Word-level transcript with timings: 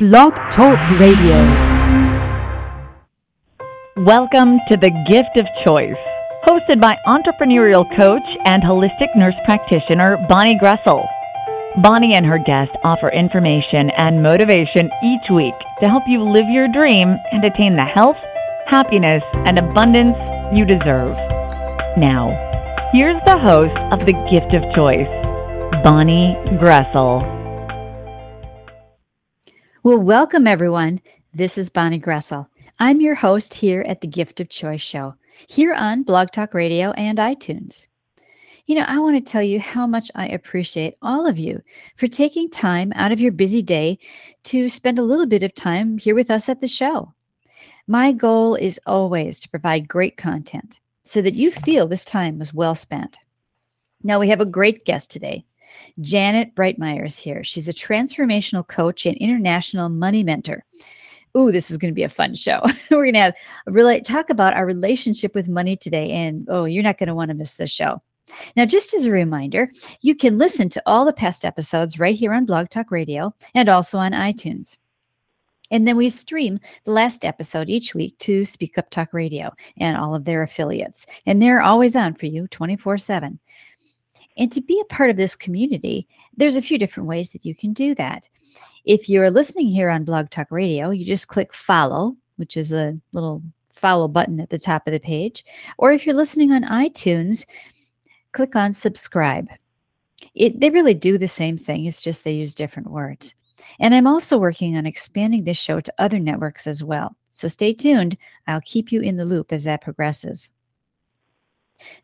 Blog 0.00 0.32
Talk 0.56 0.80
Radio. 0.98 1.44
Welcome 3.98 4.56
to 4.70 4.78
The 4.80 4.88
Gift 5.10 5.36
of 5.36 5.44
Choice, 5.66 6.00
hosted 6.48 6.80
by 6.80 6.94
entrepreneurial 7.06 7.84
coach 7.98 8.24
and 8.46 8.62
holistic 8.62 9.14
nurse 9.14 9.34
practitioner 9.44 10.16
Bonnie 10.26 10.58
Groessl. 10.58 11.04
Bonnie 11.82 12.14
and 12.14 12.24
her 12.24 12.38
guest 12.38 12.70
offer 12.82 13.12
information 13.12 13.90
and 13.98 14.22
motivation 14.22 14.88
each 15.04 15.28
week 15.30 15.52
to 15.82 15.90
help 15.90 16.04
you 16.06 16.22
live 16.22 16.48
your 16.48 16.68
dream 16.72 17.14
and 17.32 17.44
attain 17.44 17.76
the 17.76 17.84
health, 17.84 18.16
happiness, 18.68 19.22
and 19.44 19.58
abundance 19.58 20.16
you 20.56 20.64
deserve. 20.64 21.12
Now, 21.98 22.32
here's 22.94 23.20
the 23.26 23.38
host 23.38 23.76
of 23.92 24.06
The 24.06 24.16
Gift 24.32 24.56
of 24.56 24.64
Choice, 24.74 25.12
Bonnie 25.84 26.36
Groessl. 26.56 27.39
Well, 29.82 29.96
welcome 29.96 30.46
everyone. 30.46 31.00
This 31.32 31.56
is 31.56 31.70
Bonnie 31.70 31.98
Groessl. 31.98 32.46
I'm 32.78 33.00
your 33.00 33.14
host 33.14 33.54
here 33.54 33.80
at 33.88 34.02
the 34.02 34.06
Gift 34.06 34.38
of 34.38 34.50
Choice 34.50 34.82
Show, 34.82 35.14
here 35.48 35.72
on 35.72 36.02
Blog 36.02 36.32
Talk 36.32 36.52
Radio 36.52 36.90
and 36.90 37.16
iTunes. 37.16 37.86
You 38.66 38.74
know, 38.74 38.84
I 38.86 38.98
want 38.98 39.16
to 39.16 39.32
tell 39.32 39.42
you 39.42 39.58
how 39.58 39.86
much 39.86 40.10
I 40.14 40.28
appreciate 40.28 40.98
all 41.00 41.26
of 41.26 41.38
you 41.38 41.62
for 41.96 42.08
taking 42.08 42.50
time 42.50 42.92
out 42.94 43.10
of 43.10 43.22
your 43.22 43.32
busy 43.32 43.62
day 43.62 43.98
to 44.44 44.68
spend 44.68 44.98
a 44.98 45.02
little 45.02 45.24
bit 45.24 45.42
of 45.42 45.54
time 45.54 45.96
here 45.96 46.14
with 46.14 46.30
us 46.30 46.50
at 46.50 46.60
the 46.60 46.68
show. 46.68 47.14
My 47.86 48.12
goal 48.12 48.56
is 48.56 48.78
always 48.84 49.40
to 49.40 49.48
provide 49.48 49.88
great 49.88 50.18
content 50.18 50.78
so 51.04 51.22
that 51.22 51.36
you 51.36 51.50
feel 51.50 51.86
this 51.86 52.04
time 52.04 52.38
was 52.38 52.52
well 52.52 52.74
spent. 52.74 53.18
Now, 54.02 54.20
we 54.20 54.28
have 54.28 54.42
a 54.42 54.44
great 54.44 54.84
guest 54.84 55.10
today. 55.10 55.46
Janet 56.00 56.54
Breitmaier 56.54 57.06
is 57.06 57.18
here. 57.18 57.44
She's 57.44 57.68
a 57.68 57.72
transformational 57.72 58.66
coach 58.66 59.06
and 59.06 59.16
international 59.16 59.88
money 59.88 60.22
mentor. 60.22 60.64
Ooh, 61.36 61.52
this 61.52 61.70
is 61.70 61.76
going 61.76 61.92
to 61.92 61.96
be 61.96 62.02
a 62.02 62.08
fun 62.08 62.34
show. 62.34 62.60
We're 62.90 63.04
going 63.04 63.14
to 63.14 63.20
have 63.20 63.34
really 63.66 64.00
talk 64.00 64.30
about 64.30 64.54
our 64.54 64.66
relationship 64.66 65.34
with 65.34 65.48
money 65.48 65.76
today. 65.76 66.10
And 66.10 66.46
oh, 66.50 66.64
you're 66.64 66.82
not 66.82 66.98
going 66.98 67.08
to 67.08 67.14
want 67.14 67.28
to 67.30 67.34
miss 67.34 67.54
this 67.54 67.70
show. 67.70 68.02
Now, 68.56 68.64
just 68.64 68.94
as 68.94 69.04
a 69.04 69.10
reminder, 69.10 69.68
you 70.02 70.14
can 70.14 70.38
listen 70.38 70.68
to 70.70 70.82
all 70.86 71.04
the 71.04 71.12
past 71.12 71.44
episodes 71.44 71.98
right 71.98 72.14
here 72.14 72.32
on 72.32 72.46
Blog 72.46 72.68
Talk 72.68 72.90
Radio 72.90 73.32
and 73.54 73.68
also 73.68 73.98
on 73.98 74.12
iTunes. 74.12 74.78
And 75.70 75.86
then 75.86 75.96
we 75.96 76.10
stream 76.10 76.58
the 76.84 76.90
last 76.90 77.24
episode 77.24 77.68
each 77.68 77.94
week 77.94 78.18
to 78.18 78.44
Speak 78.44 78.76
Up 78.76 78.90
Talk 78.90 79.12
Radio 79.12 79.52
and 79.76 79.96
all 79.96 80.14
of 80.14 80.24
their 80.24 80.42
affiliates. 80.42 81.06
And 81.26 81.40
they're 81.40 81.62
always 81.62 81.94
on 81.94 82.14
for 82.14 82.26
you 82.26 82.48
24 82.48 82.98
7. 82.98 83.38
And 84.40 84.50
to 84.52 84.62
be 84.62 84.80
a 84.80 84.92
part 84.92 85.10
of 85.10 85.18
this 85.18 85.36
community, 85.36 86.08
there's 86.34 86.56
a 86.56 86.62
few 86.62 86.78
different 86.78 87.08
ways 87.08 87.32
that 87.32 87.44
you 87.44 87.54
can 87.54 87.74
do 87.74 87.94
that. 87.96 88.26
If 88.86 89.06
you're 89.06 89.30
listening 89.30 89.68
here 89.68 89.90
on 89.90 90.04
Blog 90.04 90.30
Talk 90.30 90.50
Radio, 90.50 90.88
you 90.88 91.04
just 91.04 91.28
click 91.28 91.52
follow, 91.52 92.16
which 92.36 92.56
is 92.56 92.72
a 92.72 92.98
little 93.12 93.42
follow 93.68 94.08
button 94.08 94.40
at 94.40 94.48
the 94.48 94.58
top 94.58 94.86
of 94.86 94.94
the 94.94 94.98
page. 94.98 95.44
Or 95.76 95.92
if 95.92 96.06
you're 96.06 96.14
listening 96.14 96.52
on 96.52 96.64
iTunes, 96.64 97.44
click 98.32 98.56
on 98.56 98.72
subscribe. 98.72 99.46
It, 100.34 100.58
they 100.58 100.70
really 100.70 100.94
do 100.94 101.18
the 101.18 101.28
same 101.28 101.58
thing, 101.58 101.84
it's 101.84 102.00
just 102.00 102.24
they 102.24 102.32
use 102.32 102.54
different 102.54 102.90
words. 102.90 103.34
And 103.78 103.94
I'm 103.94 104.06
also 104.06 104.38
working 104.38 104.74
on 104.74 104.86
expanding 104.86 105.44
this 105.44 105.58
show 105.58 105.80
to 105.80 105.94
other 105.98 106.18
networks 106.18 106.66
as 106.66 106.82
well. 106.82 107.14
So 107.28 107.46
stay 107.46 107.74
tuned. 107.74 108.16
I'll 108.46 108.62
keep 108.62 108.90
you 108.90 109.02
in 109.02 109.18
the 109.18 109.26
loop 109.26 109.52
as 109.52 109.64
that 109.64 109.82
progresses. 109.82 110.50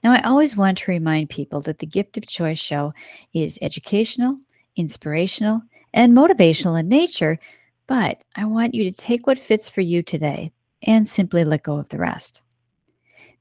Now, 0.03 0.13
I 0.13 0.23
always 0.23 0.57
want 0.57 0.79
to 0.79 0.91
remind 0.91 1.31
people 1.31 1.61
that 1.63 1.79
the 1.79 1.87
Gift 1.87 2.17
of 2.17 2.27
Choice 2.27 2.59
show 2.59 2.93
is 3.35 3.59
educational, 3.63 4.39
inspirational, 4.77 5.63
and 5.93 6.13
motivational 6.13 6.79
in 6.79 6.89
nature, 6.89 7.39
but 7.87 8.23
I 8.35 8.45
want 8.45 8.75
you 8.75 8.85
to 8.85 8.97
take 8.97 9.27
what 9.27 9.39
fits 9.39 9.71
for 9.71 9.81
you 9.81 10.03
today 10.03 10.53
and 10.83 11.07
simply 11.07 11.45
let 11.45 11.63
go 11.63 11.77
of 11.79 11.89
the 11.89 11.99
rest. 11.99 12.43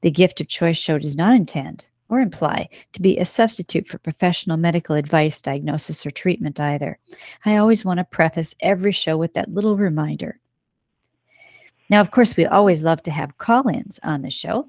The 0.02 0.10
Gift 0.10 0.40
of 0.40 0.48
Choice 0.48 0.78
show 0.78 0.98
does 0.98 1.16
not 1.16 1.34
intend 1.34 1.88
or 2.08 2.20
imply 2.20 2.68
to 2.92 3.02
be 3.02 3.18
a 3.18 3.24
substitute 3.24 3.86
for 3.86 3.98
professional 3.98 4.56
medical 4.56 4.94
advice, 4.94 5.40
diagnosis, 5.40 6.06
or 6.06 6.10
treatment 6.10 6.60
either. 6.60 6.98
I 7.44 7.56
always 7.56 7.84
want 7.84 7.98
to 7.98 8.04
preface 8.04 8.54
every 8.60 8.92
show 8.92 9.16
with 9.16 9.34
that 9.34 9.52
little 9.52 9.76
reminder. 9.76 10.38
Now, 11.88 12.00
of 12.00 12.10
course, 12.10 12.36
we 12.36 12.46
always 12.46 12.82
love 12.82 13.02
to 13.04 13.10
have 13.10 13.38
call 13.38 13.68
ins 13.68 13.98
on 14.02 14.22
the 14.22 14.30
show. 14.30 14.66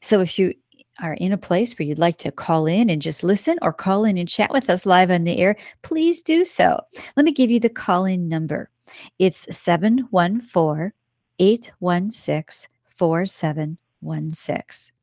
So 0.00 0.20
if 0.20 0.38
you 0.38 0.54
are 1.02 1.14
in 1.14 1.32
a 1.32 1.38
place 1.38 1.78
where 1.78 1.86
you'd 1.86 1.98
like 1.98 2.18
to 2.18 2.32
call 2.32 2.66
in 2.66 2.90
and 2.90 3.02
just 3.02 3.22
listen 3.22 3.58
or 3.62 3.72
call 3.72 4.04
in 4.04 4.18
and 4.18 4.28
chat 4.28 4.50
with 4.50 4.70
us 4.70 4.86
live 4.86 5.10
on 5.10 5.24
the 5.24 5.38
air, 5.38 5.56
please 5.82 6.22
do 6.22 6.44
so. 6.44 6.80
Let 7.16 7.24
me 7.24 7.32
give 7.32 7.50
you 7.50 7.60
the 7.60 7.68
call 7.68 8.04
in 8.04 8.28
number. 8.28 8.70
It's 9.18 9.46
714 9.56 10.92
816 11.38 12.70
4716. 12.96 14.94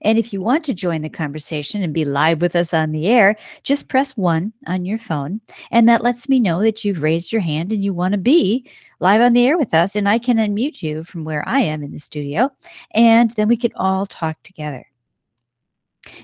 And 0.00 0.18
if 0.18 0.32
you 0.32 0.40
want 0.40 0.64
to 0.64 0.74
join 0.74 1.02
the 1.02 1.08
conversation 1.08 1.82
and 1.82 1.92
be 1.92 2.04
live 2.04 2.40
with 2.40 2.56
us 2.56 2.72
on 2.72 2.90
the 2.90 3.06
air, 3.06 3.36
just 3.62 3.88
press 3.88 4.16
one 4.16 4.52
on 4.66 4.84
your 4.84 4.98
phone. 4.98 5.40
And 5.70 5.88
that 5.88 6.02
lets 6.02 6.28
me 6.28 6.40
know 6.40 6.62
that 6.62 6.84
you've 6.84 7.02
raised 7.02 7.32
your 7.32 7.42
hand 7.42 7.72
and 7.72 7.84
you 7.84 7.92
want 7.92 8.12
to 8.12 8.18
be 8.18 8.68
live 9.00 9.20
on 9.20 9.32
the 9.32 9.46
air 9.46 9.58
with 9.58 9.74
us. 9.74 9.94
And 9.94 10.08
I 10.08 10.18
can 10.18 10.38
unmute 10.38 10.82
you 10.82 11.04
from 11.04 11.24
where 11.24 11.46
I 11.46 11.60
am 11.60 11.82
in 11.82 11.92
the 11.92 11.98
studio. 11.98 12.50
And 12.92 13.30
then 13.32 13.48
we 13.48 13.56
can 13.56 13.72
all 13.76 14.06
talk 14.06 14.42
together. 14.42 14.86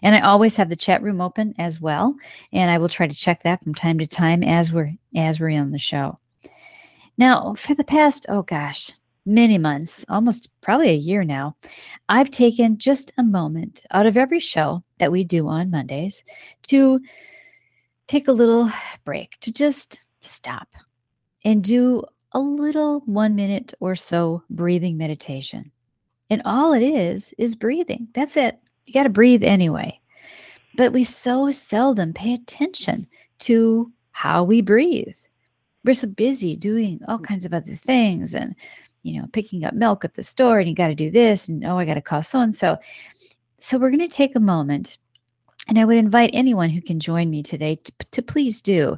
And 0.02 0.14
I 0.14 0.20
always 0.20 0.56
have 0.56 0.68
the 0.68 0.76
chat 0.76 1.02
room 1.02 1.20
open 1.20 1.54
as 1.58 1.80
well, 1.80 2.14
and 2.52 2.70
I 2.70 2.78
will 2.78 2.88
try 2.88 3.06
to 3.06 3.14
check 3.14 3.42
that 3.42 3.62
from 3.62 3.74
time 3.74 3.98
to 3.98 4.06
time 4.06 4.42
as 4.42 4.72
we're 4.72 4.92
as 5.14 5.40
we're 5.40 5.60
on 5.60 5.70
the 5.70 5.78
show. 5.78 6.18
Now, 7.18 7.54
for 7.54 7.74
the 7.74 7.84
past 7.84 8.26
oh 8.28 8.42
gosh, 8.42 8.92
many 9.26 9.58
months, 9.58 10.04
almost 10.08 10.48
probably 10.60 10.90
a 10.90 10.94
year 10.94 11.24
now, 11.24 11.56
I've 12.08 12.30
taken 12.30 12.78
just 12.78 13.12
a 13.18 13.22
moment 13.22 13.84
out 13.90 14.06
of 14.06 14.16
every 14.16 14.40
show 14.40 14.82
that 14.98 15.12
we 15.12 15.24
do 15.24 15.48
on 15.48 15.70
Mondays 15.70 16.24
to 16.68 17.00
take 18.06 18.28
a 18.28 18.32
little 18.32 18.70
break, 19.04 19.38
to 19.40 19.52
just 19.52 20.00
stop 20.20 20.68
and 21.44 21.62
do 21.62 22.04
a 22.32 22.40
little 22.40 23.00
1 23.06 23.34
minute 23.34 23.74
or 23.80 23.96
so 23.96 24.42
breathing 24.50 24.96
meditation. 24.96 25.70
And 26.28 26.42
all 26.44 26.72
it 26.72 26.82
is 26.82 27.34
is 27.38 27.54
breathing. 27.56 28.08
That's 28.14 28.36
it. 28.36 28.58
You 28.86 28.94
got 28.94 29.04
to 29.04 29.08
breathe 29.08 29.44
anyway. 29.44 30.00
But 30.76 30.92
we 30.92 31.04
so 31.04 31.50
seldom 31.50 32.12
pay 32.12 32.34
attention 32.34 33.06
to 33.40 33.92
how 34.12 34.44
we 34.44 34.60
breathe. 34.60 35.16
We're 35.84 35.94
so 35.94 36.08
busy 36.08 36.56
doing 36.56 37.00
all 37.08 37.18
kinds 37.18 37.44
of 37.44 37.54
other 37.54 37.74
things 37.74 38.34
and, 38.34 38.54
you 39.02 39.20
know, 39.20 39.26
picking 39.32 39.64
up 39.64 39.74
milk 39.74 40.04
at 40.04 40.14
the 40.14 40.22
store 40.22 40.58
and 40.58 40.68
you 40.68 40.74
got 40.74 40.88
to 40.88 40.94
do 40.94 41.10
this 41.10 41.48
and, 41.48 41.64
oh, 41.64 41.78
I 41.78 41.84
got 41.84 41.94
to 41.94 42.02
call 42.02 42.22
so 42.22 42.40
and 42.40 42.54
so. 42.54 42.78
So 43.58 43.78
we're 43.78 43.90
going 43.90 44.00
to 44.00 44.08
take 44.08 44.36
a 44.36 44.40
moment 44.40 44.98
and 45.68 45.78
I 45.78 45.84
would 45.84 45.96
invite 45.96 46.30
anyone 46.32 46.70
who 46.70 46.82
can 46.82 47.00
join 47.00 47.30
me 47.30 47.42
today 47.42 47.76
to, 47.76 47.92
to, 48.10 48.22
please 48.22 48.60
do. 48.60 48.96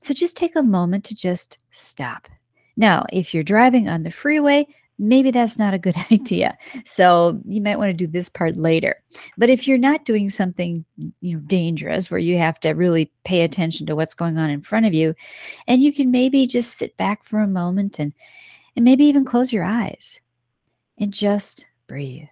So 0.00 0.14
just 0.14 0.36
take 0.36 0.56
a 0.56 0.62
moment 0.62 1.04
to 1.06 1.14
just 1.14 1.58
stop. 1.70 2.28
Now, 2.76 3.06
if 3.12 3.34
you're 3.34 3.42
driving 3.42 3.88
on 3.88 4.02
the 4.02 4.10
freeway, 4.10 4.66
maybe 4.98 5.30
that's 5.30 5.58
not 5.58 5.74
a 5.74 5.78
good 5.78 5.96
idea. 6.12 6.56
So 6.84 7.40
you 7.46 7.60
might 7.60 7.78
want 7.78 7.90
to 7.90 7.94
do 7.94 8.06
this 8.06 8.28
part 8.28 8.56
later. 8.56 9.02
But 9.36 9.50
if 9.50 9.66
you're 9.66 9.78
not 9.78 10.04
doing 10.04 10.30
something 10.30 10.84
you 11.20 11.36
know 11.36 11.40
dangerous 11.40 12.10
where 12.10 12.20
you 12.20 12.38
have 12.38 12.60
to 12.60 12.70
really 12.70 13.10
pay 13.24 13.42
attention 13.42 13.86
to 13.86 13.96
what's 13.96 14.14
going 14.14 14.38
on 14.38 14.50
in 14.50 14.62
front 14.62 14.86
of 14.86 14.94
you, 14.94 15.14
and 15.66 15.82
you 15.82 15.92
can 15.92 16.10
maybe 16.10 16.46
just 16.46 16.78
sit 16.78 16.96
back 16.96 17.24
for 17.24 17.40
a 17.40 17.46
moment 17.46 17.98
and 17.98 18.12
and 18.74 18.84
maybe 18.84 19.04
even 19.04 19.24
close 19.24 19.52
your 19.52 19.64
eyes 19.64 20.20
and 20.96 21.12
just 21.12 21.66
breathe. 21.86 22.28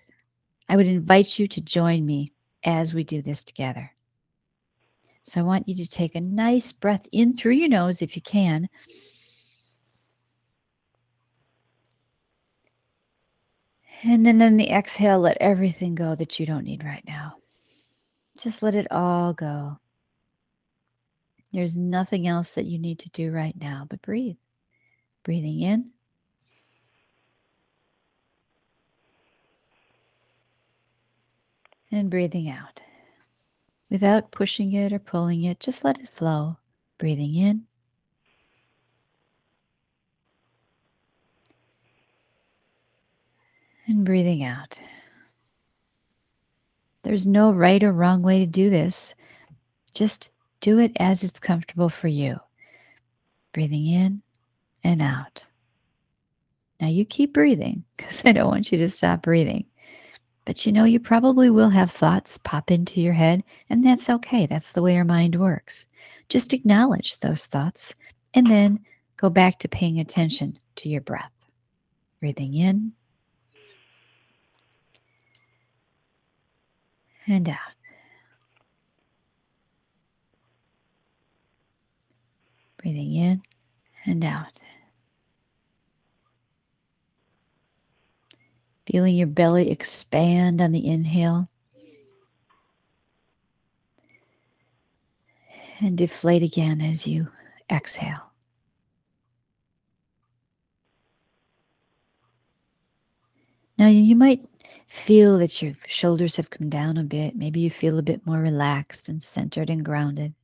I 0.68 0.76
would 0.76 0.88
invite 0.88 1.38
you 1.38 1.46
to 1.48 1.60
join 1.60 2.06
me 2.06 2.30
as 2.64 2.94
we 2.94 3.04
do 3.04 3.20
this 3.20 3.44
together. 3.44 3.92
So 5.22 5.40
I 5.40 5.44
want 5.44 5.68
you 5.68 5.74
to 5.74 5.90
take 5.90 6.14
a 6.14 6.20
nice 6.20 6.72
breath 6.72 7.06
in 7.12 7.34
through 7.34 7.52
your 7.52 7.68
nose 7.68 8.00
if 8.00 8.16
you 8.16 8.22
can 8.22 8.68
And 14.02 14.24
then 14.24 14.40
in 14.40 14.56
the 14.56 14.70
exhale, 14.70 15.20
let 15.20 15.36
everything 15.40 15.94
go 15.94 16.14
that 16.14 16.40
you 16.40 16.46
don't 16.46 16.64
need 16.64 16.84
right 16.84 17.04
now. 17.06 17.34
Just 18.38 18.62
let 18.62 18.74
it 18.74 18.90
all 18.90 19.34
go. 19.34 19.78
There's 21.52 21.76
nothing 21.76 22.26
else 22.26 22.52
that 22.52 22.64
you 22.64 22.78
need 22.78 23.00
to 23.00 23.10
do 23.10 23.30
right 23.30 23.54
now 23.60 23.86
but 23.88 24.00
breathe. 24.00 24.36
Breathing 25.24 25.60
in. 25.60 25.90
And 31.92 32.08
breathing 32.08 32.48
out. 32.48 32.80
Without 33.90 34.30
pushing 34.30 34.72
it 34.72 34.92
or 34.92 35.00
pulling 35.00 35.42
it, 35.42 35.58
just 35.60 35.84
let 35.84 35.98
it 35.98 36.08
flow. 36.08 36.56
Breathing 36.98 37.34
in. 37.34 37.66
And 43.90 44.04
breathing 44.04 44.44
out. 44.44 44.80
There's 47.02 47.26
no 47.26 47.50
right 47.50 47.82
or 47.82 47.92
wrong 47.92 48.22
way 48.22 48.38
to 48.40 48.46
do 48.46 48.70
this. 48.70 49.14
Just 49.94 50.30
do 50.60 50.78
it 50.78 50.92
as 50.96 51.22
it's 51.22 51.40
comfortable 51.40 51.88
for 51.88 52.08
you. 52.08 52.38
Breathing 53.52 53.86
in 53.86 54.22
and 54.84 55.02
out. 55.02 55.44
Now 56.80 56.88
you 56.88 57.04
keep 57.04 57.34
breathing 57.34 57.84
because 57.96 58.22
I 58.24 58.32
don't 58.32 58.48
want 58.48 58.70
you 58.70 58.78
to 58.78 58.88
stop 58.88 59.22
breathing. 59.22 59.66
But 60.44 60.64
you 60.64 60.72
know, 60.72 60.84
you 60.84 61.00
probably 61.00 61.50
will 61.50 61.68
have 61.68 61.90
thoughts 61.90 62.38
pop 62.38 62.70
into 62.70 63.00
your 63.00 63.12
head, 63.12 63.44
and 63.68 63.84
that's 63.84 64.08
okay. 64.08 64.46
That's 64.46 64.72
the 64.72 64.82
way 64.82 64.96
our 64.96 65.04
mind 65.04 65.38
works. 65.38 65.86
Just 66.28 66.52
acknowledge 66.52 67.18
those 67.18 67.46
thoughts 67.46 67.94
and 68.34 68.46
then 68.46 68.80
go 69.16 69.30
back 69.30 69.58
to 69.60 69.68
paying 69.68 70.00
attention 70.00 70.58
to 70.76 70.88
your 70.88 71.02
breath. 71.02 71.32
Breathing 72.20 72.54
in 72.54 72.92
and 77.26 77.48
out. 77.48 77.56
Breathing 82.78 83.14
in 83.14 83.42
and 84.06 84.24
out. 84.24 84.58
Feeling 88.86 89.14
your 89.16 89.26
belly 89.26 89.70
expand 89.70 90.60
on 90.60 90.72
the 90.72 90.86
inhale 90.86 91.48
and 95.80 95.96
deflate 95.96 96.42
again 96.42 96.80
as 96.80 97.06
you 97.06 97.28
exhale. 97.70 98.30
Now, 103.78 103.88
you 103.88 104.14
might 104.14 104.49
feel 104.86 105.38
that 105.38 105.62
your 105.62 105.74
shoulders 105.86 106.36
have 106.36 106.50
come 106.50 106.68
down 106.68 106.96
a 106.96 107.04
bit. 107.04 107.36
Maybe 107.36 107.60
you 107.60 107.70
feel 107.70 107.98
a 107.98 108.02
bit 108.02 108.26
more 108.26 108.38
relaxed 108.38 109.08
and 109.08 109.22
centered 109.22 109.70
and 109.70 109.84
grounded. 109.84 110.34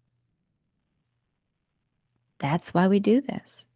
That's 2.39 2.75
why 2.75 2.89
we 2.89 3.01
do 3.01 3.21
this. 3.21 3.67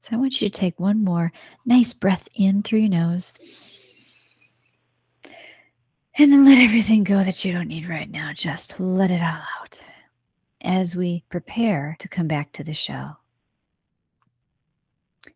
So 0.00 0.16
I 0.16 0.18
want 0.18 0.40
you 0.40 0.48
to 0.48 0.58
take 0.58 0.78
one 0.80 1.04
more 1.04 1.32
nice 1.66 1.92
breath 1.92 2.28
in 2.34 2.62
through 2.62 2.80
your 2.80 2.90
nose. 2.90 3.32
And 6.16 6.32
then 6.32 6.44
let 6.44 6.58
everything 6.58 7.04
go 7.04 7.22
that 7.22 7.44
you 7.44 7.52
don't 7.52 7.68
need 7.68 7.86
right 7.88 8.10
now. 8.10 8.32
Just 8.32 8.80
let 8.80 9.10
it 9.10 9.20
all 9.20 9.42
out 9.60 9.82
as 10.60 10.96
we 10.96 11.24
prepare 11.28 11.96
to 12.00 12.08
come 12.08 12.26
back 12.26 12.52
to 12.52 12.64
the 12.64 12.74
show. 12.74 13.12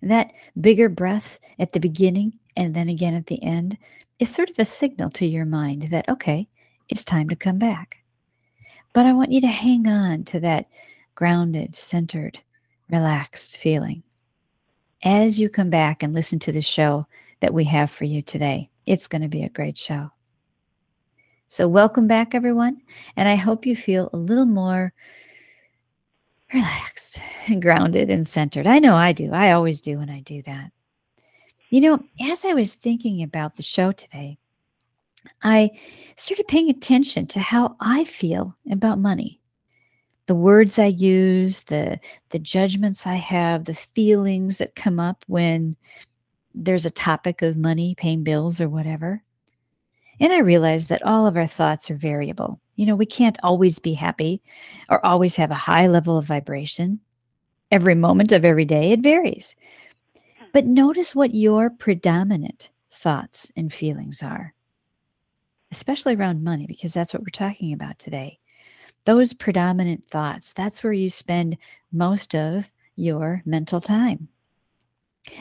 That 0.01 0.33
bigger 0.61 0.89
breath 0.89 1.39
at 1.59 1.73
the 1.73 1.81
beginning 1.81 2.41
and 2.57 2.75
then 2.75 2.89
again 2.89 3.15
at 3.15 3.27
the 3.27 3.43
end 3.43 3.79
is 4.19 4.33
sort 4.33 4.51
of 4.51 4.59
a 4.59 4.65
signal 4.65 5.11
to 5.11 5.27
your 5.27 5.45
mind 5.45 5.89
that, 5.91 6.09
okay, 6.09 6.49
it's 6.89 7.05
time 7.05 7.29
to 7.29 7.37
come 7.37 7.59
back. 7.59 7.99
But 8.93 9.07
I 9.07 9.13
want 9.13 9.33
you 9.33 9.41
to 9.41 9.49
hang 9.49 9.87
on 9.87 10.25
to 10.25 10.41
that 10.41 10.67
grounded, 11.15 11.75
centered, 11.77 12.39
relaxed 12.91 13.57
feeling 13.57 14.03
as 15.03 15.41
you 15.41 15.49
come 15.49 15.71
back 15.71 16.03
and 16.03 16.13
listen 16.13 16.39
to 16.41 16.53
the 16.53 16.63
show 16.63 17.07
that 17.41 17.55
we 17.55 17.65
have 17.65 17.91
for 17.91 18.05
you 18.05 18.23
today. 18.23 18.71
It's 18.87 19.09
going 19.09 19.23
to 19.23 19.29
be 19.29 19.43
a 19.43 19.49
great 19.49 19.79
show. 19.79 20.11
So, 21.49 21.69
welcome 21.69 22.07
back, 22.07 22.35
everyone. 22.35 22.81
And 23.17 23.29
I 23.29 23.35
hope 23.35 23.67
you 23.67 23.77
feel 23.77 24.09
a 24.13 24.17
little 24.17 24.47
more 24.47 24.93
relaxed 26.53 27.21
and 27.47 27.61
grounded 27.61 28.11
and 28.11 28.27
centered. 28.27 28.67
I 28.67 28.79
know 28.79 28.95
I 28.95 29.13
do. 29.13 29.33
I 29.33 29.53
always 29.53 29.81
do 29.81 29.99
when 29.99 30.11
I 30.11 30.21
do 30.21 30.43
that. 30.43 30.71
You 31.73 31.81
know, 31.81 32.05
as 32.21 32.45
I 32.45 32.53
was 32.53 32.75
thinking 32.75 33.23
about 33.23 33.57
the 33.57 33.63
show 33.63 33.93
today, 33.93 34.37
I 35.43 35.71
started 36.17 36.47
paying 36.47 36.69
attention 36.69 37.27
to 37.29 37.41
how 37.41 37.77
I 37.81 38.05
feel 38.05 38.55
about 38.71 38.99
money 38.99 39.41
the 40.27 40.35
words 40.35 40.79
I 40.79 40.87
use, 40.87 41.63
the 41.63 41.99
the 42.29 42.39
judgments 42.39 43.07
I 43.07 43.15
have, 43.15 43.65
the 43.65 43.75
feelings 43.75 44.59
that 44.59 44.75
come 44.77 45.01
up 45.01 45.25
when 45.29 45.77
there's 46.55 46.85
a 46.85 46.91
topic 46.91 47.41
of 47.41 47.57
money, 47.61 47.95
paying 47.97 48.23
bills 48.23 48.61
or 48.61 48.69
whatever. 48.69 49.23
And 50.21 50.31
I 50.31 50.41
realized 50.41 50.91
that 50.91 51.03
all 51.03 51.27
of 51.27 51.39
our 51.39 51.47
thoughts 51.47 51.91
are 51.91 51.97
variable. 51.97 52.61
You 52.77 52.85
know, 52.85 52.97
we 52.97 53.07
can't 53.07 53.39
always 53.43 53.79
be 53.79 53.95
happy 53.95 54.43
or 54.91 55.05
always 55.05 55.37
have 55.37 55.51
a 55.51 55.55
high 55.55 55.87
level 55.87 56.19
of 56.19 56.27
vibration. 56.27 57.01
Every 57.71 57.95
moment 57.95 58.31
of 58.31 58.45
every 58.45 58.67
day, 58.67 58.93
it 58.93 59.01
varies. 59.01 59.57
But 60.53 60.67
notice 60.67 61.15
what 61.15 61.35
your 61.35 61.71
predominant 61.71 62.71
thoughts 62.91 63.51
and 63.57 63.73
feelings 63.73 64.23
are, 64.23 64.55
especially 65.71 66.15
around 66.15 66.45
money, 66.45 66.67
because 66.67 66.93
that's 66.93 67.15
what 67.15 67.23
we're 67.23 67.31
talking 67.31 67.73
about 67.73 67.99
today 67.99 68.39
those 69.05 69.33
predominant 69.33 70.07
thoughts, 70.07 70.53
that's 70.53 70.85
where 70.85 70.93
you 70.93 71.11
spend 71.11 71.57
most 71.93 72.35
of 72.35 72.71
your 72.97 73.43
mental 73.45 73.81
time. 73.81 74.29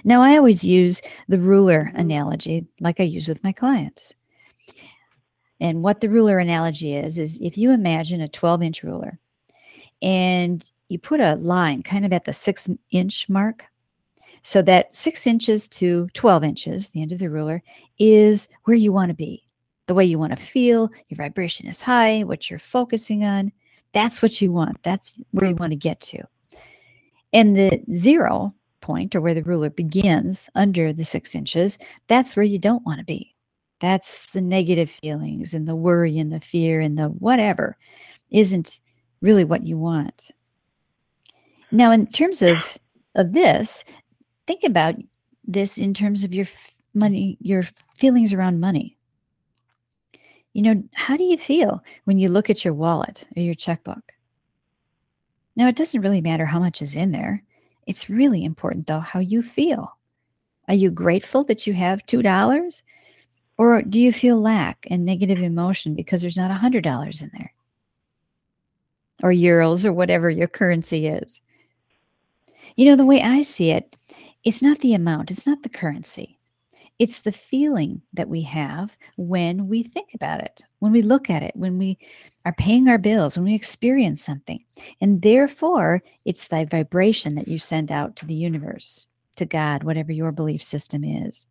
Now, 0.04 0.22
I 0.22 0.38
always 0.38 0.64
use 0.64 1.02
the 1.28 1.40
ruler 1.40 1.92
analogy 1.96 2.68
like 2.80 3.00
I 3.00 3.04
use 3.04 3.28
with 3.28 3.44
my 3.44 3.52
clients. 3.52 4.14
And 5.60 5.84
what 5.84 6.02
the 6.02 6.10
ruler 6.10 6.40
analogy 6.40 6.96
is, 6.96 7.20
is 7.20 7.40
if 7.40 7.58
you 7.58 7.72
imagine 7.72 8.22
a 8.22 8.28
12 8.28 8.64
inch 8.64 8.84
ruler 8.84 9.20
and 10.02 10.68
you 10.90 10.98
put 10.98 11.20
a 11.20 11.36
line 11.36 11.84
kind 11.84 12.06
of 12.06 12.14
at 12.14 12.26
the 12.26 12.34
six 12.34 12.70
inch 12.90 13.30
mark, 13.30 13.66
so 14.44 14.62
that 14.64 14.96
six 14.96 15.28
inches 15.28 15.68
to 15.70 16.08
12 16.14 16.44
inches, 16.44 16.90
the 16.90 17.02
end 17.02 17.12
of 17.12 17.20
the 17.20 17.30
ruler, 17.30 17.62
is 18.00 18.50
where 18.64 18.76
you 18.76 18.92
want 18.92 19.10
to 19.10 19.16
be 19.16 19.46
the 19.92 19.96
way 19.96 20.06
you 20.06 20.18
want 20.18 20.32
to 20.32 20.42
feel, 20.42 20.90
your 21.10 21.18
vibration 21.18 21.68
is 21.68 21.82
high, 21.82 22.22
what 22.22 22.50
you're 22.50 22.60
focusing 22.60 23.26
on. 23.26 23.52
That's 23.92 24.22
what 24.22 24.42
you 24.42 24.50
want. 24.50 24.82
That's 24.84 25.20
where 25.32 25.50
you 25.50 25.56
want 25.56 25.72
to 25.72 25.78
get 25.78 26.00
to. 26.00 26.24
And 27.34 27.58
the 27.58 27.84
zero 27.92 28.54
point, 28.80 29.16
or 29.16 29.20
where 29.20 29.34
the 29.34 29.44
ruler 29.44 29.70
begins 29.70 30.50
under 30.56 30.94
the 30.94 31.04
six 31.04 31.36
inches, 31.36 31.78
that's 32.08 32.38
where 32.38 32.46
you 32.46 32.58
don't 32.58 32.86
want 32.86 33.00
to 33.00 33.06
be. 33.06 33.36
That's 33.82 34.28
the 34.28 34.40
negative 34.40 34.90
feelings 34.90 35.54
and 35.54 35.68
the 35.68 35.76
worry 35.76 36.18
and 36.18 36.32
the 36.32 36.40
fear 36.40 36.80
and 36.80 36.98
the 36.98 37.08
whatever 37.08 37.76
isn't 38.30 38.80
really 39.20 39.44
what 39.44 39.66
you 39.66 39.78
want. 39.78 40.32
Now, 41.70 41.92
in 41.92 42.08
terms 42.08 42.42
of, 42.42 42.78
of 43.16 43.34
this, 43.34 43.84
think 44.48 44.64
about 44.64 44.96
this 45.46 45.78
in 45.78 45.94
terms 45.94 46.24
of 46.24 46.34
your 46.34 46.48
money, 46.94 47.38
your 47.42 47.64
feelings 47.98 48.34
around 48.34 48.60
money. 48.60 48.98
You 50.54 50.62
know, 50.64 50.84
how 50.94 51.16
do 51.16 51.24
you 51.24 51.38
feel 51.38 51.84
when 52.04 52.20
you 52.20 52.30
look 52.30 52.50
at 52.50 52.66
your 52.66 52.74
wallet 52.74 53.28
or 53.36 53.42
your 53.42 53.56
checkbook? 53.56 54.14
Now, 55.56 55.68
it 55.68 55.76
doesn't 55.76 56.02
really 56.02 56.22
matter 56.22 56.46
how 56.46 56.60
much 56.60 56.82
is 56.82 56.96
in 56.96 57.12
there. 57.12 57.44
It's 57.88 58.10
really 58.10 58.44
important, 58.44 58.88
though, 58.88 59.00
how 59.00 59.20
you 59.20 59.42
feel. 59.44 59.98
Are 60.68 60.74
you 60.74 60.92
grateful 60.92 61.44
that 61.46 61.68
you 61.68 61.74
have 61.74 62.06
$2? 62.06 62.82
Or 63.58 63.82
do 63.82 64.00
you 64.00 64.14
feel 64.14 64.42
lack 64.42 64.88
and 64.90 65.06
negative 65.06 65.42
emotion 65.42 65.94
because 65.94 66.22
there's 66.22 66.38
not 66.38 66.52
$100 66.52 67.22
in 67.22 67.32
there? 67.34 67.54
Or 69.24 69.32
euros 69.32 69.86
or 69.86 69.94
whatever 69.94 70.30
your 70.30 70.48
currency 70.48 71.08
is. 71.08 71.42
You 72.76 72.86
know, 72.86 72.96
the 72.96 73.06
way 73.06 73.22
I 73.22 73.42
see 73.42 73.72
it, 73.72 73.96
it's 74.44 74.62
not 74.62 74.80
the 74.80 74.94
amount, 74.94 75.32
it's 75.32 75.46
not 75.46 75.64
the 75.64 75.70
currency. 75.70 76.38
It's 77.00 77.22
the 77.22 77.32
feeling 77.32 78.04
that 78.14 78.30
we 78.30 78.44
have 78.44 78.96
when 79.18 79.68
we 79.68 79.82
think 79.82 80.14
about 80.14 80.42
it, 80.42 80.62
when 80.80 80.92
we 80.92 81.02
look 81.02 81.32
at 81.32 81.42
it, 81.42 81.56
when 81.56 81.80
we 81.80 81.98
are 82.46 82.54
paying 82.54 82.88
our 82.88 83.00
bills, 83.00 83.36
when 83.36 83.46
we 83.46 83.56
experience 83.56 84.22
something. 84.22 84.64
And 85.02 85.20
therefore, 85.22 86.04
it's 86.26 86.48
the 86.48 86.66
vibration 86.70 87.34
that 87.36 87.48
you 87.48 87.58
send 87.58 87.92
out 87.92 88.16
to 88.18 88.28
the 88.28 88.36
universe, 88.36 89.08
to 89.38 89.46
God, 89.46 89.84
whatever 89.84 90.12
your 90.12 90.32
belief 90.32 90.62
system 90.62 91.04
is. 91.04 91.48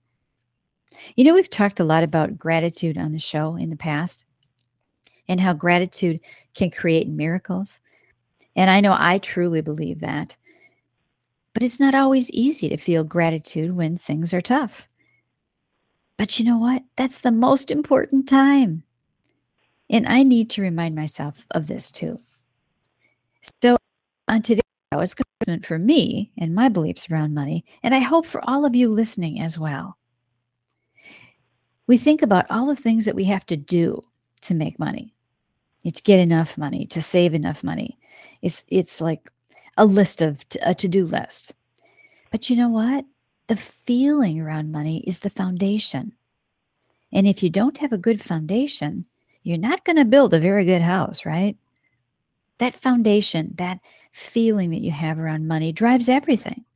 You 1.16 1.25
know, 1.25 1.35
we've 1.35 1.50
talked 1.50 1.80
a 1.80 1.85
lot 1.85 2.04
about 2.04 2.38
gratitude 2.38 2.97
on 2.97 3.12
the 3.12 3.18
show 3.18 3.56
in 3.56 3.70
the 3.70 3.76
past 3.76 4.25
and 5.28 5.40
how 5.40 5.52
gratitude 5.52 6.20
can 6.54 6.70
create 6.70 7.09
miracles. 7.09 7.80
And 8.54 8.70
I 8.70 8.80
know 8.80 8.94
I 8.97 9.18
truly 9.18 9.62
believe 9.62 10.00
that. 10.00 10.37
But 11.52 11.62
it's 11.62 11.80
not 11.80 11.95
always 11.95 12.30
easy 12.30 12.69
to 12.69 12.76
feel 12.76 13.04
gratitude 13.04 13.75
when 13.75 13.97
things 13.97 14.33
are 14.33 14.40
tough. 14.40 14.87
But 16.16 16.38
you 16.38 16.45
know 16.45 16.59
what? 16.59 16.85
That's 16.97 17.19
the 17.19 17.33
most 17.33 17.71
important 17.71 18.28
time. 18.28 18.85
And 19.88 20.07
I 20.07 20.23
need 20.23 20.50
to 20.50 20.62
remind 20.62 20.95
myself 20.95 21.47
of 21.50 21.66
this 21.66 21.90
too. 21.90 22.21
So 23.62 23.76
on 24.28 24.42
today's 24.42 24.62
show, 24.92 25.00
it's 25.00 25.14
good 25.14 25.66
for 25.66 25.78
me 25.78 26.30
and 26.38 26.54
my 26.54 26.69
beliefs 26.69 27.11
around 27.11 27.35
money, 27.35 27.64
and 27.83 27.95
I 27.95 28.00
hope 28.00 28.26
for 28.26 28.40
all 28.49 28.64
of 28.64 28.76
you 28.76 28.88
listening 28.88 29.40
as 29.40 29.59
well. 29.59 29.97
We 31.87 31.97
think 31.97 32.23
about 32.23 32.50
all 32.50 32.66
the 32.66 32.76
things 32.76 33.07
that 33.07 33.16
we 33.16 33.25
have 33.25 33.47
to 33.47 33.57
do 33.57 34.02
to 34.42 34.54
make 34.54 34.78
money, 34.78 35.14
to 35.85 36.02
get 36.02 36.21
enough 36.21 36.57
money, 36.57 36.87
to 36.87 37.02
save 37.02 37.35
enough 37.35 37.64
money. 37.64 37.99
It's 38.42 38.64
it's 38.69 39.00
like 39.00 39.30
a 39.80 39.87
list 39.87 40.20
of 40.20 40.44
a 40.60 40.75
to-do 40.75 41.06
list. 41.06 41.54
But 42.30 42.50
you 42.50 42.54
know 42.54 42.68
what? 42.68 43.06
The 43.46 43.56
feeling 43.56 44.38
around 44.38 44.70
money 44.70 45.02
is 45.06 45.20
the 45.20 45.30
foundation. 45.30 46.12
And 47.10 47.26
if 47.26 47.42
you 47.42 47.49
don't 47.49 47.78
have 47.78 47.90
a 47.90 47.99
good 47.99 48.20
foundation, 48.20 49.06
you're 49.42 49.56
not 49.56 49.87
going 49.87 49.96
to 49.96 50.04
build 50.04 50.34
a 50.34 50.38
very 50.38 50.66
good 50.66 50.82
house, 50.82 51.25
right? 51.25 51.56
That 52.58 52.75
foundation, 52.75 53.54
that 53.56 53.80
feeling 54.12 54.68
that 54.68 54.82
you 54.82 54.90
have 54.90 55.18
around 55.18 55.49
money 55.49 55.72
drives 55.72 56.10
everything. 56.10 56.66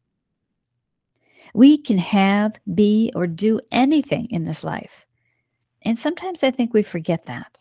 We 1.53 1.77
can 1.77 1.99
have, 1.99 2.57
be, 2.75 3.13
or 3.15 3.27
do 3.27 3.61
anything 3.71 4.29
in 4.31 4.47
this 4.47 4.65
life. 4.65 5.05
And 5.83 5.99
sometimes 5.99 6.43
I 6.43 6.51
think 6.51 6.73
we 6.73 6.83
forget 6.83 7.27
that. 7.27 7.61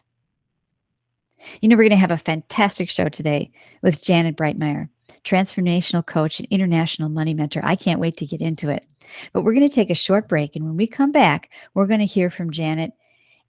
You 1.60 1.68
know, 1.68 1.76
we're 1.76 1.84
going 1.84 1.90
to 1.90 1.98
have 1.98 2.12
a 2.12 2.18
fantastic 2.18 2.90
show 2.90 3.10
today 3.10 3.52
with 3.82 4.02
Janet 4.02 4.38
Breitmaier, 4.38 4.88
transformational 5.24 6.06
coach 6.06 6.40
and 6.40 6.48
international 6.52 7.10
money 7.10 7.34
mentor. 7.34 7.62
I 7.64 7.76
can't 7.76 8.00
wait 8.00 8.18
to 8.18 8.26
get 8.26 8.42
into 8.42 8.70
it. 8.70 8.86
But 9.32 9.44
we're 9.44 9.54
going 9.54 9.68
to 9.68 9.74
take 9.74 9.90
a 9.90 9.96
short 9.96 10.28
break. 10.28 10.56
And 10.56 10.66
when 10.66 10.78
we 10.78 10.88
come 10.88 11.12
back, 11.12 11.50
we're 11.74 11.88
going 11.88 12.00
to 12.00 12.06
hear 12.06 12.30
from 12.30 12.52
Janet 12.52 12.94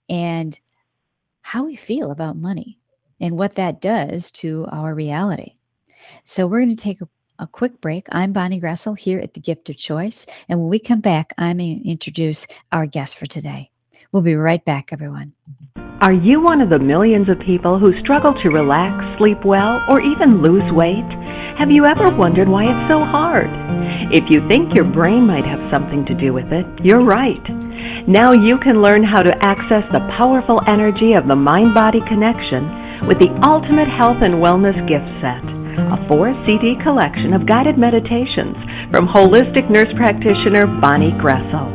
and 0.09 0.59
how 1.41 1.65
we 1.65 1.75
feel 1.75 2.11
about 2.11 2.37
money 2.37 2.79
and 3.19 3.37
what 3.37 3.55
that 3.55 3.81
does 3.81 4.31
to 4.31 4.67
our 4.71 4.93
reality. 4.93 5.53
So 6.23 6.47
we're 6.47 6.59
going 6.59 6.75
to 6.75 6.83
take 6.83 7.01
a, 7.01 7.07
a 7.39 7.47
quick 7.47 7.81
break. 7.81 8.07
I'm 8.11 8.33
Bonnie 8.33 8.61
Groessl 8.61 8.97
here 8.97 9.19
at 9.19 9.33
the 9.33 9.39
Gift 9.39 9.69
of 9.69 9.77
Choice. 9.77 10.25
And 10.47 10.59
when 10.59 10.69
we 10.69 10.79
come 10.79 11.01
back, 11.01 11.33
I'm 11.37 11.57
going 11.57 11.81
to 11.81 11.89
introduce 11.89 12.47
our 12.71 12.85
guest 12.85 13.17
for 13.17 13.25
today. 13.25 13.69
We'll 14.11 14.23
be 14.23 14.35
right 14.35 14.63
back, 14.63 14.93
everyone. 14.93 15.33
Are 16.01 16.13
you 16.13 16.41
one 16.41 16.61
of 16.61 16.69
the 16.69 16.79
millions 16.79 17.29
of 17.29 17.39
people 17.39 17.79
who 17.79 17.99
struggle 18.01 18.33
to 18.43 18.49
relax, 18.49 19.03
sleep 19.17 19.43
well, 19.45 19.81
or 19.89 20.01
even 20.01 20.41
lose 20.41 20.63
weight? 20.71 21.34
Have 21.55 21.71
you 21.71 21.87
ever 21.87 22.11
wondered 22.15 22.51
why 22.51 22.67
it's 22.67 22.87
so 22.91 22.99
hard? 22.99 23.47
If 24.11 24.27
you 24.29 24.43
think 24.51 24.75
your 24.75 24.85
brain 24.85 25.23
might 25.23 25.47
have 25.47 25.71
something 25.71 26.05
to 26.05 26.19
do 26.19 26.35
with 26.35 26.51
it, 26.51 26.67
you're 26.83 27.03
right. 27.03 27.41
Now 28.07 28.35
you 28.35 28.59
can 28.59 28.83
learn 28.83 29.07
how 29.07 29.23
to 29.23 29.39
access 29.41 29.87
the 29.95 30.03
powerful 30.19 30.59
energy 30.67 31.15
of 31.15 31.31
the 31.31 31.39
mind 31.39 31.73
body 31.73 32.03
connection 32.11 33.07
with 33.07 33.23
the 33.23 33.31
Ultimate 33.47 33.87
Health 33.87 34.19
and 34.19 34.43
Wellness 34.43 34.77
Gift 34.83 35.07
Set 35.23 35.55
a 35.75 35.99
four 36.07 36.31
CD 36.47 36.79
collection 36.83 37.35
of 37.35 37.47
guided 37.47 37.77
meditations 37.77 38.55
from 38.95 39.11
holistic 39.11 39.67
nurse 39.67 39.91
practitioner 39.99 40.63
Bonnie 40.79 41.11
Groessl. 41.19 41.67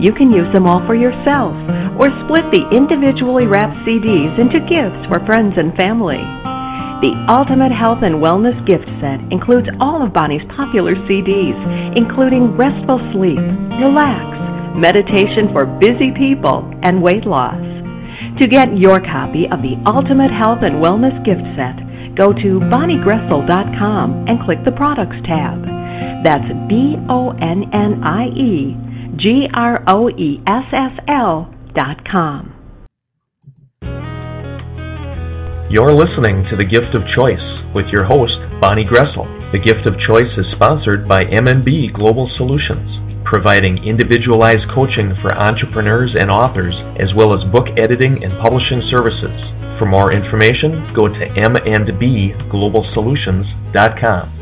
You 0.00 0.12
can 0.12 0.32
use 0.32 0.48
them 0.52 0.64
all 0.64 0.80
for 0.88 0.96
yourself 0.96 1.52
or 2.00 2.08
split 2.24 2.48
the 2.52 2.64
individually 2.72 3.44
wrapped 3.44 3.76
CDs 3.84 4.40
into 4.40 4.60
gifts 4.64 5.04
for 5.08 5.24
friends 5.28 5.52
and 5.56 5.76
family. 5.76 6.20
The 7.04 7.12
Ultimate 7.28 7.76
Health 7.76 8.00
and 8.00 8.24
Wellness 8.24 8.56
Gift 8.64 8.88
Set 9.04 9.20
includes 9.28 9.68
all 9.84 10.00
of 10.00 10.16
Bonnie's 10.16 10.40
popular 10.56 10.96
CDs, 11.04 11.52
including 11.92 12.56
Restful 12.56 12.96
Sleep, 13.12 13.36
Relax, 13.36 14.24
Meditation 14.80 15.52
for 15.52 15.68
Busy 15.76 16.08
People, 16.16 16.64
and 16.88 17.04
Weight 17.04 17.28
Loss. 17.28 17.60
To 18.40 18.48
get 18.48 18.80
your 18.80 18.96
copy 19.04 19.44
of 19.44 19.60
the 19.60 19.76
Ultimate 19.84 20.32
Health 20.32 20.64
and 20.64 20.80
Wellness 20.80 21.12
Gift 21.20 21.44
Set, 21.52 21.76
go 22.16 22.32
to 22.32 22.64
bonniegroessl.com 22.72 24.24
and 24.24 24.40
click 24.48 24.64
the 24.64 24.72
Products 24.72 25.20
tab. 25.28 25.60
That's 26.24 26.48
B 26.64 26.96
O 27.12 27.36
N 27.36 27.68
N 27.76 28.00
I 28.08 28.32
E 28.32 28.72
G 29.20 29.44
R 29.52 29.84
O 29.86 30.08
E 30.08 30.40
S 30.48 30.64
S 30.72 30.96
L 31.12 31.52
dot 31.76 32.00
com. 32.08 32.55
You're 35.68 35.90
listening 35.90 36.46
to 36.46 36.54
The 36.54 36.64
Gift 36.64 36.94
of 36.94 37.02
Choice 37.18 37.42
with 37.74 37.86
your 37.90 38.04
host, 38.04 38.38
Bonnie 38.62 38.86
Groessl. 38.86 39.26
The 39.50 39.58
Gift 39.58 39.84
of 39.90 39.98
Choice 40.06 40.30
is 40.38 40.46
sponsored 40.54 41.08
by 41.08 41.24
MNB 41.24 41.92
Global 41.92 42.30
Solutions, 42.38 42.88
providing 43.24 43.82
individualized 43.82 44.62
coaching 44.72 45.12
for 45.20 45.34
entrepreneurs 45.34 46.14
and 46.20 46.30
authors, 46.30 46.72
as 47.02 47.12
well 47.18 47.34
as 47.34 47.42
book 47.50 47.66
editing 47.82 48.22
and 48.22 48.32
publishing 48.38 48.80
services. 48.94 49.34
For 49.82 49.86
more 49.86 50.12
information, 50.12 50.94
go 50.94 51.08
to 51.08 51.24
m&bglobalsolutions.com. 51.34 54.32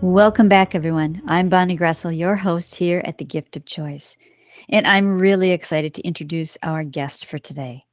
Welcome 0.00 0.48
back, 0.48 0.76
everyone. 0.76 1.20
I'm 1.26 1.48
Bonnie 1.48 1.76
Groessl, 1.76 2.16
your 2.16 2.36
host 2.36 2.76
here 2.76 3.02
at 3.04 3.18
The 3.18 3.24
Gift 3.24 3.56
of 3.56 3.64
Choice. 3.64 4.16
And 4.68 4.86
I'm 4.86 5.18
really 5.18 5.50
excited 5.50 5.94
to 5.94 6.02
introduce 6.02 6.56
our 6.62 6.84
guest 6.84 7.26
for 7.26 7.38
today. 7.38 7.84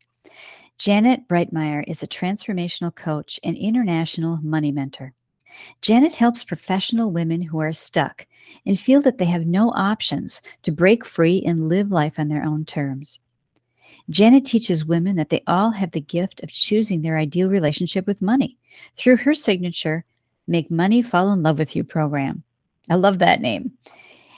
Janet 0.77 1.27
Breitmaier 1.27 1.83
is 1.87 2.01
a 2.01 2.07
transformational 2.07 2.95
coach 2.95 3.39
and 3.43 3.55
international 3.57 4.39
money 4.41 4.71
mentor. 4.71 5.13
Janet 5.81 6.15
helps 6.15 6.43
professional 6.43 7.11
women 7.11 7.41
who 7.41 7.59
are 7.59 7.73
stuck 7.73 8.25
and 8.65 8.79
feel 8.79 9.01
that 9.01 9.17
they 9.17 9.25
have 9.25 9.45
no 9.45 9.71
options 9.71 10.41
to 10.63 10.71
break 10.71 11.05
free 11.05 11.43
and 11.45 11.69
live 11.69 11.91
life 11.91 12.17
on 12.17 12.29
their 12.29 12.43
own 12.43 12.65
terms. 12.65 13.19
Janet 14.09 14.45
teaches 14.45 14.85
women 14.85 15.15
that 15.17 15.29
they 15.29 15.43
all 15.47 15.71
have 15.71 15.91
the 15.91 16.01
gift 16.01 16.41
of 16.41 16.51
choosing 16.51 17.01
their 17.01 17.17
ideal 17.17 17.49
relationship 17.49 18.07
with 18.07 18.21
money 18.21 18.57
through 18.95 19.17
her 19.17 19.35
signature 19.35 20.05
Make 20.47 20.71
Money 20.71 21.01
Fall 21.01 21.31
in 21.31 21.43
Love 21.43 21.59
with 21.59 21.75
You 21.75 21.83
program. 21.83 22.43
I 22.89 22.95
love 22.95 23.19
that 23.19 23.41
name. 23.41 23.71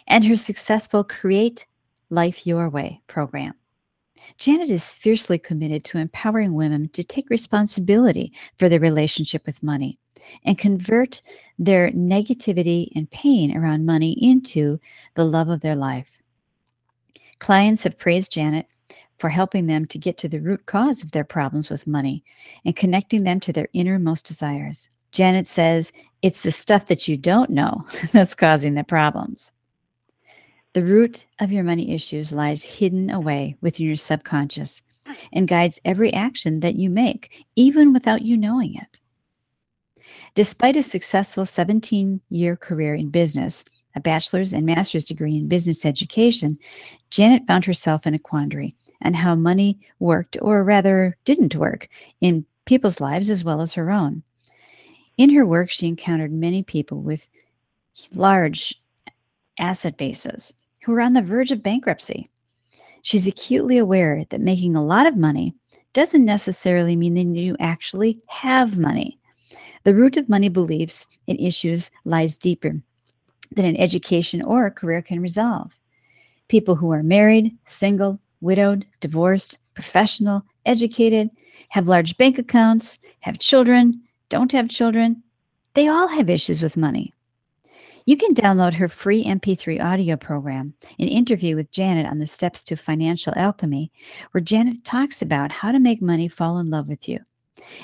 And 0.07 0.25
her 0.25 0.35
successful 0.35 1.03
Kreate 1.03 1.65
Life 2.13 2.45
Your 2.45 2.69
Way 2.69 3.01
program. 3.07 3.55
Janet 4.37 4.69
is 4.69 4.95
fiercely 4.95 5.39
committed 5.39 5.83
to 5.85 5.97
empowering 5.97 6.53
women 6.53 6.89
to 6.89 7.03
take 7.03 7.29
responsibility 7.31 8.31
for 8.57 8.69
their 8.69 8.79
relationship 8.79 9.45
with 9.47 9.63
money 9.63 9.97
and 10.45 10.57
convert 10.57 11.21
their 11.57 11.89
negativity 11.89 12.89
and 12.95 13.09
pain 13.09 13.57
around 13.57 13.87
money 13.87 14.11
into 14.23 14.79
the 15.15 15.25
love 15.25 15.49
of 15.49 15.61
their 15.61 15.75
life. 15.75 16.21
Clients 17.39 17.83
have 17.83 17.97
praised 17.97 18.31
Janet 18.31 18.67
for 19.17 19.29
helping 19.29 19.65
them 19.65 19.85
to 19.87 19.97
get 19.97 20.17
to 20.19 20.29
the 20.29 20.39
root 20.39 20.65
cause 20.67 21.01
of 21.01 21.11
their 21.11 21.23
problems 21.23 21.69
with 21.69 21.87
money 21.87 22.23
and 22.63 22.75
connecting 22.75 23.23
them 23.23 23.39
to 23.39 23.51
their 23.51 23.67
innermost 23.73 24.27
desires. 24.27 24.87
Janet 25.11 25.47
says 25.47 25.91
it's 26.21 26.43
the 26.43 26.51
stuff 26.51 26.85
that 26.85 27.07
you 27.07 27.17
don't 27.17 27.49
know 27.49 27.85
that's 28.11 28.35
causing 28.35 28.75
the 28.75 28.83
problems. 28.83 29.51
The 30.73 30.83
root 30.83 31.27
of 31.39 31.51
your 31.51 31.63
money 31.63 31.93
issues 31.93 32.33
lies 32.33 32.63
hidden 32.63 33.11
away 33.11 33.57
within 33.61 33.85
your 33.85 33.95
subconscious 33.95 34.81
and 35.31 35.47
guides 35.47 35.79
every 35.85 36.11
action 36.11 36.61
that 36.61 36.75
you 36.75 36.89
make, 36.89 37.45
even 37.55 37.93
without 37.93 38.23
you 38.23 38.35
knowing 38.35 38.75
it. 38.75 38.99
Despite 40.33 40.75
a 40.75 40.81
successful 40.81 41.45
17 41.45 42.21
year 42.29 42.55
career 42.55 42.95
in 42.95 43.09
business, 43.09 43.63
a 43.95 43.99
bachelor's 43.99 44.51
and 44.51 44.65
master's 44.65 45.05
degree 45.05 45.37
in 45.37 45.47
business 45.47 45.85
education, 45.85 46.57
Janet 47.11 47.45
found 47.45 47.65
herself 47.65 48.07
in 48.07 48.15
a 48.15 48.19
quandary 48.19 48.75
on 49.03 49.13
how 49.13 49.35
money 49.35 49.77
worked, 49.99 50.37
or 50.41 50.63
rather 50.63 51.15
didn't 51.25 51.55
work, 51.55 51.87
in 52.19 52.47
people's 52.65 52.99
lives 52.99 53.29
as 53.29 53.43
well 53.43 53.61
as 53.61 53.73
her 53.73 53.91
own. 53.91 54.23
In 55.17 55.29
her 55.29 55.45
work, 55.45 55.69
she 55.69 55.87
encountered 55.87 56.31
many 56.31 56.63
people 56.63 56.99
with 56.99 57.29
large 58.15 58.81
asset 59.59 59.97
bases 59.97 60.55
who 60.83 60.93
are 60.93 61.01
on 61.01 61.13
the 61.13 61.21
verge 61.21 61.51
of 61.51 61.63
bankruptcy. 61.63 62.29
She's 63.01 63.27
acutely 63.27 63.77
aware 63.77 64.25
that 64.29 64.41
making 64.41 64.75
a 64.75 64.83
lot 64.83 65.07
of 65.07 65.17
money 65.17 65.53
doesn't 65.93 66.25
necessarily 66.25 66.95
mean 66.95 67.13
that 67.13 67.39
you 67.39 67.55
actually 67.59 68.19
have 68.27 68.77
money. 68.77 69.19
The 69.83 69.93
root 69.93 70.17
of 70.17 70.29
money 70.29 70.49
beliefs 70.49 71.07
and 71.27 71.39
issues 71.39 71.91
lies 72.05 72.37
deeper 72.37 72.81
than 73.51 73.65
an 73.65 73.77
education 73.77 74.41
or 74.41 74.65
a 74.65 74.71
career 74.71 75.01
can 75.01 75.21
resolve. 75.21 75.71
People 76.47 76.75
who 76.75 76.91
are 76.91 77.03
married, 77.03 77.55
single, 77.65 78.19
widowed, 78.41 78.85
divorced, 79.01 79.57
professional, 79.73 80.43
educated, 80.65 81.29
have 81.69 81.87
large 81.87 82.17
bank 82.17 82.37
accounts, 82.37 82.99
have 83.19 83.39
children, 83.39 84.01
don't 84.29 84.51
have 84.51 84.69
children, 84.69 85.21
they 85.73 85.87
all 85.87 86.07
have 86.07 86.29
issues 86.29 86.61
with 86.61 86.77
money. 86.77 87.13
You 88.05 88.17
can 88.17 88.33
download 88.33 88.73
her 88.73 88.89
free 88.89 89.23
MP3 89.23 89.81
audio 89.81 90.17
program, 90.17 90.73
an 90.99 91.07
interview 91.07 91.55
with 91.55 91.71
Janet 91.71 92.05
on 92.05 92.19
the 92.19 92.27
steps 92.27 92.63
to 92.65 92.75
financial 92.75 93.33
alchemy, 93.37 93.91
where 94.31 94.41
Janet 94.41 94.83
talks 94.83 95.21
about 95.21 95.51
how 95.51 95.71
to 95.71 95.79
make 95.79 96.01
money 96.01 96.27
fall 96.27 96.57
in 96.59 96.69
love 96.69 96.89
with 96.89 97.07
you. 97.07 97.19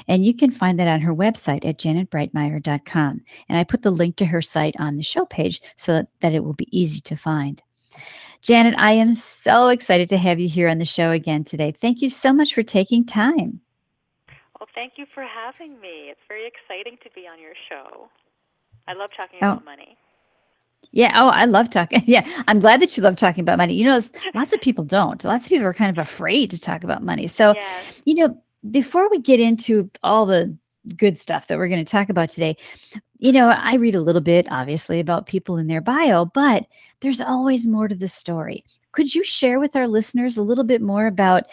And 0.08 0.26
you 0.26 0.34
can 0.34 0.52
find 0.52 0.78
that 0.80 0.88
on 0.88 1.00
her 1.02 1.16
website 1.16 1.66
at 1.66 1.78
janetbreitmaier.com. 1.78 3.20
And 3.48 3.58
I 3.58 3.64
put 3.64 3.84
the 3.84 3.92
link 3.92 4.18
to 4.18 4.26
her 4.26 4.42
site 4.42 4.76
on 4.78 4.98
the 4.98 5.04
show 5.04 5.26
page 5.26 5.62
so 5.78 5.94
that, 5.94 6.08
that 6.20 6.34
it 6.34 6.44
will 6.44 6.54
be 6.54 6.68
easy 6.78 7.00
to 7.02 7.16
find. 7.16 7.62
Janet, 8.42 8.76
I 8.78 8.94
am 8.94 9.14
so 9.14 9.68
excited 9.68 10.10
to 10.10 10.18
have 10.18 10.40
you 10.40 10.50
here 10.50 10.68
on 10.68 10.80
the 10.80 10.86
show 10.86 11.12
again 11.12 11.44
today. 11.44 11.74
Thank 11.80 12.02
you 12.02 12.10
so 12.10 12.34
much 12.34 12.54
for 12.54 12.64
taking 12.64 13.06
time. 13.06 13.62
Well, 14.60 14.68
thank 14.76 14.94
you 14.98 15.06
for 15.14 15.24
having 15.24 15.80
me. 15.80 16.10
It's 16.10 16.20
very 16.28 16.48
exciting 16.48 16.98
to 17.04 17.10
be 17.16 17.28
on 17.28 17.40
your 17.40 17.54
show. 17.70 18.10
I 18.88 18.94
love 18.94 19.12
talking 19.16 19.40
oh. 19.42 19.54
about 19.54 19.66
money. 19.66 19.98
Yeah. 20.92 21.12
Oh, 21.16 21.30
I 21.30 21.46
love 21.46 21.70
talking. 21.70 22.04
Yeah. 22.08 22.28
I'm 22.48 22.60
glad 22.60 22.82
that 22.82 22.98
you 22.98 23.04
love 23.04 23.16
talking 23.16 23.42
about 23.42 23.58
money. 23.58 23.74
You 23.74 23.86
know, 23.86 24.02
lots 24.34 24.54
of 24.54 24.62
people 24.62 24.84
don't. 24.84 25.24
Lots 25.24 25.46
of 25.46 25.50
people 25.50 25.68
are 25.68 25.74
kind 25.74 25.96
of 25.96 26.02
afraid 26.02 26.52
to 26.52 26.60
talk 26.60 26.84
about 26.84 27.04
money. 27.04 27.28
So, 27.28 27.54
yes. 27.56 28.02
you 28.06 28.16
know, 28.16 28.42
before 28.72 29.10
we 29.10 29.20
get 29.20 29.40
into 29.40 29.90
all 30.04 30.26
the 30.26 30.56
good 30.98 31.20
stuff 31.20 31.48
that 31.48 31.58
we're 31.58 31.68
going 31.68 31.84
to 31.84 31.92
talk 31.92 32.10
about 32.10 32.30
today, 32.30 32.58
you 33.20 33.32
know, 33.32 33.50
I 33.50 33.76
read 33.76 33.96
a 33.96 34.02
little 34.02 34.22
bit, 34.22 34.48
obviously, 34.50 35.00
about 35.00 35.28
people 35.28 35.58
in 35.58 35.68
their 35.68 35.82
bio, 35.82 36.26
but 36.26 36.66
there's 37.02 37.22
always 37.22 37.68
more 37.68 37.88
to 37.88 37.96
the 37.96 38.08
story. 38.08 38.64
Could 38.92 39.14
you 39.14 39.24
share 39.24 39.60
with 39.60 39.76
our 39.76 39.88
listeners 39.88 40.38
a 40.38 40.42
little 40.42 40.64
bit 40.64 40.82
more 40.82 41.06
about, 41.06 41.44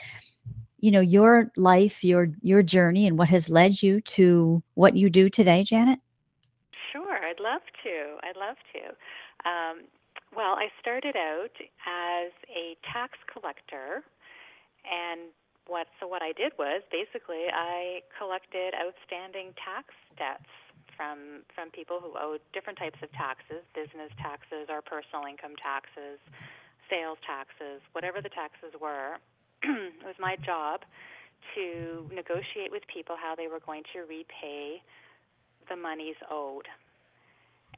you 0.79 0.91
know, 0.91 1.01
your 1.01 1.51
life, 1.57 2.03
your 2.03 2.31
your 2.41 2.63
journey, 2.63 3.07
and 3.07 3.19
what 3.19 3.29
has 3.29 3.51
led 3.51 3.83
you 3.83 4.01
to 4.03 4.63
what 4.75 4.97
you 4.97 5.11
do 5.11 5.29
today, 5.29 5.65
Janet? 5.65 5.99
I'd 7.37 7.43
love 7.43 7.63
to. 7.85 8.17
I'd 8.25 8.37
love 8.37 8.57
to. 8.73 8.83
Um, 9.45 9.85
well, 10.35 10.57
I 10.57 10.69
started 10.81 11.17
out 11.17 11.53
as 11.85 12.33
a 12.49 12.77
tax 12.81 13.19
collector, 13.29 14.01
and 14.89 15.29
what 15.67 15.87
so 16.01 16.09
what 16.09 16.23
I 16.23 16.33
did 16.33 16.53
was 16.59 16.81
basically 16.91 17.53
I 17.53 18.01
collected 18.17 18.73
outstanding 18.73 19.53
tax 19.61 19.93
debts 20.17 20.49
from 20.97 21.45
from 21.53 21.71
people 21.71 22.01
who 22.01 22.17
owed 22.17 22.41
different 22.55 22.79
types 22.79 22.99
of 23.03 23.13
taxes, 23.13 23.61
business 23.75 24.11
taxes 24.17 24.73
or 24.73 24.81
personal 24.81 25.29
income 25.29 25.61
taxes, 25.61 26.17
sales 26.89 27.19
taxes, 27.21 27.85
whatever 27.93 28.25
the 28.25 28.33
taxes 28.33 28.73
were. 28.81 29.21
it 29.63 30.09
was 30.09 30.17
my 30.19 30.37
job 30.41 30.89
to 31.55 32.09
negotiate 32.15 32.73
with 32.73 32.83
people 32.89 33.17
how 33.21 33.35
they 33.37 33.47
were 33.47 33.61
going 33.61 33.85
to 33.93 34.09
repay 34.09 34.81
the 35.69 35.77
monies 35.77 36.17
owed. 36.31 36.67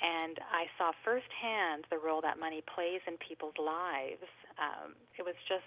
And 0.01 0.39
I 0.53 0.71
saw 0.79 0.93
firsthand 1.03 1.87
the 1.91 1.99
role 1.99 2.21
that 2.23 2.39
money 2.39 2.63
plays 2.63 3.03
in 3.07 3.19
people's 3.19 3.59
lives. 3.59 4.23
Um, 4.59 4.95
it 5.19 5.25
was 5.27 5.35
just 5.49 5.67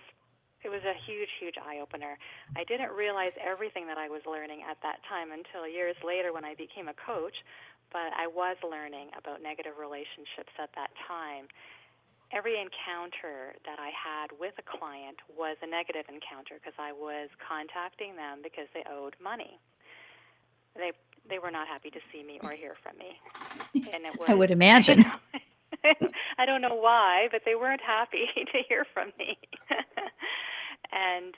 it 0.63 0.69
was 0.69 0.85
a 0.85 0.93
huge, 1.09 1.29
huge 1.41 1.57
eye 1.57 1.81
opener. 1.81 2.17
I 2.55 2.63
didn't 2.63 2.93
realize 2.93 3.33
everything 3.41 3.87
that 3.87 3.97
I 3.97 4.09
was 4.09 4.21
learning 4.29 4.61
at 4.61 4.77
that 4.85 5.01
time 5.09 5.33
until 5.33 5.65
years 5.65 5.97
later 6.05 6.33
when 6.33 6.45
I 6.45 6.53
became 6.53 6.87
a 6.87 6.93
coach, 6.93 7.33
but 7.89 8.13
I 8.13 8.29
was 8.29 8.57
learning 8.61 9.09
about 9.17 9.41
negative 9.41 9.81
relationships 9.81 10.53
at 10.61 10.69
that 10.77 10.93
time. 11.09 11.49
Every 12.29 12.61
encounter 12.61 13.57
that 13.65 13.81
I 13.81 13.91
had 13.91 14.31
with 14.37 14.53
a 14.61 14.63
client 14.63 15.17
was 15.33 15.57
a 15.65 15.67
negative 15.67 16.05
encounter 16.07 16.61
because 16.61 16.77
I 16.77 16.93
was 16.93 17.27
contacting 17.41 18.15
them 18.15 18.39
because 18.45 18.69
they 18.71 18.85
owed 18.87 19.17
money. 19.19 19.59
They 20.77 20.93
they 21.31 21.39
were 21.39 21.49
not 21.49 21.67
happy 21.67 21.89
to 21.89 21.99
see 22.11 22.21
me 22.21 22.37
or 22.43 22.51
hear 22.51 22.75
from 22.83 22.99
me. 22.99 23.17
And 23.95 24.03
it 24.03 24.19
was, 24.19 24.27
I 24.27 24.35
would 24.35 24.51
imagine. 24.51 25.05
I 26.37 26.45
don't 26.45 26.61
know 26.61 26.75
why, 26.75 27.29
but 27.31 27.41
they 27.45 27.55
weren't 27.55 27.81
happy 27.81 28.27
to 28.35 28.57
hear 28.67 28.85
from 28.93 29.11
me. 29.17 29.39
and 30.91 31.33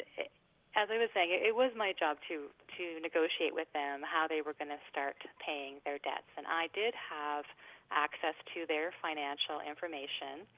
as 0.73 0.89
I 0.89 0.97
was 0.97 1.09
saying, 1.13 1.29
it, 1.29 1.53
was 1.55 1.71
my 1.77 1.93
job 1.93 2.17
to 2.27 2.49
to 2.77 2.85
negotiate 3.05 3.53
with 3.53 3.69
them 3.77 4.01
how 4.01 4.25
they 4.25 4.41
were 4.41 4.57
going 4.57 4.73
to 4.73 4.81
start 4.89 5.15
paying 5.37 5.77
their 5.85 6.01
debts, 6.01 6.29
and 6.37 6.49
I 6.49 6.73
did 6.73 6.97
have 6.97 7.45
access 7.93 8.33
to 8.57 8.65
their 8.65 8.89
financial 8.97 9.61
information. 9.61 10.49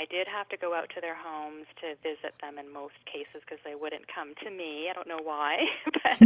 I 0.00 0.08
did 0.08 0.24
have 0.32 0.48
to 0.48 0.56
go 0.56 0.72
out 0.72 0.88
to 0.96 1.00
their 1.04 1.16
homes 1.18 1.68
to 1.84 1.92
visit 2.00 2.32
them 2.40 2.56
in 2.56 2.72
most 2.72 2.96
cases 3.04 3.44
because 3.44 3.60
they 3.68 3.76
wouldn't 3.76 4.08
come 4.08 4.32
to 4.40 4.48
me. 4.48 4.88
I 4.88 4.96
don't 4.96 5.08
know 5.08 5.20
why, 5.20 5.68
but 6.00 6.16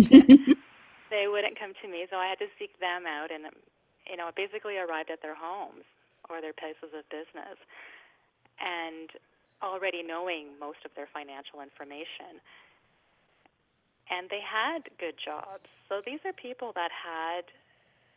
they 1.15 1.31
wouldn't 1.31 1.55
come 1.55 1.79
to 1.79 1.87
me, 1.87 2.11
so 2.11 2.19
I 2.19 2.27
had 2.27 2.43
to 2.43 2.51
seek 2.59 2.75
them 2.83 3.07
out, 3.07 3.31
and 3.31 3.47
you 4.11 4.19
know, 4.19 4.27
I 4.27 4.33
basically 4.35 4.77
arrived 4.77 5.15
at 5.15 5.23
their 5.23 5.39
homes 5.39 5.87
or 6.29 6.43
their 6.43 6.53
places 6.53 6.91
of 6.91 7.07
business, 7.09 7.57
and 8.59 9.15
already 9.63 10.03
knowing 10.03 10.59
most 10.59 10.83
of 10.85 10.91
their 10.99 11.07
financial 11.15 11.63
information. 11.63 12.43
And 14.11 14.29
they 14.29 14.43
had 14.45 14.85
good 15.01 15.17
jobs. 15.17 15.65
So 15.89 16.03
these 16.05 16.21
are 16.27 16.33
people 16.33 16.73
that 16.75 16.93
had 16.93 17.49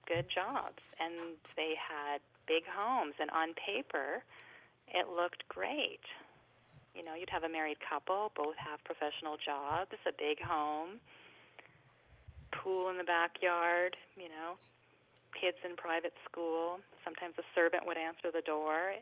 good 0.04 0.28
jobs 0.28 0.84
and 1.00 1.40
they 1.56 1.76
had 1.80 2.20
big 2.48 2.64
homes. 2.68 3.16
And 3.20 3.32
on 3.32 3.56
paper, 3.56 4.24
it 4.92 5.08
looked 5.08 5.48
great. 5.48 6.04
You 6.96 7.06
know, 7.06 7.16
you'd 7.16 7.30
have 7.30 7.44
a 7.44 7.50
married 7.50 7.78
couple, 7.80 8.32
both 8.36 8.58
have 8.58 8.84
professional 8.84 9.38
jobs, 9.40 9.96
a 10.04 10.12
big 10.12 10.42
home, 10.44 11.00
pool 12.64 12.90
in 12.90 12.98
the 12.98 13.08
backyard, 13.08 13.96
you 14.16 14.30
know, 14.30 14.58
kids 15.34 15.58
in 15.64 15.76
private 15.76 16.14
school. 16.26 16.80
Sometimes 17.06 17.36
a 17.38 17.46
servant 17.54 17.86
would 17.86 17.98
answer 17.98 18.34
the 18.34 18.42
door. 18.42 18.98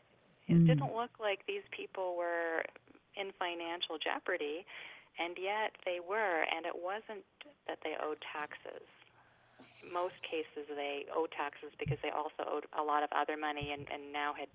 It 0.46 0.54
mm. 0.54 0.66
didn't 0.66 0.94
look 0.94 1.16
like 1.18 1.42
these 1.46 1.66
people 1.72 2.14
were 2.16 2.62
in 3.16 3.32
financial 3.40 3.98
jeopardy, 3.98 4.68
and 5.18 5.34
yet 5.40 5.72
they 5.84 5.98
were, 5.98 6.44
and 6.46 6.68
it 6.68 6.76
wasn't 6.76 7.24
that 7.66 7.80
they 7.82 7.96
owed 7.98 8.20
taxes. 8.20 8.84
In 9.82 9.90
most 9.90 10.14
cases, 10.22 10.68
they 10.68 11.08
owed 11.10 11.32
taxes 11.32 11.72
because 11.80 11.98
they 12.04 12.12
also 12.12 12.44
owed 12.44 12.66
a 12.76 12.84
lot 12.84 13.02
of 13.02 13.10
other 13.16 13.34
money 13.34 13.72
and, 13.72 13.88
and 13.88 14.12
now 14.12 14.36
had 14.36 14.52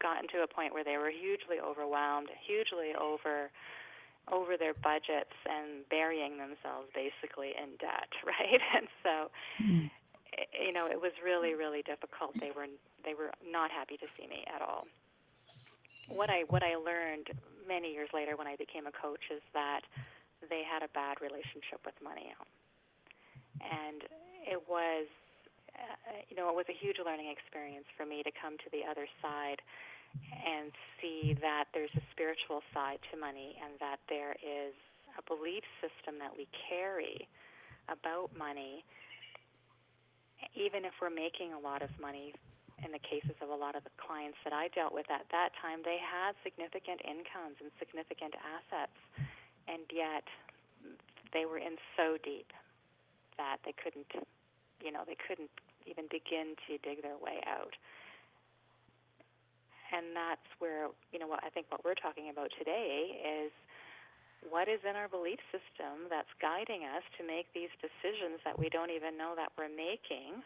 gotten 0.00 0.26
to 0.30 0.42
a 0.42 0.48
point 0.48 0.72
where 0.72 0.86
they 0.86 0.96
were 0.96 1.10
hugely 1.10 1.60
overwhelmed, 1.60 2.30
hugely 2.46 2.94
over 2.94 3.50
over 4.32 4.56
their 4.56 4.74
budgets 4.74 5.34
and 5.48 5.88
burying 5.88 6.38
themselves 6.38 6.88
basically 6.94 7.54
in 7.56 7.76
debt, 7.80 8.10
right? 8.26 8.60
And 8.76 8.86
so 9.02 9.14
mm 9.62 9.90
you 10.52 10.72
know, 10.72 10.86
it 10.86 11.00
was 11.00 11.12
really, 11.24 11.54
really 11.54 11.82
difficult. 11.82 12.34
They 12.38 12.52
were 12.54 12.68
they 13.04 13.14
were 13.14 13.32
not 13.42 13.70
happy 13.70 13.96
to 13.98 14.08
see 14.18 14.26
me 14.26 14.44
at 14.46 14.62
all. 14.62 14.86
What 16.08 16.30
I 16.30 16.44
what 16.48 16.62
I 16.62 16.76
learned 16.76 17.32
many 17.66 17.92
years 17.92 18.08
later 18.14 18.36
when 18.36 18.46
I 18.46 18.56
became 18.56 18.86
a 18.86 18.94
coach 18.94 19.32
is 19.32 19.42
that 19.54 19.82
they 20.48 20.62
had 20.62 20.82
a 20.82 20.90
bad 20.94 21.20
relationship 21.20 21.82
with 21.84 21.94
money, 22.02 22.30
and 23.58 24.06
it 24.46 24.62
was, 24.70 25.10
uh, 25.74 26.22
you 26.30 26.36
know, 26.36 26.48
it 26.48 26.54
was 26.54 26.70
a 26.70 26.76
huge 26.78 27.02
learning 27.02 27.28
experience 27.28 27.86
for 27.98 28.06
me 28.06 28.22
to 28.22 28.30
come 28.30 28.54
to 28.62 28.68
the 28.70 28.86
other 28.86 29.10
side 29.20 29.58
and 30.32 30.72
see 31.00 31.36
that 31.40 31.66
there's 31.74 31.92
a 31.96 32.04
spiritual 32.12 32.62
side 32.74 32.98
to 33.10 33.18
money 33.18 33.56
and 33.62 33.74
that 33.80 33.98
there 34.08 34.32
is 34.40 34.74
a 35.18 35.22
belief 35.26 35.64
system 35.80 36.18
that 36.18 36.30
we 36.36 36.46
carry 36.68 37.28
about 37.88 38.30
money 38.36 38.84
even 40.54 40.84
if 40.84 40.94
we're 41.00 41.14
making 41.14 41.52
a 41.54 41.58
lot 41.58 41.82
of 41.82 41.90
money, 42.00 42.34
in 42.84 42.94
the 42.94 43.02
cases 43.02 43.34
of 43.42 43.50
a 43.50 43.58
lot 43.58 43.74
of 43.74 43.82
the 43.82 43.94
clients 43.98 44.38
that 44.46 44.54
I 44.54 44.70
dealt 44.70 44.94
with 44.94 45.10
at 45.10 45.26
that 45.34 45.50
time, 45.58 45.82
they 45.82 45.98
had 45.98 46.38
significant 46.46 47.02
incomes 47.02 47.58
and 47.58 47.74
significant 47.78 48.38
assets, 48.38 48.94
and 49.66 49.82
yet 49.90 50.22
they 51.34 51.42
were 51.42 51.58
in 51.58 51.74
so 51.98 52.18
deep 52.22 52.54
that 53.34 53.58
they 53.66 53.74
couldn't, 53.74 54.06
you 54.78 54.94
know, 54.94 55.02
they 55.06 55.18
couldn't 55.18 55.50
even 55.90 56.06
begin 56.06 56.54
to 56.70 56.78
dig 56.86 57.02
their 57.02 57.18
way 57.18 57.42
out. 57.46 57.74
And 59.92 60.12
that's 60.12 60.48
where, 60.58 60.92
you 61.12 61.18
know, 61.18 61.26
what 61.26 61.40
I 61.44 61.48
think 61.48 61.66
what 61.72 61.84
we're 61.84 61.98
talking 61.98 62.28
about 62.28 62.50
today 62.58 63.16
is 63.24 63.52
what 64.46 64.68
is 64.68 64.80
in 64.84 64.94
our 64.94 65.08
belief 65.08 65.40
system 65.50 66.06
that's 66.12 66.30
guiding 66.38 66.84
us 66.84 67.02
to 67.18 67.26
make 67.26 67.50
these 67.52 67.72
decisions 67.80 68.38
that 68.44 68.58
we 68.58 68.68
don't 68.68 68.90
even 68.90 69.16
know 69.16 69.34
that 69.34 69.50
we're 69.56 69.72
making? 69.72 70.44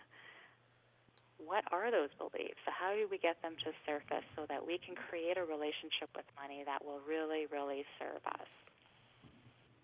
What 1.43 1.67
are 1.75 1.91
those 1.91 2.15
beliefs? 2.17 2.63
How 2.71 2.95
do 2.95 3.11
we 3.11 3.19
get 3.19 3.43
them 3.43 3.59
to 3.67 3.75
surface 3.85 4.25
so 4.39 4.47
that 4.47 4.63
we 4.63 4.79
can 4.79 4.95
create 4.95 5.37
a 5.37 5.45
relationship 5.45 6.15
with 6.15 6.25
money 6.39 6.63
that 6.65 6.87
will 6.87 7.03
really, 7.03 7.51
really 7.51 7.85
serve 7.99 8.23
us? 8.27 8.51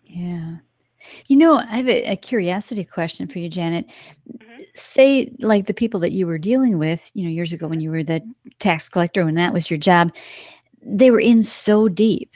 Yeah. 0.07 0.63
You 1.29 1.37
know, 1.37 1.59
I 1.59 1.77
have 1.77 1.89
a, 1.89 2.13
a 2.13 2.17
curiosity 2.17 2.85
question 2.85 3.29
for 3.29 3.39
you, 3.39 3.49
Janet. 3.49 3.87
Mm-hmm. 4.31 4.63
Say, 4.75 5.31
like 5.41 5.67
the 5.67 5.75
people 5.75 6.01
that 6.01 6.13
you 6.13 6.27
were 6.27 6.39
dealing 6.39 6.79
with, 6.79 7.11
you 7.15 7.25
know, 7.25 7.31
years 7.31 7.53
ago 7.53 7.67
when 7.67 7.81
you 7.81 7.91
were 7.91 8.03
the 8.03 8.23
tax 8.59 8.89
collector, 8.89 9.25
when 9.25 9.35
that 9.37 9.53
was 9.53 9.71
your 9.71 9.79
job, 9.79 10.13
they 10.83 11.11
were 11.11 11.21
in 11.21 11.43
so 11.43 11.89
deep 11.89 12.35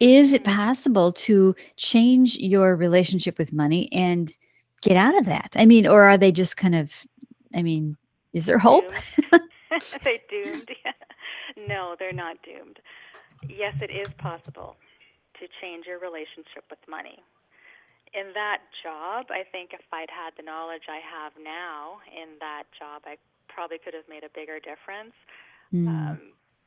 is 0.00 0.32
it 0.32 0.44
possible 0.44 1.12
to 1.12 1.54
change 1.76 2.36
your 2.36 2.74
relationship 2.74 3.38
with 3.38 3.52
money 3.52 3.88
and 3.92 4.32
get 4.82 4.96
out 4.96 5.16
of 5.16 5.26
that? 5.26 5.54
I 5.56 5.66
mean, 5.66 5.86
or 5.86 6.04
are 6.04 6.16
they 6.16 6.32
just 6.32 6.56
kind 6.56 6.74
of, 6.74 6.90
I 7.54 7.62
mean, 7.62 7.98
is 8.32 8.46
there 8.46 8.58
hope? 8.58 8.90
they 10.02 10.20
doomed? 10.30 10.70
no, 11.68 11.94
they're 11.98 12.12
not 12.12 12.38
doomed. 12.42 12.80
Yes, 13.46 13.74
it 13.82 13.90
is 13.90 14.08
possible 14.18 14.76
to 15.38 15.46
change 15.60 15.86
your 15.86 15.98
relationship 15.98 16.64
with 16.70 16.78
money. 16.88 17.18
In 18.10 18.34
that 18.34 18.66
job, 18.82 19.30
I 19.30 19.46
think 19.46 19.70
if 19.70 19.86
I'd 19.94 20.10
had 20.10 20.34
the 20.34 20.42
knowledge 20.42 20.90
I 20.90 20.98
have 20.98 21.32
now 21.38 22.02
in 22.10 22.42
that 22.42 22.66
job, 22.74 23.06
I 23.06 23.14
probably 23.46 23.78
could 23.78 23.94
have 23.94 24.06
made 24.10 24.26
a 24.26 24.32
bigger 24.34 24.58
difference. 24.58 25.14
Mm. 25.70 25.86
Um, 25.86 26.18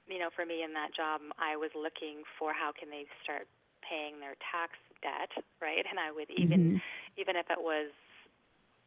you 0.08 0.20
know, 0.20 0.32
for 0.32 0.48
me 0.48 0.64
in 0.64 0.72
that 0.76 0.96
job, 0.96 1.20
I 1.36 1.56
was 1.56 1.72
looking 1.76 2.24
for 2.40 2.56
how 2.56 2.72
can 2.72 2.88
they 2.88 3.08
start 3.24 3.48
paying 3.84 4.20
their 4.24 4.40
tax 4.40 4.80
debt, 5.04 5.32
right? 5.60 5.84
And 5.84 6.00
I 6.00 6.12
would 6.12 6.32
even, 6.32 6.80
mm-hmm. 6.80 7.20
even 7.20 7.36
if 7.36 7.52
it 7.52 7.60
was, 7.60 7.92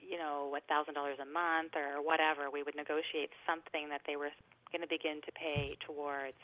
you 0.00 0.16
know, 0.16 0.52
a 0.56 0.62
thousand 0.64 0.96
dollars 0.96 1.20
a 1.20 1.28
month 1.28 1.76
or 1.76 2.00
whatever, 2.00 2.48
we 2.48 2.64
would 2.64 2.76
negotiate 2.76 3.32
something 3.44 3.92
that 3.92 4.00
they 4.08 4.16
were 4.16 4.32
going 4.72 4.80
to 4.80 4.88
begin 4.88 5.20
to 5.28 5.32
pay 5.36 5.76
towards 5.84 6.40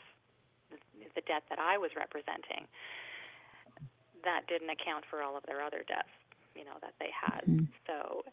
the 1.13 1.21
debt 1.25 1.45
that 1.49 1.59
I 1.61 1.77
was 1.77 1.93
representing. 1.97 2.65
That 4.23 4.47
didn't 4.47 4.69
account 4.69 5.05
for 5.09 5.21
all 5.21 5.35
of 5.35 5.43
their 5.45 5.61
other 5.61 5.83
debts, 5.87 6.11
you 6.55 6.63
know, 6.63 6.79
that 6.81 6.93
they 6.99 7.11
had. 7.11 7.43
Mm-hmm. 7.43 7.67
So, 7.87 8.23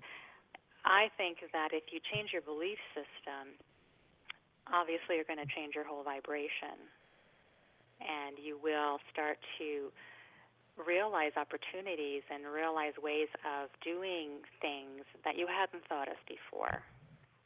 I 0.84 1.10
think 1.18 1.38
that 1.52 1.76
if 1.76 1.92
you 1.92 2.00
change 2.00 2.32
your 2.32 2.42
belief 2.42 2.78
system 2.96 3.58
obviously 4.72 5.18
you're 5.18 5.28
going 5.28 5.42
to 5.42 5.50
change 5.50 5.74
your 5.74 5.84
whole 5.84 6.02
vibration 6.02 6.78
and 8.00 8.38
you 8.40 8.56
will 8.56 8.98
start 9.12 9.38
to 9.58 9.92
realize 10.80 11.36
opportunities 11.36 12.24
and 12.32 12.48
realize 12.48 12.96
ways 12.96 13.28
of 13.44 13.68
doing 13.84 14.40
things 14.62 15.04
that 15.24 15.36
you 15.36 15.44
hadn't 15.44 15.84
thought 15.84 16.08
of 16.08 16.16
before. 16.24 16.80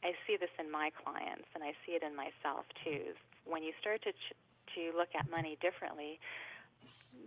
I 0.05 0.15
see 0.23 0.37
this 0.39 0.53
in 0.61 0.71
my 0.71 0.93
clients, 0.95 1.49
and 1.57 1.63
I 1.65 1.73
see 1.83 1.97
it 1.97 2.03
in 2.05 2.15
myself 2.15 2.63
too. 2.85 3.17
When 3.43 3.63
you 3.65 3.73
start 3.81 4.05
to 4.05 4.13
ch- 4.13 4.37
to 4.77 4.95
look 4.95 5.09
at 5.17 5.27
money 5.29 5.57
differently, 5.59 6.19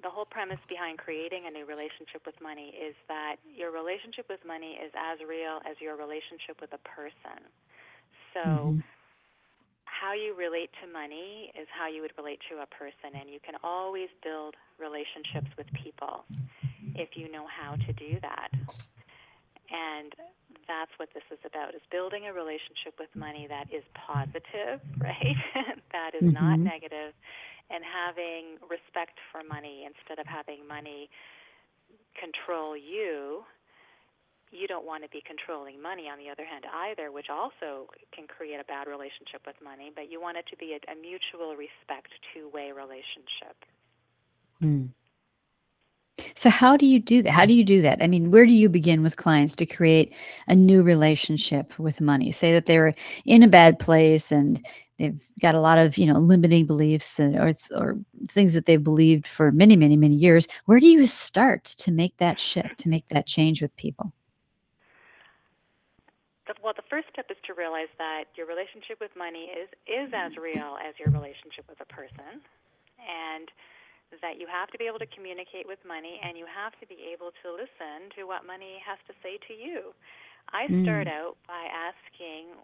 the 0.03 0.11
whole 0.11 0.25
premise 0.25 0.63
behind 0.69 0.99
creating 0.99 1.47
a 1.47 1.51
new 1.51 1.67
relationship 1.67 2.23
with 2.27 2.39
money 2.41 2.75
is 2.75 2.95
that 3.09 3.37
your 3.45 3.71
relationship 3.71 4.27
with 4.29 4.41
money 4.47 4.79
is 4.79 4.93
as 4.95 5.19
real 5.27 5.59
as 5.67 5.75
your 5.81 5.97
relationship 5.97 6.61
with 6.61 6.73
a 6.73 6.83
person. 6.87 7.43
So, 8.35 8.41
mm-hmm. 8.41 8.81
how 9.85 10.15
you 10.15 10.35
relate 10.39 10.71
to 10.83 10.87
money 10.87 11.51
is 11.59 11.67
how 11.75 11.89
you 11.89 12.03
would 12.03 12.15
relate 12.17 12.39
to 12.51 12.63
a 12.63 12.69
person, 12.71 13.19
and 13.19 13.29
you 13.29 13.41
can 13.43 13.55
always 13.65 14.09
build 14.23 14.55
relationships 14.79 15.51
with 15.59 15.67
people 15.75 16.25
if 16.95 17.17
you 17.17 17.31
know 17.31 17.47
how 17.47 17.75
to 17.75 17.93
do 17.93 18.19
that. 18.23 18.51
And 19.71 20.15
that's 20.67 20.93
what 20.97 21.09
this 21.15 21.25
is 21.31 21.39
about 21.45 21.75
is 21.75 21.83
building 21.91 22.27
a 22.27 22.33
relationship 22.33 22.95
with 22.99 23.09
money 23.15 23.47
that 23.49 23.73
is 23.73 23.83
positive, 23.95 24.81
right? 24.99 25.37
that 25.93 26.15
is 26.15 26.31
mm-hmm. 26.31 26.39
not 26.39 26.59
negative 26.59 27.13
and 27.71 27.85
having 27.85 28.57
respect 28.65 29.21
for 29.31 29.45
money 29.45 29.85
instead 29.85 30.19
of 30.19 30.27
having 30.27 30.67
money 30.67 31.11
control 32.17 32.77
you. 32.77 33.45
You 34.51 34.67
don't 34.67 34.87
want 34.87 35.05
to 35.05 35.11
be 35.11 35.21
controlling 35.21 35.83
money, 35.83 36.09
on 36.09 36.17
the 36.17 36.31
other 36.33 36.45
hand, 36.45 36.65
either, 36.65 37.13
which 37.13 37.29
also 37.29 37.93
can 38.17 38.27
create 38.27 38.59
a 38.59 38.65
bad 38.65 38.89
relationship 38.89 39.45
with 39.47 39.57
money, 39.63 39.93
but 39.95 40.11
you 40.11 40.21
want 40.21 40.39
it 40.39 40.47
to 40.49 40.57
be 40.57 40.73
a, 40.73 40.81
a 40.91 40.97
mutual 40.97 41.53
respect, 41.53 42.09
two 42.33 42.49
way 42.49 42.73
relationship. 42.73 43.61
Mm. 44.63 44.89
So 46.35 46.51
how 46.51 46.77
do 46.77 46.87
you 46.87 46.99
do 46.99 47.23
that? 47.23 47.31
How 47.31 47.47
do 47.47 47.53
you 47.53 47.65
do 47.65 47.83
that? 47.83 48.03
I 48.03 48.07
mean, 48.07 48.31
where 48.31 48.47
do 48.47 48.53
you 48.53 48.69
begin 48.69 49.03
with 49.03 49.17
clients 49.17 49.55
to 49.57 49.67
create 49.67 50.15
a 50.47 50.55
new 50.55 50.83
relationship 50.83 51.79
with 51.79 52.01
money? 52.01 52.33
Say 52.33 52.53
that 52.55 52.67
they're 52.67 52.95
in 53.25 53.43
a 53.43 53.49
bad 53.49 53.79
place 53.79 54.33
and 54.33 54.65
they've 54.99 55.23
got 55.41 55.55
a 55.55 55.61
lot 55.61 55.79
of, 55.79 55.97
you 55.97 56.07
know, 56.07 56.19
limiting 56.19 56.67
beliefs 56.67 57.19
or 57.21 57.55
or 57.75 57.99
things 58.29 58.55
that 58.55 58.67
they've 58.67 58.83
believed 58.83 59.27
for 59.27 59.53
many, 59.53 59.77
many, 59.77 59.97
many 59.97 60.15
years. 60.15 60.47
Where 60.67 60.81
do 60.81 60.87
you 60.87 61.07
start 61.07 61.65
to 61.65 61.91
make 61.91 62.17
that 62.19 62.41
shift, 62.41 62.79
to 62.81 62.89
make 62.89 63.07
that 63.07 63.27
change 63.27 63.63
with 63.63 63.75
people? 63.77 64.13
well, 66.65 66.73
the 66.73 66.87
first 66.89 67.09
step 67.13 67.29
is 67.31 67.37
to 67.45 67.53
realize 67.53 67.93
that 67.99 68.25
your 68.35 68.49
relationship 68.49 69.01
with 69.01 69.13
money 69.17 69.53
is 69.53 69.69
is 69.85 70.09
as 70.17 70.37
real 70.37 70.81
as 70.81 70.97
your 70.97 71.13
relationship 71.13 71.69
with 71.69 71.81
a 71.81 71.89
person, 71.89 72.41
and 73.05 73.49
that 74.25 74.41
you 74.41 74.49
have 74.49 74.73
to 74.73 74.79
be 74.81 74.89
able 74.89 74.99
to 74.99 75.09
communicate 75.13 75.69
with 75.69 75.77
money 75.85 76.17
and 76.25 76.37
you 76.37 76.49
have 76.49 76.73
to 76.81 76.87
be 76.89 77.13
able 77.13 77.29
to 77.45 77.53
listen 77.53 78.09
to 78.17 78.25
what 78.25 78.49
money 78.49 78.81
has 78.81 78.97
to 79.05 79.13
say 79.21 79.37
to 79.45 79.53
you. 79.53 79.93
I 80.49 80.65
mm. 80.65 80.81
start 80.85 81.09
out 81.09 81.37
by 81.45 81.69
asking 81.69 82.57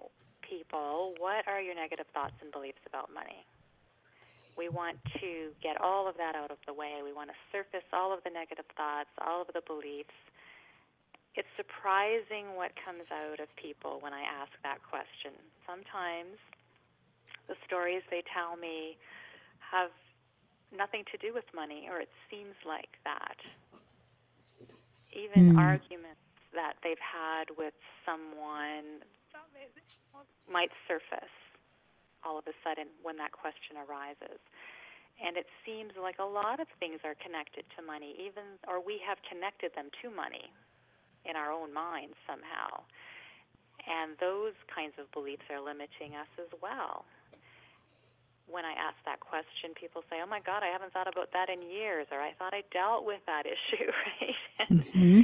people, 0.55 1.15
what 1.19 1.47
are 1.51 1.61
your 1.61 1.75
negative 1.75 2.07
thoughts 2.15 2.39
and 2.39 2.53
beliefs 2.55 2.83
about 2.87 3.11
money? 3.11 3.43
We 4.55 4.71
want 4.71 5.03
to 5.19 5.51
get 5.59 5.81
all 5.83 6.07
of 6.07 6.15
that 6.23 6.39
out 6.39 6.55
of 6.55 6.63
the 6.67 6.75
way. 6.75 7.03
We 7.03 7.13
want 7.13 7.31
to 7.35 7.39
surface 7.51 7.83
all 7.91 8.15
of 8.15 8.23
the 8.23 8.31
negative 8.31 8.67
thoughts, 8.79 9.11
all 9.19 9.43
of 9.43 9.51
the 9.51 9.63
beliefs. 9.67 10.15
It's 11.35 11.51
surprising 11.59 12.55
what 12.55 12.71
comes 12.79 13.11
out 13.11 13.43
of 13.43 13.51
people 13.59 13.99
when 13.99 14.15
I 14.15 14.23
ask 14.23 14.55
that 14.63 14.79
question. 14.87 15.35
Sometimes 15.67 16.39
the 17.51 17.59
stories 17.67 18.07
they 18.15 18.23
tell 18.31 18.55
me 18.55 18.95
have 19.59 19.91
nothing 20.71 21.03
to 21.11 21.19
do 21.19 21.35
with 21.35 21.45
money, 21.51 21.91
or 21.91 21.99
it 21.99 22.11
seems 22.31 22.55
like 22.63 22.95
that. 23.03 23.39
Even 25.11 25.55
mm. 25.55 25.59
arguments 25.59 26.23
that 26.55 26.79
they've 26.87 27.03
had 27.03 27.51
with 27.59 27.75
someone 28.07 29.03
might 30.51 30.71
surface 30.87 31.35
all 32.25 32.39
of 32.39 32.47
a 32.47 32.57
sudden 32.65 32.89
when 33.03 33.17
that 33.19 33.33
question 33.33 33.77
arises. 33.77 34.41
And 35.23 35.37
it 35.37 35.47
seems 35.63 35.95
like 35.95 36.19
a 36.19 36.27
lot 36.27 36.59
of 36.59 36.67
things 36.81 36.99
are 37.05 37.15
connected 37.15 37.63
to 37.77 37.85
money, 37.85 38.17
even, 38.19 38.59
or 38.67 38.83
we 38.83 38.99
have 39.07 39.19
connected 39.29 39.71
them 39.79 39.91
to 40.03 40.11
money 40.11 40.51
in 41.25 41.37
our 41.37 41.53
own 41.55 41.73
minds 41.73 42.19
somehow. 42.27 42.83
And 43.87 44.17
those 44.19 44.57
kinds 44.73 44.99
of 44.99 45.07
beliefs 45.13 45.47
are 45.53 45.61
limiting 45.61 46.17
us 46.19 46.31
as 46.41 46.51
well 46.59 47.05
when 48.47 48.65
I 48.65 48.73
ask 48.77 48.97
that 49.05 49.21
question, 49.21 49.73
people 49.79 50.05
say, 50.11 50.21
"Oh 50.23 50.27
my 50.27 50.41
God, 50.41 50.63
I 50.63 50.69
haven't 50.69 50.93
thought 50.93 51.09
about 51.09 51.33
that 51.33 51.49
in 51.49 51.63
years," 51.63 52.07
or 52.13 52.21
"I 52.21 52.33
thought 52.33 52.53
I 52.53 52.63
dealt 52.73 53.05
with 53.05 53.25
that 53.27 53.47
issue," 53.57 53.89
right? 53.89 54.71
mm-hmm. 54.71 55.21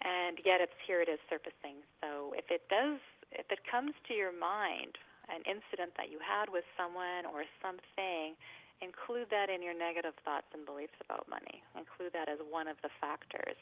And 0.00 0.40
yet, 0.44 0.60
it's 0.60 0.76
here 0.86 1.00
it 1.00 1.08
is 1.08 1.20
surfacing. 1.28 1.84
So 2.00 2.32
if 2.36 2.48
it 2.50 2.64
does, 2.68 3.00
if 3.32 3.46
it 3.52 3.60
comes 3.68 3.92
to 4.08 4.14
your 4.14 4.32
mind, 4.32 4.96
an 5.28 5.44
incident 5.46 5.94
that 5.96 6.10
you 6.10 6.18
had 6.18 6.50
with 6.50 6.64
someone 6.74 7.28
or 7.28 7.46
something, 7.62 8.34
include 8.80 9.28
that 9.30 9.52
in 9.52 9.62
your 9.62 9.76
negative 9.76 10.16
thoughts 10.24 10.48
and 10.56 10.64
beliefs 10.64 10.96
about 11.04 11.28
money. 11.28 11.62
Include 11.76 12.16
that 12.16 12.28
as 12.28 12.40
one 12.48 12.66
of 12.66 12.80
the 12.82 12.90
factors. 13.00 13.60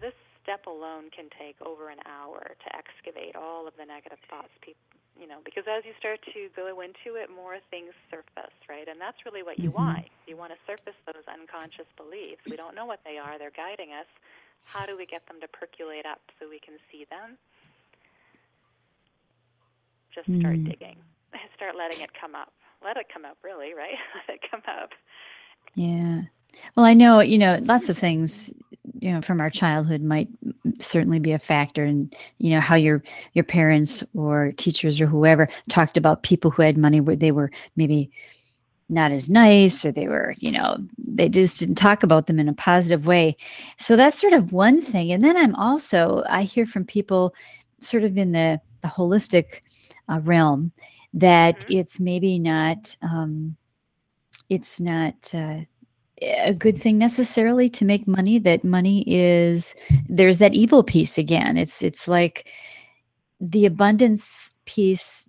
This 0.00 0.14
step 0.44 0.68
alone 0.68 1.10
can 1.10 1.32
take 1.34 1.56
over 1.64 1.88
an 1.88 1.98
hour 2.04 2.54
to 2.54 2.68
excavate 2.76 3.34
all 3.34 3.66
of 3.66 3.74
the 3.80 3.88
negative 3.88 4.20
thoughts 4.28 4.52
people 4.60 4.86
you 5.16 5.26
know, 5.26 5.40
because 5.44 5.64
as 5.64 5.84
you 5.84 5.96
start 5.98 6.20
to 6.36 6.48
go 6.52 6.68
into 6.80 7.16
it, 7.16 7.32
more 7.32 7.56
things 7.72 7.96
surface, 8.12 8.52
right? 8.68 8.84
And 8.84 9.00
that's 9.00 9.16
really 9.24 9.42
what 9.42 9.58
you 9.58 9.72
mm-hmm. 9.72 10.04
want. 10.04 10.06
You 10.28 10.36
want 10.36 10.52
to 10.52 10.60
surface 10.68 10.96
those 11.08 11.24
unconscious 11.24 11.88
beliefs. 11.96 12.44
We 12.44 12.56
don't 12.56 12.76
know 12.76 12.84
what 12.84 13.00
they 13.04 13.16
are, 13.16 13.38
they're 13.38 13.54
guiding 13.56 13.96
us. 13.96 14.08
How 14.64 14.86
do 14.86 14.96
we 14.96 15.06
get 15.06 15.26
them 15.26 15.40
to 15.40 15.48
percolate 15.48 16.06
up 16.06 16.20
so 16.38 16.48
we 16.48 16.58
can 16.58 16.74
see 16.90 17.06
them? 17.10 17.36
Just 20.14 20.26
start 20.26 20.56
mm. 20.56 20.70
digging. 20.70 20.96
Start 21.56 21.76
letting 21.76 22.00
it 22.00 22.10
come 22.18 22.34
up. 22.34 22.52
Let 22.82 22.96
it 22.96 23.06
come 23.12 23.24
up, 23.24 23.36
really, 23.42 23.74
right? 23.74 23.96
Let 24.28 24.36
it 24.36 24.50
come 24.50 24.62
up. 24.66 24.90
Yeah. 25.74 26.22
Well, 26.74 26.86
I 26.86 26.94
know, 26.94 27.20
you 27.20 27.38
know, 27.38 27.58
lots 27.62 27.88
of 27.90 27.98
things, 27.98 28.52
you 29.00 29.12
know, 29.12 29.20
from 29.20 29.40
our 29.40 29.50
childhood 29.50 30.00
might 30.02 30.28
certainly 30.80 31.18
be 31.18 31.32
a 31.32 31.38
factor 31.38 31.84
in, 31.84 32.10
you 32.38 32.50
know, 32.50 32.60
how 32.60 32.76
your 32.76 33.02
your 33.34 33.44
parents 33.44 34.02
or 34.14 34.52
teachers 34.56 35.00
or 35.00 35.06
whoever 35.06 35.48
talked 35.68 35.98
about 35.98 36.22
people 36.22 36.50
who 36.50 36.62
had 36.62 36.78
money 36.78 37.00
where 37.00 37.16
they 37.16 37.30
were 37.30 37.50
maybe 37.76 38.10
not 38.88 39.10
as 39.10 39.28
nice 39.28 39.84
or 39.84 39.90
they 39.90 40.06
were, 40.06 40.34
you 40.38 40.52
know, 40.52 40.76
they 40.98 41.28
just 41.28 41.58
didn't 41.58 41.74
talk 41.74 42.02
about 42.02 42.26
them 42.26 42.38
in 42.38 42.48
a 42.48 42.54
positive 42.54 43.06
way. 43.06 43.36
So 43.78 43.96
that's 43.96 44.20
sort 44.20 44.32
of 44.32 44.52
one 44.52 44.80
thing. 44.80 45.10
And 45.12 45.24
then 45.24 45.36
I'm 45.36 45.54
also 45.56 46.22
I 46.28 46.42
hear 46.42 46.66
from 46.66 46.84
people 46.84 47.34
sort 47.80 48.04
of 48.04 48.16
in 48.16 48.32
the 48.32 48.60
the 48.82 48.88
holistic 48.88 49.60
uh, 50.08 50.20
realm 50.22 50.72
that 51.14 51.60
mm-hmm. 51.60 51.78
it's 51.78 51.98
maybe 51.98 52.38
not 52.38 52.96
um 53.02 53.56
it's 54.48 54.78
not 54.78 55.14
uh, 55.34 55.60
a 56.22 56.54
good 56.54 56.78
thing 56.78 56.98
necessarily 56.98 57.68
to 57.68 57.84
make 57.84 58.06
money 58.06 58.38
that 58.38 58.64
money 58.64 59.02
is 59.06 59.74
there's 60.08 60.38
that 60.38 60.54
evil 60.54 60.82
piece 60.82 61.18
again 61.18 61.56
it's 61.56 61.82
it's 61.82 62.06
like 62.06 62.48
the 63.40 63.66
abundance 63.66 64.52
piece 64.64 65.28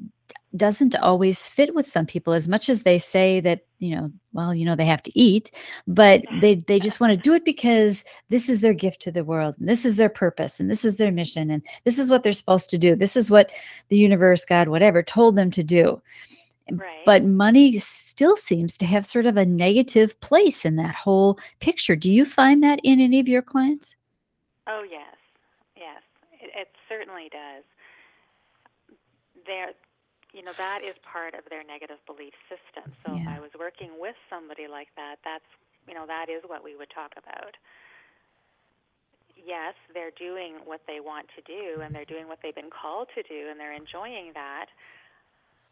doesn't 0.56 0.96
always 0.96 1.50
fit 1.50 1.76
with 1.76 1.88
some 1.88 2.06
people 2.06 2.34
as 2.34 2.48
much 2.48 2.70
as 2.70 2.84
they 2.84 2.98
say 2.98 3.40
that 3.42 3.66
you 3.80 3.94
know 3.94 4.10
well 4.32 4.56
you 4.56 4.64
know 4.64 4.76
they 4.76 4.86
have 4.86 5.04
to 5.04 5.20
eat 5.20 5.52
but 5.88 6.24
they 6.40 6.56
they 6.56 6.80
just 6.80 7.02
want 7.02 7.12
to 7.12 7.18
do 7.18 7.34
it 7.34 7.44
because 7.44 8.06
this 8.30 8.48
is 8.48 8.62
their 8.62 8.74
gift 8.74 9.02
to 9.02 9.12
the 9.12 9.26
world 9.26 9.56
and 9.60 9.68
this 9.68 9.84
is 9.84 9.98
their 9.98 10.10
purpose 10.10 10.60
and 10.60 10.72
this 10.72 10.86
is 10.86 10.98
their 10.98 11.12
mission 11.12 11.52
and 11.52 11.62
this 11.84 12.00
is 12.00 12.10
what 12.10 12.24
they're 12.24 12.32
supposed 12.32 12.70
to 12.70 12.78
do 12.78 12.96
this 12.96 13.18
is 13.18 13.30
what 13.30 13.52
the 13.90 13.98
universe 13.98 14.46
god 14.46 14.70
whatever 14.70 15.04
told 15.04 15.36
them 15.36 15.52
to 15.52 15.64
do 15.64 16.02
Right. 16.72 17.06
But 17.06 17.24
money 17.24 17.78
still 17.78 18.36
seems 18.36 18.78
to 18.80 18.86
have 18.86 19.06
sort 19.06 19.26
of 19.26 19.38
a 19.38 19.46
negative 19.46 20.20
place 20.20 20.66
in 20.66 20.76
that 20.76 20.96
whole 20.96 21.40
picture. 21.60 21.96
Do 21.96 22.12
you 22.12 22.26
find 22.26 22.62
that 22.64 22.80
in 22.84 23.00
any 23.00 23.20
of 23.20 23.28
your 23.28 23.42
clients? 23.42 23.96
Oh, 24.68 24.84
yes. 24.90 25.16
Yes. 25.78 26.02
It, 26.42 26.52
it 26.54 26.68
certainly 26.90 27.30
does. 27.32 27.64
There, 29.46 29.72
you 30.38 30.46
know, 30.46 30.54
that 30.54 30.86
is 30.86 30.94
part 31.02 31.34
of 31.34 31.42
their 31.50 31.66
negative 31.66 31.98
belief 32.06 32.38
system. 32.46 32.94
So 33.02 33.18
yeah. 33.18 33.26
if 33.26 33.28
I 33.28 33.40
was 33.42 33.50
working 33.58 33.98
with 33.98 34.14
somebody 34.30 34.70
like 34.70 34.94
that, 34.94 35.18
that's, 35.26 35.50
you 35.90 35.98
know, 35.98 36.06
that 36.06 36.30
is 36.30 36.46
what 36.46 36.62
we 36.62 36.78
would 36.78 36.94
talk 36.94 37.18
about. 37.18 37.58
Yes, 39.34 39.74
they're 39.98 40.14
doing 40.14 40.62
what 40.62 40.86
they 40.86 41.02
want 41.02 41.26
to 41.34 41.42
do 41.42 41.82
and 41.82 41.90
they're 41.90 42.06
doing 42.06 42.30
what 42.30 42.38
they've 42.46 42.54
been 42.54 42.70
called 42.70 43.10
to 43.18 43.26
do 43.26 43.50
and 43.50 43.58
they're 43.58 43.74
enjoying 43.74 44.30
that 44.38 44.70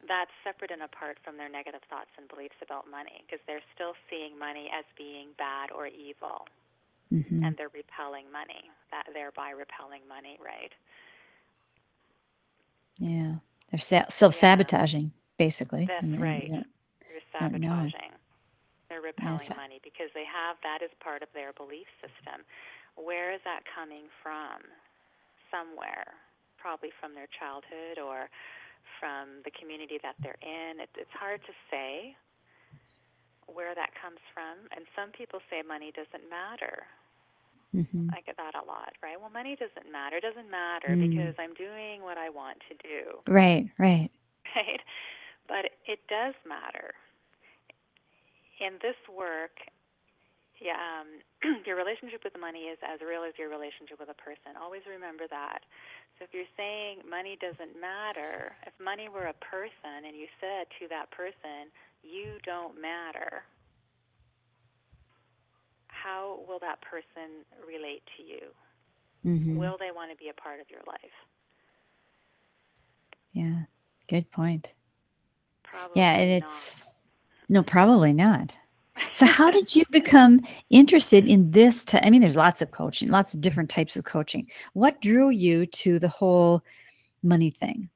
that's 0.07 0.31
separate 0.43 0.69
and 0.69 0.85
apart 0.85 1.17
from 1.25 1.37
their 1.37 1.49
negative 1.49 1.81
thoughts 1.89 2.13
and 2.17 2.29
beliefs 2.29 2.57
about 2.61 2.85
money 2.89 3.25
because 3.25 3.41
they're 3.47 3.65
still 3.73 3.93
seeing 4.09 4.37
money 4.37 4.69
as 4.69 4.85
being 4.97 5.33
bad 5.37 5.73
or 5.73 5.87
evil. 5.87 6.45
Mm-hmm. 7.13 7.43
And 7.43 7.55
they're 7.57 7.73
repelling 7.73 8.25
money, 8.33 8.69
that 8.89 9.05
thereby 9.13 9.53
repelling 9.53 10.01
money, 10.09 10.37
right? 10.41 10.73
Yeah. 12.97 13.37
They're 13.75 14.07
sa- 14.07 14.09
self 14.09 14.33
sabotaging, 14.33 15.11
yeah. 15.11 15.35
basically. 15.37 15.85
That's 15.85 16.05
right. 16.15 16.47
They're 16.49 17.27
sabotaging. 17.35 18.15
They're 18.87 19.01
repelling 19.03 19.43
yeah, 19.43 19.51
so- 19.51 19.59
money 19.59 19.83
because 19.83 20.07
they 20.15 20.23
have 20.23 20.55
that 20.63 20.79
as 20.79 20.91
part 21.03 21.21
of 21.21 21.29
their 21.35 21.51
belief 21.51 21.87
system. 21.99 22.47
Where 22.95 23.35
is 23.35 23.41
that 23.43 23.67
coming 23.67 24.07
from? 24.23 24.63
Somewhere. 25.51 26.07
probably 26.57 26.89
from 26.99 27.13
their 27.13 27.27
childhood 27.29 27.99
or 28.01 28.27
from 28.99 29.43
the 29.45 29.51
community 29.53 29.99
that 30.01 30.15
they're 30.23 30.39
in. 30.41 30.79
It, 30.81 30.89
it's 30.97 31.13
hard 31.13 31.39
to 31.45 31.53
say 31.69 32.15
where 33.45 33.75
that 33.75 33.91
comes 34.01 34.17
from. 34.33 34.65
And 34.75 34.87
some 34.95 35.11
people 35.11 35.39
say 35.51 35.61
money 35.61 35.91
doesn't 35.93 36.25
matter. 36.25 36.89
Mm-hmm. 37.75 38.09
I 38.15 38.21
get 38.21 38.37
that 38.37 38.55
a 38.55 38.63
lot, 38.65 38.95
right? 39.03 39.19
Well, 39.19 39.29
money 39.29 39.57
doesn't 39.59 39.91
matter. 39.91 40.17
It 40.17 40.23
doesn't 40.23 40.49
matter 40.49 40.95
mm. 40.95 41.03
because 41.09 41.35
I'm 41.37 41.53
doing 41.53 42.01
what 42.01 42.17
I 42.17 42.29
want 42.29 42.63
to 42.71 42.75
do. 42.79 43.19
Right, 43.27 43.69
right. 43.77 44.09
Right? 44.55 44.79
But 45.51 45.75
it 45.83 45.99
does 46.07 46.33
matter. 46.47 46.95
In 48.63 48.79
this 48.79 48.95
work, 49.11 49.59
yeah, 50.63 50.79
um, 50.79 51.19
your 51.67 51.75
relationship 51.75 52.23
with 52.23 52.31
the 52.31 52.39
money 52.39 52.71
is 52.71 52.79
as 52.79 53.03
real 53.03 53.27
as 53.27 53.35
your 53.35 53.51
relationship 53.51 53.99
with 53.99 54.07
a 54.07 54.15
person. 54.15 54.55
Always 54.55 54.87
remember 54.87 55.27
that. 55.27 55.67
So 56.15 56.23
if 56.23 56.31
you're 56.31 56.49
saying 56.55 57.03
money 57.03 57.35
doesn't 57.35 57.75
matter, 57.75 58.55
if 58.63 58.71
money 58.79 59.11
were 59.11 59.27
a 59.27 59.35
person 59.43 60.07
and 60.07 60.15
you 60.15 60.31
said 60.39 60.71
to 60.79 60.87
that 60.87 61.11
person, 61.11 61.67
you 61.99 62.39
don't 62.47 62.79
matter, 62.79 63.43
how 66.05 66.39
will 66.47 66.59
that 66.59 66.79
person 66.81 67.43
relate 67.67 68.03
to 68.17 68.23
you? 68.23 68.41
Mm-hmm. 69.25 69.57
Will 69.57 69.75
they 69.79 69.89
want 69.93 70.11
to 70.11 70.17
be 70.17 70.29
a 70.29 70.39
part 70.39 70.59
of 70.59 70.69
your 70.69 70.81
life? 70.87 70.99
Yeah, 73.33 73.63
good 74.07 74.29
point. 74.31 74.73
Probably 75.63 76.01
yeah, 76.01 76.13
and 76.13 76.41
not. 76.41 76.47
it's 76.47 76.83
no, 77.49 77.63
probably 77.63 78.13
not. 78.13 78.55
So, 79.11 79.25
how 79.25 79.51
did 79.51 79.75
you 79.75 79.83
become 79.91 80.41
interested 80.69 81.27
in 81.27 81.51
this? 81.51 81.83
T- 81.83 81.99
I 82.01 82.09
mean, 82.09 82.21
there's 82.21 82.37
lots 82.37 82.61
of 82.61 82.71
coaching, 82.71 83.09
lots 83.09 83.33
of 83.33 83.41
different 83.41 83.69
types 83.69 83.97
of 83.97 84.05
coaching. 84.05 84.49
What 84.73 85.01
drew 85.01 85.29
you 85.29 85.65
to 85.65 85.99
the 85.99 86.07
whole 86.07 86.63
money 87.23 87.49
thing? 87.49 87.89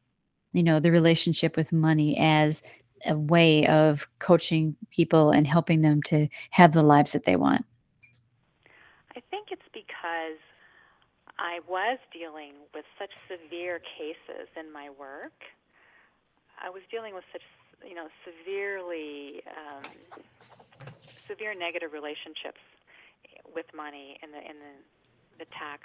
You 0.51 0.63
know, 0.63 0.79
the 0.79 0.91
relationship 0.91 1.55
with 1.55 1.71
money 1.71 2.17
as 2.17 2.63
a 3.05 3.17
way 3.17 3.65
of 3.67 4.09
coaching 4.19 4.75
people 4.89 5.31
and 5.31 5.47
helping 5.47 5.81
them 5.81 6.01
to 6.03 6.27
have 6.49 6.73
the 6.73 6.83
lives 6.83 7.13
that 7.13 7.23
they 7.23 7.37
want. 7.37 7.65
It's 9.59 9.67
because 9.73 10.39
I 11.37 11.59
was 11.67 11.99
dealing 12.15 12.53
with 12.73 12.85
such 12.97 13.11
severe 13.27 13.79
cases 13.79 14.47
in 14.55 14.71
my 14.71 14.89
work. 14.89 15.35
I 16.63 16.69
was 16.69 16.81
dealing 16.89 17.13
with 17.13 17.23
such, 17.31 17.43
you 17.83 17.95
know, 17.95 18.07
severely 18.23 19.43
um, 19.51 19.91
severe 21.27 21.53
negative 21.53 21.91
relationships 21.91 22.63
with 23.53 23.65
money 23.75 24.17
in 24.23 24.31
the 24.31 24.39
in 24.39 24.55
the, 24.59 25.43
the 25.43 25.47
tax 25.51 25.83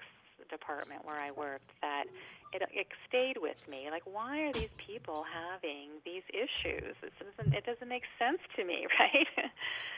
department 0.50 1.04
where 1.04 1.18
I 1.18 1.30
worked 1.30 1.70
that 1.82 2.04
it, 2.52 2.62
it 2.72 2.86
stayed 3.08 3.38
with 3.38 3.58
me. 3.68 3.88
Like, 3.90 4.02
why 4.04 4.40
are 4.42 4.52
these 4.52 4.72
people 4.76 5.24
having 5.26 5.98
these 6.04 6.22
issues? 6.30 6.94
It 7.02 7.12
doesn't 7.18 7.54
it 7.54 7.66
doesn't 7.66 7.88
make 7.88 8.04
sense 8.18 8.38
to 8.56 8.64
me, 8.64 8.86
right? 9.00 9.50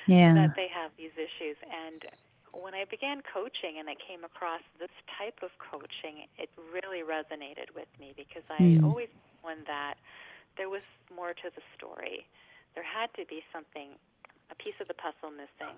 Yeah. 0.06 0.34
that 0.34 0.56
they 0.56 0.68
have 0.68 0.90
these 0.96 1.12
issues. 1.16 1.56
And 1.64 2.04
when 2.62 2.74
I 2.74 2.84
began 2.84 3.22
coaching 3.22 3.78
and 3.78 3.88
I 3.88 3.94
came 3.94 4.24
across 4.24 4.62
this 4.78 4.92
type 5.18 5.40
of 5.42 5.50
coaching, 5.58 6.26
it 6.38 6.50
really 6.72 7.02
resonated 7.02 7.74
with 7.74 7.88
me 8.00 8.12
because 8.16 8.44
I 8.48 8.76
Mm. 8.76 8.84
always 8.84 9.08
one 9.42 9.64
that 9.64 9.98
there 10.56 10.68
was 10.68 10.82
more 11.14 11.34
to 11.34 11.50
the 11.50 11.62
story. 11.76 12.26
There 12.74 12.84
had 12.84 13.12
to 13.14 13.24
be 13.26 13.44
something, 13.52 13.98
a 14.50 14.54
piece 14.54 14.80
of 14.80 14.88
the 14.88 14.94
puzzle 14.94 15.30
missing, 15.30 15.76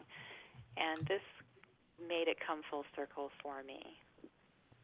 and 0.77 1.05
this 1.07 1.23
made 1.99 2.29
it 2.29 2.39
come 2.41 2.63
full 2.63 2.85
circle 2.95 3.31
for 3.43 3.63
me. 3.63 3.99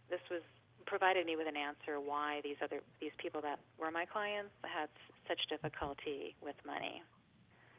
This 0.09 0.21
was 0.31 0.43
provided 0.87 1.25
me 1.25 1.35
with 1.37 1.49
an 1.49 1.57
answer 1.57 1.99
why 1.99 2.41
these 2.43 2.57
other 2.63 2.83
these 3.01 3.15
people 3.17 3.41
that 3.41 3.59
were 3.79 3.91
my 3.91 4.05
clients 4.05 4.53
had 4.63 4.89
such 5.27 5.47
difficulty 5.49 6.35
with 6.43 6.57
money. 6.67 7.03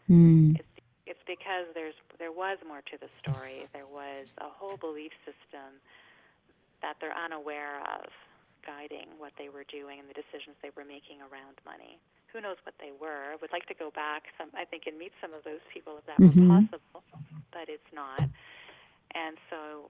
Mm. 0.09 0.55
It's 0.59 0.74
it's 1.05 1.21
because 1.25 1.69
there's 1.73 1.95
there 2.17 2.33
was 2.33 2.57
more 2.65 2.81
to 2.91 2.97
the 2.97 3.09
story. 3.21 3.67
There 3.73 3.87
was 3.87 4.27
a 4.41 4.49
whole 4.49 4.77
belief 4.77 5.11
system 5.25 5.79
that 6.81 6.97
they're 6.99 7.15
unaware 7.15 7.81
of 7.85 8.09
guiding 8.65 9.17
what 9.17 9.31
they 9.37 9.49
were 9.49 9.65
doing 9.69 10.01
and 10.01 10.09
the 10.09 10.17
decisions 10.17 10.57
they 10.61 10.73
were 10.75 10.85
making 10.85 11.21
around 11.21 11.57
money. 11.65 11.97
Who 12.33 12.41
knows 12.41 12.57
what 12.65 12.75
they 12.81 12.91
were? 12.91 13.37
Would 13.39 13.53
like 13.53 13.65
to 13.69 13.77
go 13.77 13.89
back 13.93 14.29
some 14.37 14.49
I 14.57 14.65
think 14.65 14.85
and 14.89 14.97
meet 14.97 15.13
some 15.21 15.33
of 15.33 15.43
those 15.45 15.63
people 15.71 15.97
if 15.97 16.05
that 16.05 16.19
Mhm. 16.19 16.69
was 16.69 16.69
possible, 16.69 17.03
but 17.53 17.69
it's 17.69 17.91
not. 17.93 18.27
And 19.13 19.37
so 19.49 19.89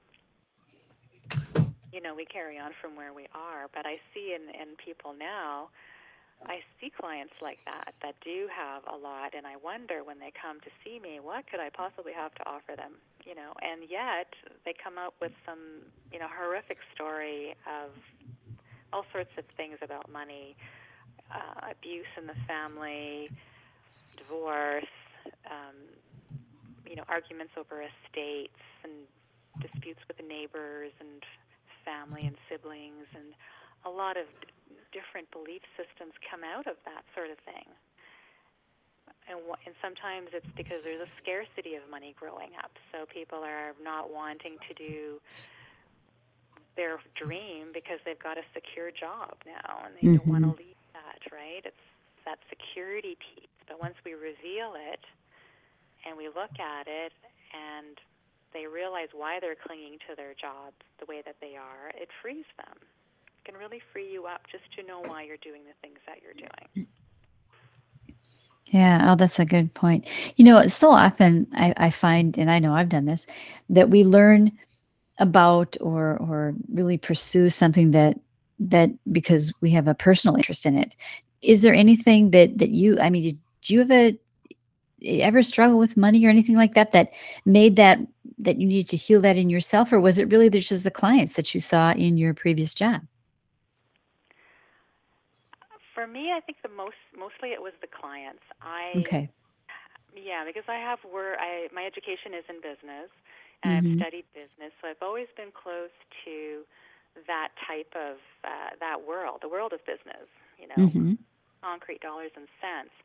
you 1.91 2.01
know, 2.01 2.13
we 2.13 2.25
carry 2.25 2.59
on 2.59 2.71
from 2.81 2.95
where 2.95 3.13
we 3.13 3.27
are, 3.33 3.69
but 3.73 3.85
I 3.85 3.99
see 4.13 4.35
in 4.35 4.49
in 4.51 4.75
people 4.75 5.13
now 5.13 5.69
I 6.43 6.59
see 6.79 6.91
clients 6.91 7.33
like 7.41 7.59
that 7.65 7.95
that 8.03 8.15
do 8.23 8.47
have 8.51 8.83
a 8.91 8.97
lot, 8.97 9.33
and 9.35 9.47
I 9.47 9.55
wonder 9.55 10.03
when 10.03 10.19
they 10.19 10.31
come 10.35 10.59
to 10.61 10.69
see 10.83 10.99
me, 10.99 11.19
what 11.19 11.47
could 11.49 11.59
I 11.59 11.69
possibly 11.69 12.13
have 12.13 12.35
to 12.35 12.43
offer 12.45 12.75
them? 12.75 12.99
You 13.25 13.35
know, 13.35 13.53
and 13.61 13.89
yet 13.89 14.27
they 14.65 14.73
come 14.75 14.97
up 14.97 15.15
with 15.21 15.31
some, 15.45 15.87
you 16.11 16.19
know, 16.19 16.27
horrific 16.27 16.77
story 16.93 17.55
of 17.65 17.91
all 18.93 19.05
sorts 19.11 19.31
of 19.37 19.45
things 19.57 19.77
about 19.81 20.11
money, 20.11 20.55
uh, 21.33 21.71
abuse 21.71 22.11
in 22.17 22.27
the 22.27 22.37
family, 22.47 23.29
divorce, 24.17 24.91
um, 25.49 25.75
you 26.87 26.95
know, 26.95 27.03
arguments 27.09 27.53
over 27.57 27.81
estates 27.81 28.61
and 28.83 28.91
disputes 29.59 29.99
with 30.07 30.17
the 30.17 30.23
neighbors 30.23 30.91
and 30.99 31.23
family 31.83 32.25
and 32.25 32.35
siblings 32.49 33.07
and 33.15 33.33
a 33.85 33.89
lot 33.89 34.17
of 34.17 34.25
different 34.91 35.29
belief 35.31 35.61
systems 35.75 36.13
come 36.23 36.41
out 36.43 36.67
of 36.67 36.79
that 36.85 37.03
sort 37.13 37.29
of 37.29 37.37
thing. 37.43 37.67
And, 39.27 39.41
wh- 39.43 39.59
and 39.65 39.73
sometimes 39.81 40.29
it's 40.31 40.49
because 40.55 40.85
there's 40.85 41.01
a 41.01 41.11
scarcity 41.21 41.75
of 41.75 41.83
money 41.89 42.13
growing 42.13 42.53
up. 42.61 42.71
So 42.93 43.09
people 43.09 43.41
are 43.41 43.73
not 43.81 44.13
wanting 44.13 44.61
to 44.69 44.73
do 44.77 45.19
their 46.75 46.99
dream 47.15 47.71
because 47.73 47.99
they've 48.05 48.19
got 48.19 48.37
a 48.37 48.45
secure 48.53 48.91
job 48.91 49.35
now 49.45 49.87
and 49.87 49.95
they 49.95 50.15
don't 50.15 50.27
want 50.27 50.43
to 50.43 50.51
mm-hmm. 50.53 50.75
leave 50.75 50.83
that, 50.93 51.19
right? 51.31 51.63
It's 51.63 51.85
that 52.25 52.39
security 52.49 53.17
piece. 53.17 53.49
But 53.67 53.81
once 53.81 53.95
we 54.05 54.13
reveal 54.13 54.77
it 54.77 55.03
and 56.05 56.17
we 56.17 56.27
look 56.27 56.53
at 56.59 56.85
it 56.85 57.13
and 57.55 57.97
they 58.53 58.67
realize 58.67 59.09
why 59.11 59.39
they're 59.39 59.57
clinging 59.57 59.97
to 60.07 60.15
their 60.15 60.33
jobs 60.37 60.79
the 60.99 61.05
way 61.09 61.23
that 61.25 61.35
they 61.41 61.55
are, 61.55 61.89
it 61.95 62.09
frees 62.21 62.47
them. 62.57 62.77
Can 63.45 63.55
really 63.55 63.81
free 63.93 64.11
you 64.11 64.25
up 64.25 64.41
just 64.51 64.63
to 64.75 64.83
know 64.83 65.01
why 65.01 65.23
you're 65.23 65.37
doing 65.37 65.61
the 65.65 65.73
things 65.81 65.99
that 66.07 66.17
you're 66.21 66.33
doing. 66.33 66.87
Yeah, 68.67 69.11
oh, 69.11 69.15
that's 69.15 69.39
a 69.39 69.45
good 69.45 69.73
point. 69.73 70.07
You 70.35 70.45
know, 70.45 70.65
so 70.65 70.89
often 70.89 71.47
I, 71.53 71.73
I 71.77 71.89
find, 71.91 72.37
and 72.37 72.49
I 72.49 72.57
know 72.57 72.73
I've 72.73 72.89
done 72.89 73.05
this, 73.05 73.27
that 73.69 73.89
we 73.89 74.03
learn 74.03 74.51
about 75.19 75.77
or 75.79 76.17
or 76.17 76.53
really 76.73 76.97
pursue 76.97 77.49
something 77.49 77.91
that 77.91 78.19
that 78.59 78.89
because 79.11 79.53
we 79.61 79.69
have 79.71 79.87
a 79.87 79.93
personal 79.93 80.35
interest 80.35 80.65
in 80.65 80.77
it. 80.77 80.95
Is 81.41 81.61
there 81.61 81.73
anything 81.73 82.31
that 82.31 82.57
that 82.57 82.69
you? 82.69 82.99
I 82.99 83.09
mean, 83.09 83.23
did 83.23 83.39
you 83.65 83.81
ever 83.81 84.11
ever 85.03 85.43
struggle 85.43 85.77
with 85.77 85.97
money 85.97 86.25
or 86.25 86.29
anything 86.29 86.55
like 86.55 86.73
that 86.73 86.91
that 86.91 87.11
made 87.45 87.75
that 87.75 87.99
that 88.39 88.57
you 88.57 88.67
needed 88.67 88.89
to 88.89 88.97
heal 88.97 89.21
that 89.21 89.37
in 89.37 89.49
yourself, 89.49 89.93
or 89.93 90.01
was 90.01 90.19
it 90.19 90.31
really 90.31 90.49
just 90.49 90.83
the 90.83 90.91
clients 90.91 91.35
that 91.35 91.53
you 91.53 91.61
saw 91.61 91.91
in 91.91 92.17
your 92.17 92.33
previous 92.33 92.73
job? 92.73 93.01
For 95.95 96.07
me, 96.07 96.31
I 96.35 96.41
think 96.41 96.59
the 96.63 96.69
most 96.69 96.99
mostly 97.17 97.51
it 97.53 97.61
was 97.61 97.73
the 97.81 97.87
clients. 97.87 98.43
I 98.61 99.07
Okay. 99.07 99.31
yeah, 100.15 100.45
because 100.45 100.65
I 100.69 100.77
have 100.79 100.99
work. 101.05 101.37
I 101.39 101.67
my 101.73 101.85
education 101.85 102.33
is 102.35 102.45
in 102.49 102.61
business, 102.61 103.09
and 103.63 103.71
Mhm. 103.71 103.87
I've 103.87 103.89
studied 103.97 104.25
business, 104.33 104.71
so 104.81 104.89
I've 104.89 105.01
always 105.01 105.27
been 105.37 105.51
close 105.51 105.93
to 106.25 106.63
that 107.27 107.49
type 107.67 107.91
of 107.95 108.17
uh, 108.43 108.75
that 108.79 109.01
world, 109.07 109.39
the 109.41 109.49
world 109.49 109.73
of 109.73 109.81
business. 109.85 110.27
You 110.59 110.67
know, 110.69 110.91
hmm 110.91 111.15
concrete 111.63 112.01
dollars 112.01 112.31
and 112.35 112.47
cents. 112.61 112.95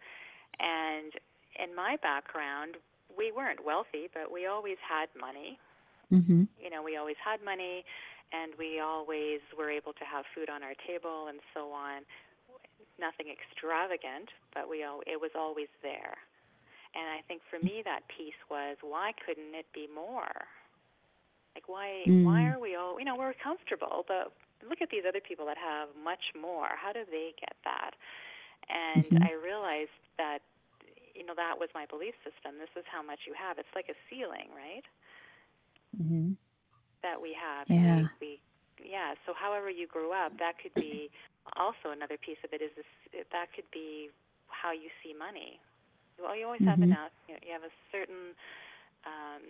And 0.60 1.12
in 1.58 1.74
my 1.74 1.96
background, 2.02 2.76
we 3.16 3.32
weren't 3.32 3.64
wealthy, 3.64 4.08
but 4.14 4.32
we 4.32 4.46
always 4.46 4.78
had 4.86 5.08
money. 5.18 5.58
hmm 6.10 6.42
You 6.58 6.70
know, 6.70 6.82
we 6.82 6.96
always 6.96 7.16
had 7.24 7.42
money, 7.44 7.84
and 8.32 8.52
we 8.58 8.80
always 8.80 9.40
were 9.56 9.70
able 9.70 9.92
to 9.94 10.04
have 10.04 10.24
food 10.34 10.50
on 10.50 10.62
our 10.62 10.74
table 10.86 11.28
and 11.28 11.40
so 11.54 11.72
on. 11.72 12.02
Nothing 13.00 13.32
extravagant, 13.32 14.28
but 14.54 14.68
we 14.68 14.84
all, 14.84 15.00
it 15.08 15.16
was 15.20 15.32
always 15.34 15.72
there. 15.82 16.16
And 16.94 17.06
I 17.08 17.24
think 17.28 17.40
for 17.50 17.58
me, 17.58 17.82
that 17.84 18.04
piece 18.12 18.36
was 18.50 18.76
why 18.82 19.12
couldn't 19.24 19.54
it 19.56 19.66
be 19.72 19.88
more? 19.88 20.46
Like 21.54 21.68
why 21.68 22.12
why 22.22 22.46
Mm. 22.46 22.46
are 22.46 22.60
we 22.60 22.76
all 22.76 22.98
you 22.98 23.04
know 23.06 23.16
we're 23.16 23.34
comfortable, 23.34 24.04
but 24.08 24.32
look 24.68 24.80
at 24.82 24.90
these 24.90 25.04
other 25.08 25.20
people 25.20 25.46
that 25.46 25.58
have 25.58 25.88
much 25.96 26.32
more. 26.38 26.68
How 26.76 26.92
do 26.92 27.04
they 27.10 27.34
get 27.40 27.56
that? 27.64 27.92
And 28.68 29.12
Mhm. 29.12 29.22
I 29.22 29.32
realized 29.32 29.94
that 30.18 30.40
you 31.14 31.24
know 31.26 31.34
that 31.36 31.58
was 31.58 31.68
my 31.74 31.86
belief 31.86 32.14
system. 32.22 32.58
This 32.58 32.72
is 32.76 32.84
how 32.90 33.02
much 33.02 33.26
you 33.26 33.34
have. 33.34 33.58
It's 33.58 33.74
like 33.74 33.88
a 33.90 33.98
ceiling, 34.10 34.50
right? 34.54 34.84
hmm 35.96 36.32
That 37.02 37.20
we 37.20 37.34
have. 37.34 37.68
Yeah. 37.68 37.96
We, 37.96 38.10
we 38.20 38.40
yeah. 38.82 39.14
So 39.26 39.32
however 39.34 39.70
you 39.70 39.86
grew 39.86 40.12
up, 40.12 40.32
that 40.38 40.58
could 40.62 40.76
be 40.78 41.10
also 41.56 41.90
another 41.90 42.16
piece 42.16 42.40
of 42.44 42.52
it. 42.52 42.62
Is 42.62 42.70
this 42.76 43.24
that 43.32 43.52
could 43.54 43.68
be 43.72 44.10
how 44.50 44.74
you 44.76 44.92
see 45.00 45.16
money. 45.16 45.56
Well, 46.20 46.36
you 46.36 46.44
always 46.44 46.60
mm-hmm. 46.60 46.74
have 46.76 46.82
enough. 46.84 47.14
You, 47.24 47.38
know, 47.38 47.42
you 47.46 47.52
have 47.56 47.64
a 47.64 47.74
certain 47.88 48.36
um, 49.08 49.44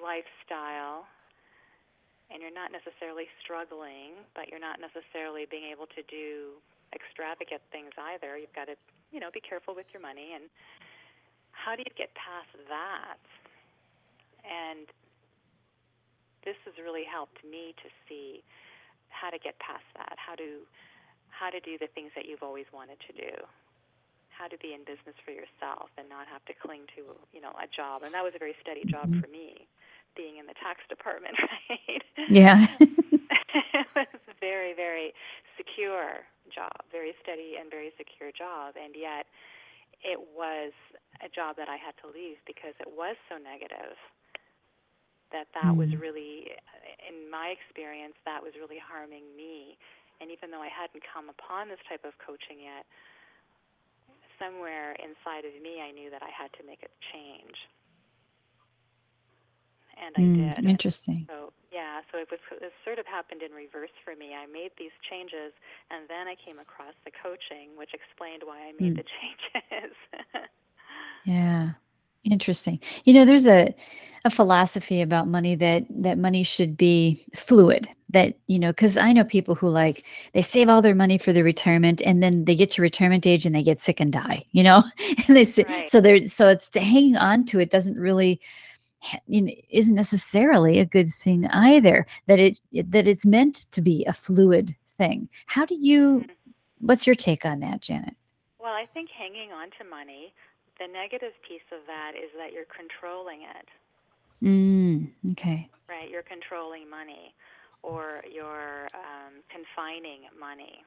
lifestyle, 0.00 1.06
and 2.32 2.42
you're 2.42 2.54
not 2.54 2.74
necessarily 2.74 3.30
struggling, 3.38 4.18
but 4.34 4.50
you're 4.50 4.62
not 4.62 4.82
necessarily 4.82 5.46
being 5.46 5.70
able 5.70 5.86
to 5.94 6.02
do 6.10 6.58
extravagant 6.90 7.62
things 7.70 7.94
either. 7.94 8.34
You've 8.34 8.56
got 8.56 8.66
to, 8.66 8.74
you 9.14 9.22
know, 9.22 9.30
be 9.30 9.44
careful 9.44 9.78
with 9.78 9.86
your 9.94 10.02
money. 10.02 10.34
And 10.34 10.50
how 11.54 11.78
do 11.78 11.86
you 11.86 11.94
get 11.94 12.10
past 12.18 12.50
that? 12.66 13.22
And 14.42 14.90
this 16.42 16.58
has 16.66 16.74
really 16.82 17.06
helped 17.06 17.44
me 17.44 17.78
to 17.78 17.88
see 18.08 18.42
how 19.12 19.30
to 19.30 19.38
get 19.38 19.54
past 19.62 19.86
that, 19.94 20.18
how 20.18 20.34
to 20.34 20.66
how 21.30 21.50
to 21.50 21.60
do 21.60 21.78
the 21.78 21.88
things 21.94 22.10
that 22.16 22.26
you've 22.26 22.42
always 22.42 22.66
wanted 22.72 22.98
to 23.06 23.12
do 23.12 23.32
how 24.38 24.46
to 24.46 24.54
be 24.62 24.70
in 24.70 24.86
business 24.86 25.18
for 25.26 25.34
yourself 25.34 25.90
and 25.98 26.06
not 26.06 26.30
have 26.30 26.38
to 26.46 26.54
cling 26.54 26.86
to 26.94 27.02
you 27.34 27.42
know 27.42 27.50
a 27.58 27.66
job. 27.66 28.06
And 28.06 28.14
that 28.14 28.22
was 28.22 28.38
a 28.38 28.38
very 28.38 28.54
steady 28.62 28.86
job 28.86 29.10
mm-hmm. 29.10 29.18
for 29.18 29.26
me 29.26 29.66
being 30.14 30.38
in 30.38 30.46
the 30.46 30.54
tax 30.62 30.78
department 30.88 31.34
right? 31.42 32.02
Yeah. 32.30 32.70
It 33.74 33.86
was 33.94 34.22
a 34.30 34.36
very 34.38 34.74
very 34.78 35.10
secure 35.58 36.22
job 36.54 36.86
very 36.94 37.12
steady 37.18 37.58
and 37.58 37.66
very 37.66 37.90
secure 37.98 38.30
job. 38.30 38.78
And 38.78 38.94
yet 38.94 39.26
it 40.06 40.20
was 40.38 40.70
a 41.18 41.26
job 41.26 41.58
that 41.58 41.66
I 41.66 41.74
had 41.74 41.98
to 42.02 42.06
leave 42.06 42.38
because 42.46 42.78
it 42.78 42.86
was 42.86 43.18
so 43.26 43.42
negative 43.42 43.98
that 45.34 45.50
that 45.58 45.74
mm 45.74 45.76
was 45.76 45.90
really 45.98 46.54
in 47.04 47.28
my 47.30 47.52
experience 47.52 48.14
that 48.24 48.42
was 48.42 48.54
really 48.56 48.80
harming 48.80 49.24
me 49.36 49.76
and 50.20 50.30
even 50.30 50.50
though 50.50 50.62
I 50.62 50.70
hadn't 50.70 51.02
come 51.06 51.28
upon 51.28 51.68
this 51.68 51.82
type 51.88 52.04
of 52.04 52.18
coaching 52.18 52.60
yet 52.62 52.86
somewhere 54.38 54.94
inside 55.02 55.44
of 55.44 55.54
me, 55.60 55.82
I 55.82 55.90
knew 55.90 56.10
that 56.10 56.22
I 56.22 56.30
had 56.30 56.52
to 56.58 56.62
make 56.64 56.82
a 56.82 56.92
change. 57.12 57.58
And 59.98 60.14
I 60.14 60.20
mm, 60.20 60.54
did. 60.54 60.64
Interesting. 60.64 61.26
So 61.28 61.52
yeah, 61.72 62.00
so 62.10 62.18
it 62.18 62.28
was 62.30 62.38
it 62.62 62.72
sort 62.84 63.00
of 63.00 63.06
happened 63.06 63.42
in 63.42 63.50
reverse 63.50 63.90
for 64.04 64.14
me. 64.14 64.30
I 64.32 64.46
made 64.46 64.70
these 64.78 64.94
changes, 65.10 65.52
and 65.90 66.08
then 66.08 66.28
I 66.28 66.36
came 66.38 66.58
across 66.60 66.94
the 67.04 67.10
coaching, 67.10 67.74
which 67.76 67.90
explained 67.92 68.42
why 68.44 68.58
I 68.58 68.72
made 68.78 68.94
mm. 68.94 69.02
the 69.02 69.04
changes. 69.18 69.96
yeah, 71.24 71.70
interesting. 72.22 72.78
You 73.04 73.14
know, 73.14 73.24
there's 73.24 73.48
a 73.48 73.74
a 74.24 74.30
philosophy 74.30 75.02
about 75.02 75.26
money 75.26 75.56
that 75.56 75.84
that 75.90 76.16
money 76.16 76.44
should 76.44 76.76
be 76.76 77.24
fluid 77.34 77.88
that 78.10 78.34
you 78.46 78.58
know 78.58 78.70
because 78.70 78.96
i 78.96 79.12
know 79.12 79.24
people 79.24 79.54
who 79.54 79.68
like 79.68 80.04
they 80.32 80.42
save 80.42 80.68
all 80.68 80.82
their 80.82 80.94
money 80.94 81.18
for 81.18 81.32
their 81.32 81.44
retirement 81.44 82.00
and 82.02 82.22
then 82.22 82.42
they 82.42 82.54
get 82.54 82.70
to 82.70 82.82
retirement 82.82 83.26
age 83.26 83.44
and 83.44 83.54
they 83.54 83.62
get 83.62 83.80
sick 83.80 84.00
and 84.00 84.12
die 84.12 84.44
you 84.52 84.62
know 84.62 84.82
and 85.26 85.36
they 85.36 85.44
say, 85.44 85.64
right. 85.68 85.88
so 85.88 86.00
they're 86.00 86.26
so 86.28 86.48
it's 86.48 86.68
to 86.68 86.80
hanging 86.80 87.16
on 87.16 87.44
to 87.44 87.58
it 87.58 87.70
doesn't 87.70 87.98
really 87.98 88.40
you 89.26 89.42
know 89.42 89.52
isn't 89.70 89.94
necessarily 89.94 90.78
a 90.78 90.84
good 90.84 91.08
thing 91.08 91.46
either 91.48 92.06
that 92.26 92.38
it 92.38 92.58
that 92.72 93.06
it's 93.06 93.26
meant 93.26 93.66
to 93.70 93.80
be 93.80 94.04
a 94.06 94.12
fluid 94.12 94.74
thing 94.88 95.28
how 95.46 95.64
do 95.64 95.74
you 95.74 96.20
mm-hmm. 96.20 96.86
what's 96.86 97.06
your 97.06 97.16
take 97.16 97.44
on 97.44 97.60
that 97.60 97.80
janet 97.80 98.16
well 98.58 98.72
i 98.72 98.86
think 98.86 99.10
hanging 99.10 99.52
on 99.52 99.68
to 99.78 99.88
money 99.88 100.32
the 100.80 100.86
negative 100.86 101.32
piece 101.46 101.66
of 101.72 101.84
that 101.86 102.12
is 102.16 102.30
that 102.36 102.52
you're 102.52 102.66
controlling 102.74 103.42
it 103.42 103.68
Mm, 104.42 105.10
okay. 105.32 105.68
Right, 105.88 106.10
you're 106.10 106.22
controlling 106.22 106.88
money 106.88 107.34
or 107.82 108.22
you're 108.26 108.88
um, 108.94 109.40
confining 109.48 110.26
money. 110.38 110.84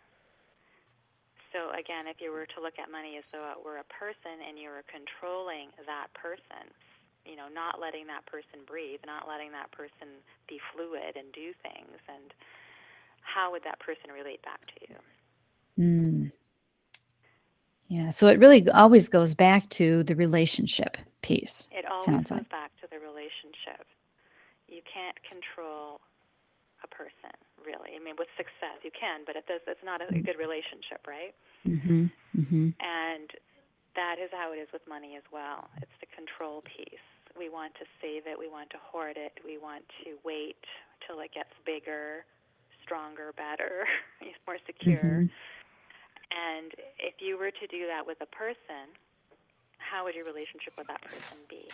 So 1.52 1.72
again, 1.76 2.08
if 2.08 2.24
you 2.24 2.32
were 2.32 2.48
to 2.56 2.60
look 2.64 2.80
at 2.80 2.88
money 2.92 3.20
as 3.20 3.28
though 3.32 3.44
it 3.52 3.60
were 3.60 3.84
a 3.84 3.88
person 3.92 4.40
and 4.40 4.56
you 4.56 4.72
were 4.72 4.88
controlling 4.88 5.76
that 5.84 6.08
person, 6.16 6.72
you 7.28 7.36
know, 7.36 7.52
not 7.52 7.80
letting 7.80 8.08
that 8.08 8.26
person 8.26 8.64
breathe, 8.66 9.04
not 9.06 9.28
letting 9.28 9.52
that 9.52 9.72
person 9.72 10.24
be 10.48 10.60
fluid 10.72 11.20
and 11.20 11.28
do 11.36 11.52
things, 11.62 12.00
and 12.08 12.32
how 13.22 13.52
would 13.52 13.64
that 13.64 13.80
person 13.80 14.12
relate 14.12 14.42
back 14.42 14.62
to 14.68 14.78
you? 14.88 14.96
Mm. 15.78 16.32
Yeah, 17.88 18.10
so 18.12 18.28
it 18.28 18.40
really 18.40 18.70
always 18.70 19.10
goes 19.10 19.34
back 19.34 19.68
to 19.72 20.04
the 20.04 20.16
relationship 20.16 20.98
piece. 21.22 21.68
It 21.72 21.86
always 21.86 22.06
sounds 22.06 22.32
goes 22.32 22.40
like. 22.40 22.50
back 22.50 22.72
to 22.82 22.88
the 22.90 23.00
relationship. 23.00 23.86
You 24.68 24.80
can't 24.88 25.18
control 25.28 26.00
person, 27.02 27.34
really. 27.66 27.98
I 27.98 28.02
mean, 28.04 28.14
with 28.22 28.30
success, 28.38 28.78
you 28.86 28.94
can, 28.94 29.26
but 29.26 29.34
it 29.34 29.50
does, 29.50 29.66
it's 29.66 29.82
not 29.82 30.06
a, 30.06 30.14
a 30.14 30.22
good 30.22 30.38
relationship, 30.38 31.02
right? 31.10 31.34
Mm-hmm. 31.66 32.14
Mm-hmm. 32.38 32.68
And 32.78 33.28
that 33.98 34.22
is 34.22 34.30
how 34.30 34.54
it 34.54 34.62
is 34.62 34.70
with 34.70 34.86
money 34.86 35.18
as 35.18 35.26
well. 35.34 35.74
It's 35.82 35.98
the 35.98 36.10
control 36.14 36.62
piece. 36.62 37.06
We 37.34 37.50
want 37.50 37.74
to 37.82 37.86
save 37.98 38.30
it, 38.30 38.38
we 38.38 38.52
want 38.52 38.70
to 38.78 38.80
hoard 38.80 39.18
it, 39.18 39.42
we 39.42 39.58
want 39.58 39.88
to 40.06 40.22
wait 40.22 40.62
till 41.10 41.18
it 41.26 41.34
gets 41.34 41.50
bigger, 41.66 42.28
stronger, 42.86 43.34
better, 43.34 43.90
more 44.48 44.62
secure. 44.70 45.26
Mm-hmm 45.26 45.34
and 46.32 46.72
if 47.00 47.16
you 47.20 47.38
were 47.38 47.52
to 47.52 47.68
do 47.68 47.88
that 47.88 48.08
with 48.08 48.18
a 48.22 48.26
person, 48.26 48.96
how 49.78 50.06
would 50.06 50.16
your 50.16 50.26
relationship 50.26 50.74
with 50.78 50.88
that 50.88 51.02
person 51.02 51.38
be? 51.50 51.68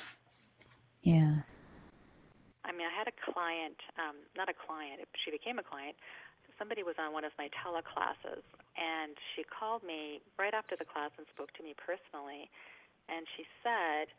Yeah. 1.04 1.46
I 2.68 2.72
mean, 2.76 2.86
I 2.86 2.94
had 2.94 3.08
a 3.08 3.16
client, 3.32 3.80
um, 3.98 4.20
not 4.36 4.50
a 4.50 4.54
client, 4.54 5.02
she 5.24 5.32
became 5.32 5.58
a 5.58 5.64
client. 5.64 5.96
Somebody 6.60 6.84
was 6.84 6.96
on 7.00 7.14
one 7.14 7.24
of 7.24 7.32
my 7.38 7.50
teleclasses, 7.54 8.44
and 8.76 9.16
she 9.36 9.46
called 9.46 9.84
me 9.84 10.22
right 10.38 10.54
after 10.54 10.76
the 10.76 10.86
class 10.86 11.12
and 11.18 11.26
spoke 11.34 11.54
to 11.54 11.64
me 11.64 11.76
personally. 11.78 12.50
And 13.08 13.26
she 13.38 13.46
said, 13.64 14.10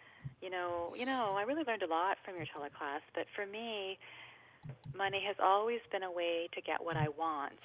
"You 0.40 0.48
know, 0.48 0.94
you 0.96 1.04
know, 1.04 1.34
I 1.36 1.42
really 1.42 1.64
learned 1.66 1.82
a 1.82 1.90
lot 1.90 2.16
from 2.24 2.36
your 2.36 2.46
teleclass, 2.46 3.02
but 3.12 3.26
for 3.34 3.44
me, 3.44 3.98
money 4.96 5.20
has 5.26 5.36
always 5.42 5.80
been 5.90 6.04
a 6.04 6.10
way 6.10 6.48
to 6.54 6.60
get 6.62 6.82
what 6.82 6.96
I 6.96 7.08
want 7.08 7.58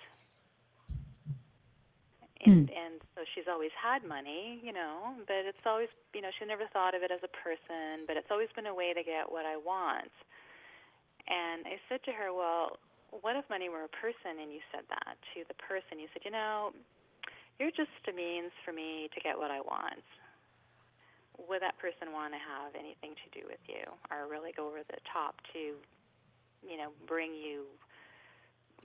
and 2.46 2.68
mm. 2.68 2.76
and 2.76 3.00
so 3.16 3.24
she's 3.34 3.48
always 3.48 3.72
had 3.72 4.04
money, 4.04 4.60
you 4.64 4.74
know, 4.74 5.16
but 5.28 5.48
it's 5.48 5.64
always, 5.66 5.88
you 6.14 6.22
know, 6.22 6.30
she 6.38 6.46
never 6.46 6.68
thought 6.74 6.96
of 6.96 7.04
it 7.04 7.12
as 7.12 7.22
a 7.24 7.32
person, 7.32 8.04
but 8.08 8.18
it's 8.18 8.28
always 8.32 8.50
been 8.56 8.66
a 8.66 8.76
way 8.76 8.94
to 8.94 9.04
get 9.04 9.32
what 9.32 9.46
I 9.46 9.56
want. 9.56 10.12
And 11.28 11.66
I 11.68 11.80
said 11.90 12.04
to 12.06 12.12
her, 12.14 12.34
"Well, 12.34 12.78
what 13.22 13.36
if 13.36 13.48
money 13.50 13.70
were 13.70 13.84
a 13.86 13.90
person?" 13.90 14.40
And 14.42 14.52
you 14.54 14.62
said 14.72 14.84
that 14.90 15.18
to 15.34 15.44
the 15.48 15.56
person. 15.56 16.00
You 16.00 16.08
said, 16.14 16.24
"You 16.26 16.32
know, 16.32 16.74
you're 17.60 17.72
just 17.72 17.92
a 18.10 18.14
means 18.14 18.52
for 18.66 18.74
me 18.74 19.10
to 19.14 19.20
get 19.22 19.38
what 19.38 19.52
I 19.52 19.62
want." 19.62 20.04
Would 21.50 21.62
that 21.62 21.78
person 21.80 22.14
want 22.14 22.34
to 22.34 22.40
have 22.40 22.76
anything 22.76 23.16
to 23.16 23.28
do 23.40 23.46
with 23.48 23.62
you, 23.68 23.84
or 24.12 24.28
really 24.28 24.52
go 24.54 24.68
over 24.68 24.84
the 24.88 25.00
top 25.12 25.36
to, 25.54 25.60
you 26.64 26.78
know, 26.78 26.92
bring 27.08 27.34
you 27.34 27.66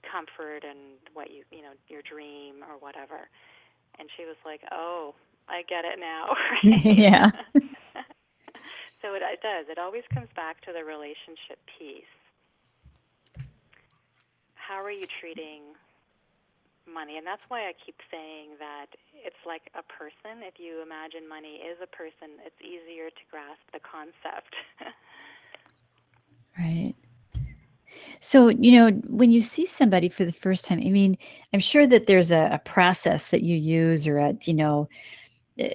comfort 0.02 0.64
and 0.64 0.98
what 1.14 1.30
you 1.30 1.44
you 1.50 1.62
know 1.62 1.74
your 1.88 2.02
dream 2.02 2.62
or 2.68 2.78
whatever 2.78 3.28
and 3.98 4.08
she 4.16 4.24
was 4.24 4.36
like 4.44 4.60
oh 4.72 5.14
i 5.48 5.62
get 5.68 5.84
it 5.84 5.98
now 5.98 6.34
yeah 6.62 7.30
so 9.02 9.14
it, 9.14 9.22
it 9.22 9.40
does 9.42 9.66
it 9.70 9.78
always 9.78 10.04
comes 10.14 10.28
back 10.36 10.60
to 10.62 10.72
the 10.72 10.84
relationship 10.84 11.58
piece 11.78 12.17
how 14.68 14.82
are 14.82 14.92
you 14.92 15.06
treating 15.20 15.62
money 16.92 17.16
and 17.16 17.26
that's 17.26 17.42
why 17.48 17.60
i 17.68 17.72
keep 17.84 17.96
saying 18.10 18.50
that 18.58 18.86
it's 19.14 19.42
like 19.46 19.70
a 19.74 19.82
person 19.82 20.44
if 20.44 20.54
you 20.58 20.82
imagine 20.82 21.28
money 21.28 21.60
is 21.64 21.76
a 21.82 21.86
person 21.86 22.36
it's 22.44 22.60
easier 22.60 23.08
to 23.08 23.24
grasp 23.30 23.64
the 23.72 23.80
concept 23.80 24.52
right 26.58 26.94
so, 28.20 28.48
you 28.48 28.72
know, 28.72 28.90
when 29.06 29.30
you 29.30 29.40
see 29.40 29.66
somebody 29.66 30.08
for 30.08 30.24
the 30.24 30.32
first 30.32 30.64
time, 30.64 30.80
I 30.80 30.90
mean, 30.90 31.16
I'm 31.52 31.60
sure 31.60 31.86
that 31.86 32.06
there's 32.06 32.30
a, 32.30 32.50
a 32.52 32.58
process 32.58 33.26
that 33.26 33.42
you 33.42 33.56
use 33.56 34.06
or 34.06 34.18
a, 34.18 34.36
you 34.44 34.54
know, 34.54 34.88
uh, 35.60 35.68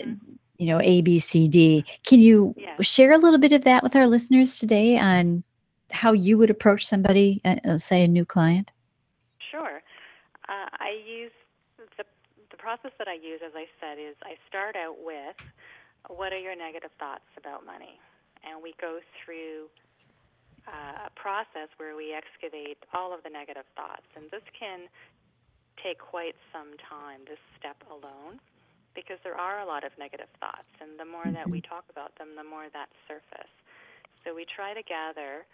you 0.58 0.68
know, 0.68 0.80
A, 0.82 1.02
B, 1.02 1.20
C, 1.20 1.48
D. 1.48 1.86
Can 2.06 2.20
you 2.20 2.54
yeah. 2.58 2.76
share 2.82 3.12
a 3.12 3.18
little 3.18 3.40
bit 3.40 3.52
of 3.52 3.64
that 3.64 3.84
with 3.84 3.96
our 3.96 4.08
listeners 4.08 4.60
today 4.60 4.98
on 4.98 5.44
how 5.92 6.12
you 6.12 6.38
would 6.38 6.50
approach 6.50 6.86
somebody, 6.86 7.42
uh 7.44 7.78
say 7.78 8.04
a 8.04 8.08
new 8.08 8.26
client? 8.26 8.72
I 10.84 11.00
use 11.00 11.32
the, 11.96 12.04
the 12.52 12.60
process 12.60 12.92
that 13.00 13.08
I 13.08 13.16
use, 13.16 13.40
as 13.40 13.56
I 13.56 13.72
said, 13.80 13.96
is 13.96 14.20
I 14.20 14.36
start 14.52 14.76
out 14.76 15.00
with 15.00 15.40
what 16.12 16.36
are 16.36 16.40
your 16.40 16.60
negative 16.60 16.92
thoughts 17.00 17.28
about 17.40 17.64
money? 17.64 17.96
And 18.44 18.60
we 18.60 18.76
go 18.76 19.00
through 19.24 19.72
uh, 20.68 21.08
a 21.08 21.12
process 21.16 21.72
where 21.80 21.96
we 21.96 22.12
excavate 22.12 22.84
all 22.92 23.16
of 23.16 23.24
the 23.24 23.32
negative 23.32 23.64
thoughts. 23.80 24.04
And 24.20 24.28
this 24.28 24.44
can 24.52 24.92
take 25.80 26.04
quite 26.04 26.36
some 26.52 26.76
time, 26.84 27.24
this 27.24 27.40
step 27.56 27.80
alone, 27.88 28.44
because 28.92 29.18
there 29.24 29.40
are 29.40 29.64
a 29.64 29.66
lot 29.66 29.88
of 29.88 29.96
negative 29.96 30.32
thoughts. 30.44 30.68
And 30.84 31.00
the 31.00 31.08
more 31.08 31.26
that 31.32 31.48
we 31.48 31.64
mm-hmm. 31.64 31.72
talk 31.72 31.88
about 31.88 32.12
them, 32.20 32.36
the 32.36 32.44
more 32.44 32.68
that 32.76 32.92
surface. 33.08 33.52
So 34.28 34.36
we 34.36 34.44
try 34.44 34.76
to 34.76 34.84
gather 34.84 35.48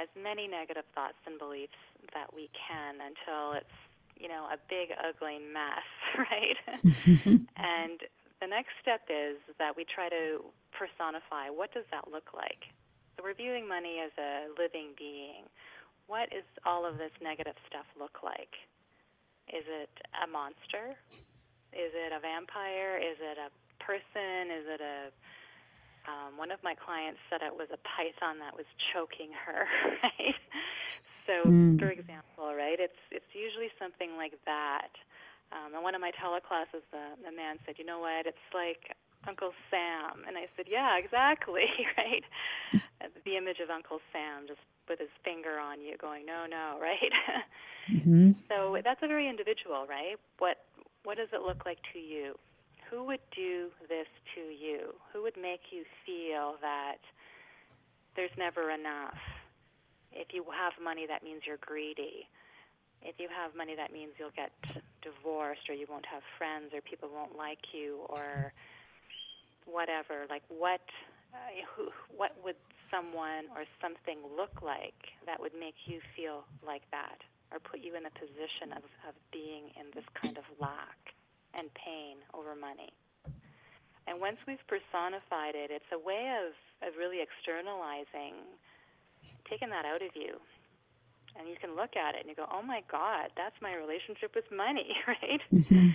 as 0.00 0.08
many 0.16 0.48
negative 0.48 0.88
thoughts 0.96 1.20
and 1.28 1.36
beliefs 1.36 1.76
that 2.16 2.32
we 2.32 2.48
can 2.56 3.04
until 3.04 3.60
it's 3.60 3.76
you 4.20 4.28
know 4.28 4.46
a 4.52 4.58
big 4.68 4.92
ugly 5.00 5.40
mess, 5.40 5.88
right? 6.20 6.58
and 7.56 7.98
the 8.40 8.46
next 8.48 8.76
step 8.80 9.02
is 9.08 9.40
that 9.58 9.76
we 9.76 9.84
try 9.84 10.08
to 10.08 10.44
personify 10.76 11.48
what 11.48 11.72
does 11.72 11.88
that 11.90 12.08
look 12.12 12.32
like. 12.36 12.68
So 13.16 13.24
we're 13.24 13.36
viewing 13.36 13.68
money 13.68 14.00
as 14.04 14.12
a 14.20 14.52
living 14.60 14.92
being. 14.96 15.48
What 16.06 16.32
is 16.32 16.44
all 16.66 16.84
of 16.84 16.98
this 16.98 17.12
negative 17.22 17.56
stuff 17.68 17.86
look 17.98 18.24
like? 18.24 18.52
Is 19.48 19.64
it 19.66 19.92
a 20.16 20.26
monster? 20.26 20.96
Is 21.72 21.92
it 21.94 22.12
a 22.12 22.20
vampire? 22.20 22.98
Is 22.98 23.18
it 23.20 23.38
a 23.38 23.50
person? 23.82 24.50
Is 24.50 24.66
it 24.68 24.80
a 24.80 25.12
um, 26.08 26.38
one 26.38 26.50
of 26.50 26.60
my 26.64 26.74
clients 26.74 27.20
said 27.28 27.44
it 27.44 27.52
was 27.52 27.68
a 27.72 27.80
python 27.84 28.40
that 28.40 28.56
was 28.56 28.64
choking 28.92 29.30
her, 29.36 29.68
right? 30.02 30.38
So, 31.26 31.48
mm. 31.48 31.78
for 31.78 31.90
example, 31.90 32.54
right, 32.54 32.78
it's 32.78 33.00
it's 33.10 33.32
usually 33.32 33.68
something 33.78 34.16
like 34.16 34.34
that. 34.46 34.90
Um, 35.50 35.74
in 35.74 35.82
one 35.82 35.94
of 35.94 36.00
my 36.00 36.12
teleclasses, 36.14 36.86
the, 36.94 37.18
the 37.24 37.34
man 37.34 37.58
said, 37.66 37.76
"You 37.78 37.84
know 37.84 37.98
what? 37.98 38.26
It's 38.26 38.48
like 38.54 38.96
Uncle 39.26 39.52
Sam," 39.70 40.24
and 40.26 40.36
I 40.36 40.46
said, 40.56 40.66
"Yeah, 40.68 40.96
exactly, 40.96 41.66
right." 41.98 42.24
the 43.24 43.36
image 43.36 43.60
of 43.60 43.70
Uncle 43.70 44.00
Sam 44.12 44.46
just 44.46 44.60
with 44.88 44.98
his 44.98 45.12
finger 45.24 45.58
on 45.58 45.80
you, 45.80 45.96
going, 45.98 46.26
"No, 46.26 46.44
no," 46.48 46.78
right? 46.82 47.12
mm-hmm. 47.90 48.32
So 48.48 48.78
that's 48.82 49.02
a 49.02 49.08
very 49.08 49.28
individual, 49.28 49.86
right? 49.88 50.16
What 50.38 50.58
what 51.04 51.16
does 51.16 51.28
it 51.32 51.42
look 51.42 51.64
like 51.66 51.78
to 51.92 51.98
you? 51.98 52.36
who 52.90 53.04
would 53.04 53.20
do 53.34 53.68
this 53.88 54.06
to 54.34 54.40
you? 54.40 54.94
Who 55.12 55.22
would 55.22 55.36
make 55.40 55.70
you 55.70 55.84
feel 56.04 56.56
that 56.60 56.98
there's 58.16 58.34
never 58.36 58.70
enough? 58.70 59.14
If 60.12 60.32
you 60.32 60.44
have 60.50 60.72
money, 60.82 61.06
that 61.06 61.22
means 61.22 61.42
you're 61.46 61.62
greedy. 61.62 62.28
If 63.02 63.16
you 63.18 63.28
have 63.32 63.56
money, 63.56 63.74
that 63.76 63.92
means 63.92 64.12
you'll 64.18 64.34
get 64.36 64.52
divorced 65.00 65.68
or 65.68 65.74
you 65.74 65.86
won't 65.88 66.06
have 66.06 66.22
friends 66.36 66.74
or 66.74 66.80
people 66.82 67.08
won't 67.08 67.36
like 67.36 67.72
you 67.72 68.04
or 68.10 68.52
whatever. 69.64 70.26
Like 70.28 70.42
what 70.48 70.84
uh, 71.32 71.62
who, 71.76 71.88
what 72.14 72.36
would 72.44 72.58
someone 72.90 73.48
or 73.54 73.64
something 73.80 74.18
look 74.36 74.60
like 74.60 75.14
that 75.24 75.38
would 75.38 75.54
make 75.54 75.78
you 75.86 76.02
feel 76.18 76.44
like 76.66 76.82
that 76.90 77.22
or 77.54 77.58
put 77.58 77.80
you 77.80 77.96
in 77.96 78.04
a 78.04 78.14
position 78.18 78.74
of, 78.76 78.84
of 79.06 79.14
being 79.32 79.70
in 79.78 79.88
this 79.94 80.04
kind 80.20 80.36
of 80.36 80.44
lack? 80.60 80.98
and 81.54 81.66
pain 81.74 82.22
over 82.34 82.54
money. 82.54 82.90
And 84.06 84.18
once 84.20 84.38
we've 84.46 84.62
personified 84.66 85.54
it, 85.54 85.70
it's 85.70 85.90
a 85.94 85.98
way 85.98 86.30
of, 86.42 86.54
of 86.86 86.98
really 86.98 87.22
externalizing, 87.22 88.42
taking 89.50 89.68
that 89.70 89.84
out 89.84 90.00
of 90.00 90.14
you. 90.14 90.38
And 91.38 91.48
you 91.48 91.58
can 91.58 91.74
look 91.74 91.98
at 91.98 92.14
it 92.14 92.22
and 92.22 92.28
you 92.30 92.38
go, 92.38 92.46
oh 92.50 92.62
my 92.62 92.82
God, 92.90 93.34
that's 93.36 93.54
my 93.62 93.74
relationship 93.74 94.34
with 94.34 94.46
money, 94.54 94.94
right? 95.10 95.42
Mm-hmm. 95.52 95.90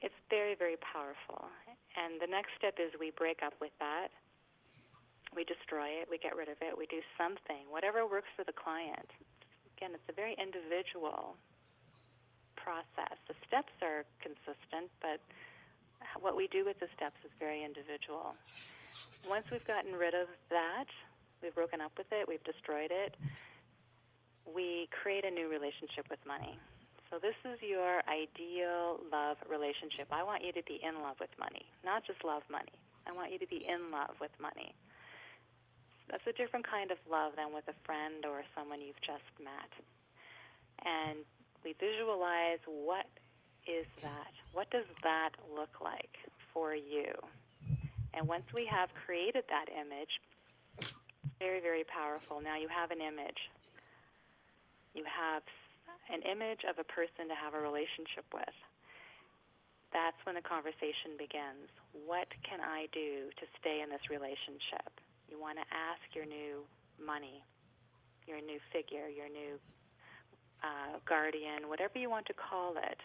It's 0.00 0.18
very, 0.28 0.56
very 0.56 0.76
powerful. 0.80 1.46
And 1.94 2.20
the 2.20 2.26
next 2.26 2.56
step 2.58 2.80
is 2.80 2.92
we 2.98 3.12
break 3.12 3.40
up 3.44 3.54
with 3.60 3.72
that. 3.78 4.08
We 5.32 5.44
destroy 5.44 5.88
it, 6.00 6.12
we 6.12 6.18
get 6.18 6.36
rid 6.36 6.52
of 6.52 6.60
it, 6.60 6.76
we 6.76 6.84
do 6.92 7.00
something, 7.16 7.64
whatever 7.72 8.04
works 8.04 8.28
for 8.36 8.44
the 8.44 8.52
client. 8.52 9.08
Again, 9.76 9.96
it's 9.96 10.04
a 10.04 10.12
very 10.12 10.36
individual 10.36 11.40
process. 12.60 13.16
The 13.26 13.34
steps 13.48 13.72
are 13.80 14.04
consistent, 14.20 14.92
but 15.00 15.24
what 16.20 16.36
we 16.36 16.52
do 16.52 16.68
with 16.68 16.78
the 16.80 16.88
steps 16.94 17.16
is 17.24 17.32
very 17.40 17.64
individual. 17.64 18.36
Once 19.24 19.48
we've 19.50 19.64
gotten 19.64 19.96
rid 19.96 20.12
of 20.12 20.28
that, 20.50 20.86
we've 21.42 21.54
broken 21.54 21.80
up 21.80 21.92
with 21.98 22.06
it, 22.12 22.26
we've 22.28 22.44
destroyed 22.44 22.90
it, 22.90 23.16
we 24.46 24.88
create 24.90 25.24
a 25.24 25.30
new 25.30 25.48
relationship 25.48 26.06
with 26.10 26.20
money. 26.26 26.58
So, 27.10 27.18
this 27.20 27.36
is 27.44 27.60
your 27.60 28.00
ideal 28.08 28.96
love 29.12 29.36
relationship. 29.44 30.08
I 30.10 30.24
want 30.24 30.44
you 30.44 30.52
to 30.52 30.62
be 30.64 30.80
in 30.80 31.02
love 31.02 31.20
with 31.20 31.30
money, 31.38 31.66
not 31.84 32.06
just 32.06 32.24
love 32.24 32.42
money. 32.50 32.72
I 33.06 33.12
want 33.12 33.32
you 33.32 33.38
to 33.38 33.46
be 33.46 33.66
in 33.68 33.90
love 33.92 34.16
with 34.20 34.32
money. 34.40 34.74
That's 36.10 36.24
a 36.26 36.32
different 36.32 36.66
kind 36.68 36.90
of 36.90 36.98
love 37.10 37.32
than 37.36 37.52
with 37.52 37.68
a 37.68 37.76
friend 37.84 38.24
or 38.24 38.42
someone 38.56 38.80
you've 38.80 39.00
just 39.00 39.28
met. 39.42 39.72
And 40.84 41.20
we 41.64 41.74
visualize 41.78 42.58
what 42.66 43.06
is 43.66 43.86
that? 44.02 44.32
What 44.52 44.70
does 44.70 44.86
that 45.02 45.30
look 45.54 45.80
like 45.80 46.16
for 46.52 46.74
you? 46.74 47.12
And 48.14 48.28
once 48.28 48.44
we 48.54 48.66
have 48.66 48.90
created 49.06 49.44
that 49.48 49.66
image, 49.72 50.20
very, 51.42 51.58
very 51.58 51.82
powerful. 51.82 52.38
Now 52.38 52.54
you 52.54 52.70
have 52.70 52.94
an 52.94 53.02
image. 53.02 53.50
You 54.94 55.02
have 55.02 55.42
an 56.06 56.22
image 56.22 56.62
of 56.62 56.78
a 56.78 56.86
person 56.86 57.26
to 57.26 57.34
have 57.34 57.58
a 57.58 57.60
relationship 57.60 58.22
with. 58.30 58.54
That's 59.90 60.16
when 60.22 60.38
the 60.38 60.46
conversation 60.46 61.18
begins. 61.18 61.66
What 62.06 62.30
can 62.46 62.62
I 62.62 62.86
do 62.94 63.34
to 63.42 63.44
stay 63.58 63.82
in 63.82 63.90
this 63.90 64.06
relationship? 64.06 64.86
You 65.26 65.42
want 65.42 65.58
to 65.58 65.66
ask 65.74 66.00
your 66.14 66.30
new 66.30 66.62
money, 67.02 67.42
your 68.30 68.38
new 68.38 68.62
figure, 68.70 69.10
your 69.10 69.28
new 69.28 69.58
uh, 70.62 71.02
guardian, 71.04 71.66
whatever 71.66 71.98
you 71.98 72.08
want 72.08 72.30
to 72.30 72.36
call 72.38 72.78
it, 72.78 73.00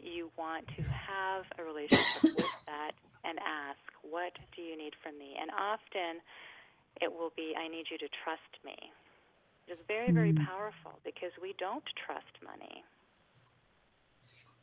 you 0.00 0.32
want 0.40 0.66
to 0.76 0.82
have 0.88 1.44
a 1.60 1.62
relationship 1.62 2.32
with 2.32 2.56
that 2.66 2.96
and 3.24 3.38
ask, 3.44 3.82
What 4.00 4.32
do 4.56 4.62
you 4.62 4.76
need 4.76 4.94
from 5.02 5.18
me? 5.18 5.36
And 5.36 5.50
often 5.52 6.24
it 7.00 7.12
will 7.12 7.32
be, 7.36 7.54
I 7.56 7.68
need 7.68 7.86
you 7.90 7.98
to 7.98 8.08
trust 8.24 8.52
me. 8.64 8.76
It's 9.66 9.82
very, 9.88 10.12
very 10.12 10.32
mm. 10.32 10.46
powerful 10.46 10.98
because 11.04 11.34
we 11.42 11.54
don't 11.58 11.84
trust 12.06 12.30
money. 12.44 12.84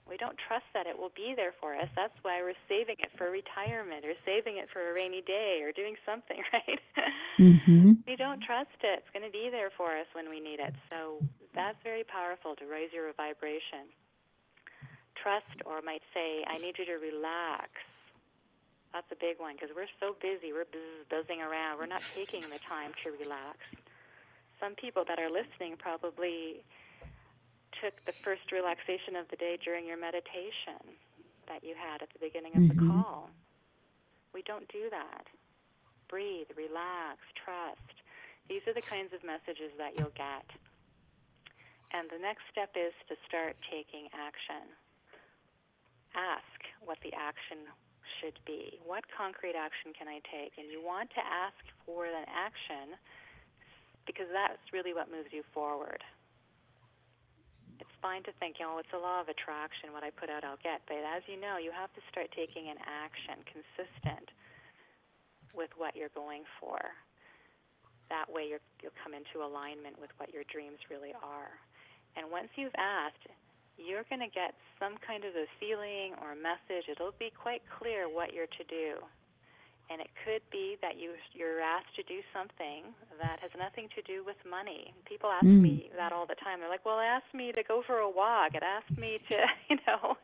We 0.08 0.18
don't 0.18 0.36
trust 0.48 0.68
that 0.74 0.88
it 0.88 1.00
will 1.00 1.12
be 1.16 1.32
there 1.36 1.56
for 1.60 1.76
us. 1.76 1.88
That's 1.96 2.16
why 2.24 2.44
we're 2.44 2.60
saving 2.68 3.00
it 3.00 3.12
for 3.18 3.32
retirement 3.32 4.04
or 4.04 4.14
saving 4.28 4.58
it 4.58 4.68
for 4.72 4.92
a 4.92 4.94
rainy 4.94 5.24
day 5.24 5.64
or 5.64 5.72
doing 5.72 5.96
something, 6.06 6.44
right? 6.54 6.80
Mm-hmm. 7.40 8.04
we 8.08 8.16
don't 8.16 8.44
trust 8.44 8.76
it. 8.84 9.00
It's 9.00 9.12
going 9.16 9.24
to 9.24 9.32
be 9.32 9.48
there 9.50 9.72
for 9.76 9.96
us 9.96 10.08
when 10.12 10.30
we 10.30 10.40
need 10.40 10.60
it. 10.60 10.76
So 10.92 11.24
that's 11.56 11.80
very 11.84 12.04
powerful 12.04 12.56
to 12.60 12.66
raise 12.68 12.92
your 12.92 13.12
vibration. 13.16 13.88
Trust, 15.16 15.64
or 15.66 15.80
might 15.82 16.04
say, 16.14 16.44
I 16.48 16.58
need 16.60 16.76
you 16.78 16.86
to 16.86 17.00
relax. 17.00 17.72
That's 18.94 19.10
a 19.12 19.18
big 19.18 19.42
one 19.42 19.58
because 19.58 19.74
we're 19.76 19.90
so 20.00 20.16
busy. 20.22 20.54
We're 20.54 20.70
buzz, 20.70 21.10
buzzing 21.10 21.42
around. 21.42 21.80
We're 21.80 21.90
not 21.90 22.06
taking 22.14 22.42
the 22.42 22.62
time 22.62 22.94
to 23.04 23.10
relax. 23.12 23.58
Some 24.60 24.76
people 24.76 25.04
that 25.10 25.18
are 25.18 25.34
listening 25.34 25.76
probably 25.78 26.64
took 27.82 27.98
the 28.06 28.14
first 28.14 28.52
relaxation 28.54 29.18
of 29.18 29.28
the 29.30 29.36
day 29.36 29.58
during 29.58 29.88
your 29.88 29.98
meditation 29.98 30.94
that 31.50 31.64
you 31.66 31.74
had 31.74 32.02
at 32.02 32.14
the 32.14 32.22
beginning 32.22 32.54
of 32.56 32.62
mm-hmm. 32.64 32.88
the 32.88 32.94
call. 32.94 33.30
We 34.34 34.42
don't 34.44 34.68
do 34.70 34.90
that. 34.92 35.26
Breathe, 36.08 36.48
relax, 36.56 37.20
trust. 37.34 37.98
These 38.48 38.62
are 38.68 38.74
the 38.74 38.86
kinds 38.86 39.14
of 39.14 39.26
messages 39.26 39.74
that 39.78 39.98
you'll 39.98 40.14
get. 40.16 40.46
And 41.92 42.10
the 42.10 42.22
next 42.22 42.46
step 42.52 42.78
is 42.78 42.94
to 43.10 43.16
start 43.28 43.58
taking 43.70 44.10
action. 44.14 44.70
Ask 46.14 46.62
what 46.86 46.98
the 47.02 47.14
action 47.14 47.66
should 48.24 48.40
be. 48.48 48.80
What 48.88 49.04
concrete 49.12 49.60
action 49.60 49.92
can 49.92 50.08
I 50.08 50.24
take? 50.32 50.56
And 50.56 50.72
you 50.72 50.80
want 50.80 51.12
to 51.20 51.24
ask 51.24 51.60
for 51.84 52.08
an 52.08 52.24
action 52.32 52.96
because 54.08 54.32
that's 54.32 54.64
really 54.72 54.96
what 54.96 55.12
moves 55.12 55.36
you 55.36 55.44
forward. 55.52 56.00
It's 57.84 57.92
fine 58.00 58.24
to 58.24 58.32
think, 58.40 58.64
you 58.64 58.66
know, 58.66 58.80
it's 58.80 58.96
a 58.96 59.00
law 59.00 59.20
of 59.20 59.28
attraction. 59.28 59.92
What 59.92 60.08
I 60.08 60.12
put 60.16 60.32
out, 60.32 60.48
I'll 60.48 60.62
get. 60.64 60.80
But 60.88 61.04
as 61.04 61.28
you 61.28 61.36
know, 61.36 61.60
you 61.60 61.76
have 61.76 61.92
to 62.00 62.02
start 62.08 62.32
taking 62.32 62.72
an 62.72 62.80
action 62.88 63.44
consistent 63.44 64.32
with 65.52 65.72
what 65.76 65.92
you're 66.00 66.14
going 66.16 66.48
for. 66.64 66.80
That 68.08 68.32
way, 68.32 68.48
you 68.56 68.60
will 68.80 68.96
come 69.04 69.12
into 69.12 69.44
alignment 69.44 70.00
with 70.00 70.12
what 70.16 70.32
your 70.32 70.48
dreams 70.48 70.80
really 70.88 71.12
are. 71.12 71.52
And 72.16 72.32
once 72.32 72.52
you've 72.56 72.76
asked, 72.80 73.28
you're 73.78 74.06
going 74.10 74.22
to 74.22 74.32
get 74.32 74.54
some 74.80 74.96
kind 75.06 75.26
of 75.26 75.36
a 75.36 75.46
feeling 75.60 76.14
or 76.22 76.34
a 76.34 76.40
message. 76.40 76.90
It'll 76.90 77.16
be 77.18 77.32
quite 77.34 77.62
clear 77.68 78.08
what 78.08 78.34
you're 78.34 78.50
to 78.50 78.66
do. 78.70 79.02
And 79.92 80.00
it 80.00 80.08
could 80.24 80.42
be 80.50 80.78
that 80.82 80.96
you, 80.96 81.12
you're 81.34 81.60
asked 81.60 81.94
to 82.00 82.04
do 82.04 82.24
something 82.32 82.96
that 83.20 83.40
has 83.44 83.52
nothing 83.60 83.90
to 83.96 84.02
do 84.02 84.24
with 84.24 84.40
money. 84.48 84.94
People 85.06 85.30
ask 85.30 85.46
mm. 85.46 85.60
me 85.60 85.92
that 85.98 86.14
all 86.14 86.26
the 86.26 86.40
time. 86.40 86.62
They're 86.62 86.72
like, 86.72 86.86
"Well, 86.86 87.00
it 87.00 87.12
asked 87.12 87.34
me 87.36 87.52
to 87.52 87.64
go 87.68 87.84
for 87.86 88.00
a 88.00 88.10
walk. 88.10 88.56
It 88.56 88.64
asked 88.64 88.98
me 88.98 89.20
to, 89.28 89.46
you 89.70 89.78
know, 89.86 90.16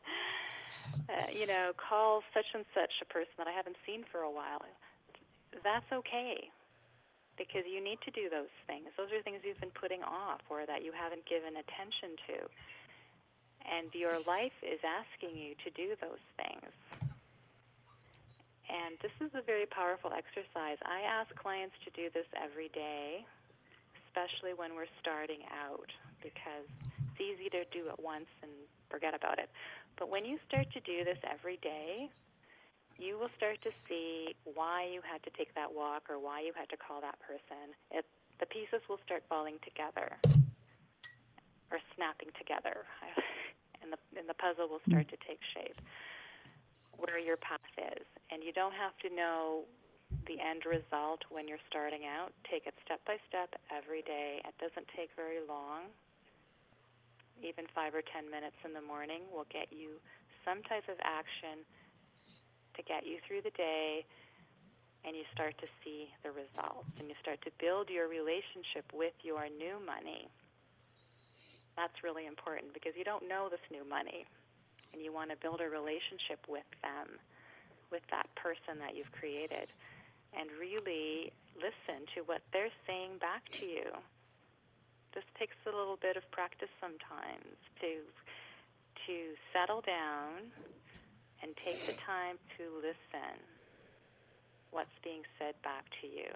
uh, 1.11 1.27
you 1.29 1.45
know, 1.45 1.75
call 1.75 2.23
such 2.33 2.47
and 2.55 2.63
such 2.73 3.03
a 3.03 3.05
person 3.11 3.35
that 3.37 3.47
I 3.47 3.51
haven't 3.51 3.75
seen 3.85 4.05
for 4.09 4.21
a 4.21 4.31
while." 4.31 4.63
That's 5.61 5.91
okay 5.91 6.49
because 7.39 7.63
you 7.63 7.83
need 7.83 7.99
to 8.03 8.11
do 8.11 8.27
those 8.29 8.51
things. 8.67 8.91
Those 8.99 9.11
are 9.15 9.23
things 9.23 9.39
you've 9.47 9.59
been 9.63 9.73
putting 9.73 10.03
off 10.03 10.43
or 10.51 10.67
that 10.67 10.83
you 10.83 10.91
haven't 10.91 11.23
given 11.25 11.55
attention 11.55 12.19
to. 12.27 12.37
And 13.65 13.93
your 13.93 14.19
life 14.27 14.55
is 14.63 14.79
asking 14.83 15.37
you 15.37 15.55
to 15.63 15.69
do 15.71 15.95
those 16.01 16.23
things. 16.37 16.71
And 18.69 18.97
this 19.01 19.13
is 19.19 19.33
a 19.33 19.41
very 19.41 19.65
powerful 19.65 20.11
exercise. 20.13 20.77
I 20.85 21.01
ask 21.01 21.33
clients 21.35 21.75
to 21.85 21.89
do 21.91 22.09
this 22.13 22.27
every 22.37 22.69
day 22.69 23.25
especially 24.09 24.53
when 24.57 24.75
we're 24.75 24.89
starting 24.99 25.45
out, 25.53 25.89
because 26.21 26.67
it's 26.97 27.21
easy 27.21 27.49
to 27.49 27.63
do 27.71 27.87
it 27.89 27.99
once 28.01 28.29
and 28.41 28.51
forget 28.89 29.13
about 29.13 29.39
it. 29.39 29.49
But 29.97 30.09
when 30.09 30.25
you 30.25 30.39
start 30.47 30.67
to 30.73 30.81
do 30.81 31.03
this 31.05 31.17
every 31.23 31.57
day, 31.61 32.09
you 32.97 33.17
will 33.17 33.31
start 33.37 33.61
to 33.63 33.71
see 33.87 34.35
why 34.43 34.89
you 34.91 35.01
had 35.05 35.23
to 35.23 35.31
take 35.37 35.53
that 35.55 35.71
walk 35.71 36.09
or 36.09 36.19
why 36.19 36.41
you 36.41 36.51
had 36.55 36.67
to 36.69 36.77
call 36.77 36.99
that 37.01 37.19
person. 37.23 37.71
It, 37.91 38.05
the 38.39 38.45
pieces 38.45 38.81
will 38.89 38.99
start 39.05 39.23
falling 39.29 39.55
together 39.63 40.17
or 41.71 41.79
snapping 41.95 42.29
together, 42.37 42.83
and 43.89 43.97
the, 43.97 44.01
and 44.21 44.29
the 44.29 44.37
puzzle 44.37 44.69
will 44.69 44.85
start 44.85 45.09
to 45.09 45.17
take 45.25 45.41
shape 45.57 45.81
where 47.01 47.17
your 47.17 47.37
path 47.41 47.73
is. 47.79 48.05
And 48.29 48.45
you 48.45 48.53
don't 48.53 48.75
have 48.77 48.93
to 49.01 49.09
know 49.09 49.65
the 50.29 50.37
end 50.37 50.69
result 50.69 51.25
when 51.33 51.47
you're 51.49 51.61
starting 51.69 52.05
out. 52.05 52.29
Take 52.45 52.69
it 52.69 52.77
step 52.85 53.01
by 53.09 53.17
step 53.25 53.57
every 53.73 54.05
day. 54.05 54.45
It 54.45 54.53
doesn't 54.61 54.85
take 54.93 55.09
very 55.17 55.41
long. 55.41 55.89
Even 57.41 57.65
five 57.73 57.95
or 57.95 58.03
ten 58.05 58.29
minutes 58.29 58.59
in 58.61 58.77
the 58.77 58.83
morning 58.83 59.25
will 59.31 59.47
get 59.49 59.71
you 59.71 59.97
some 60.43 60.61
type 60.69 60.85
of 60.91 60.99
action 61.01 61.65
to 62.75 62.83
get 62.83 63.07
you 63.07 63.17
through 63.25 63.41
the 63.41 63.55
day, 63.55 64.03
and 65.07 65.15
you 65.15 65.23
start 65.31 65.55
to 65.63 65.67
see 65.83 66.11
the 66.23 66.31
results. 66.31 66.91
And 66.99 67.07
you 67.07 67.15
start 67.23 67.39
to 67.47 67.51
build 67.59 67.87
your 67.87 68.11
relationship 68.11 68.91
with 68.91 69.15
your 69.23 69.47
new 69.47 69.79
money. 69.79 70.27
That's 71.79 72.03
really 72.03 72.27
important 72.27 72.75
because 72.75 72.91
you 72.99 73.07
don't 73.07 73.23
know 73.31 73.47
this 73.47 73.63
new 73.71 73.87
money, 73.87 74.27
and 74.91 74.99
you 74.99 75.15
want 75.15 75.31
to 75.31 75.39
build 75.39 75.63
a 75.63 75.69
relationship 75.71 76.43
with 76.51 76.67
them, 76.83 77.15
with 77.87 78.03
that 78.11 78.27
person 78.35 78.83
that 78.83 78.99
you've 78.99 79.11
created 79.15 79.71
and 80.35 80.51
really 80.59 81.31
listen 81.55 82.03
to 82.19 82.27
what 82.27 82.43
they're 82.51 82.73
saying 82.83 83.15
back 83.23 83.47
to 83.59 83.65
you. 83.65 83.87
This 85.15 85.23
takes 85.39 85.55
a 85.65 85.71
little 85.71 85.95
bit 85.95 86.19
of 86.19 86.27
practice 86.35 86.69
sometimes 86.83 87.47
to 87.79 88.03
to 89.07 89.15
settle 89.55 89.79
down 89.79 90.51
and 91.41 91.55
take 91.63 91.79
the 91.87 91.95
time 92.03 92.35
to 92.59 92.63
listen 92.83 93.39
what's 94.75 94.93
being 95.01 95.23
said 95.39 95.55
back 95.63 95.87
to 96.03 96.07
you 96.07 96.27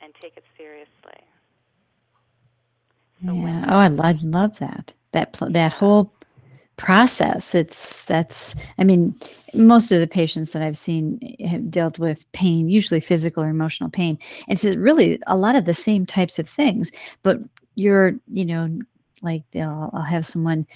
and 0.00 0.14
take 0.22 0.38
it 0.38 0.44
seriously. 0.56 1.20
Yeah. 3.20 3.64
Oh, 3.68 3.78
I 3.78 3.88
love, 3.88 4.22
love 4.22 4.58
that. 4.58 4.92
That 5.12 5.32
that 5.50 5.72
whole 5.72 6.12
process. 6.76 7.54
It's 7.54 8.04
that's, 8.04 8.54
I 8.78 8.84
mean, 8.84 9.14
most 9.54 9.92
of 9.92 10.00
the 10.00 10.06
patients 10.06 10.50
that 10.50 10.62
I've 10.62 10.76
seen 10.76 11.20
have 11.46 11.70
dealt 11.70 11.98
with 11.98 12.30
pain, 12.32 12.68
usually 12.68 13.00
physical 13.00 13.42
or 13.42 13.48
emotional 13.48 13.90
pain. 13.90 14.18
And 14.48 14.58
it's 14.58 14.76
really 14.76 15.20
a 15.26 15.36
lot 15.36 15.56
of 15.56 15.64
the 15.64 15.74
same 15.74 16.04
types 16.06 16.38
of 16.38 16.48
things, 16.48 16.92
but 17.22 17.38
you're, 17.76 18.14
you 18.32 18.44
know, 18.44 18.78
like 19.22 19.44
I'll, 19.54 19.90
I'll 19.92 20.02
have 20.02 20.26
someone 20.26 20.66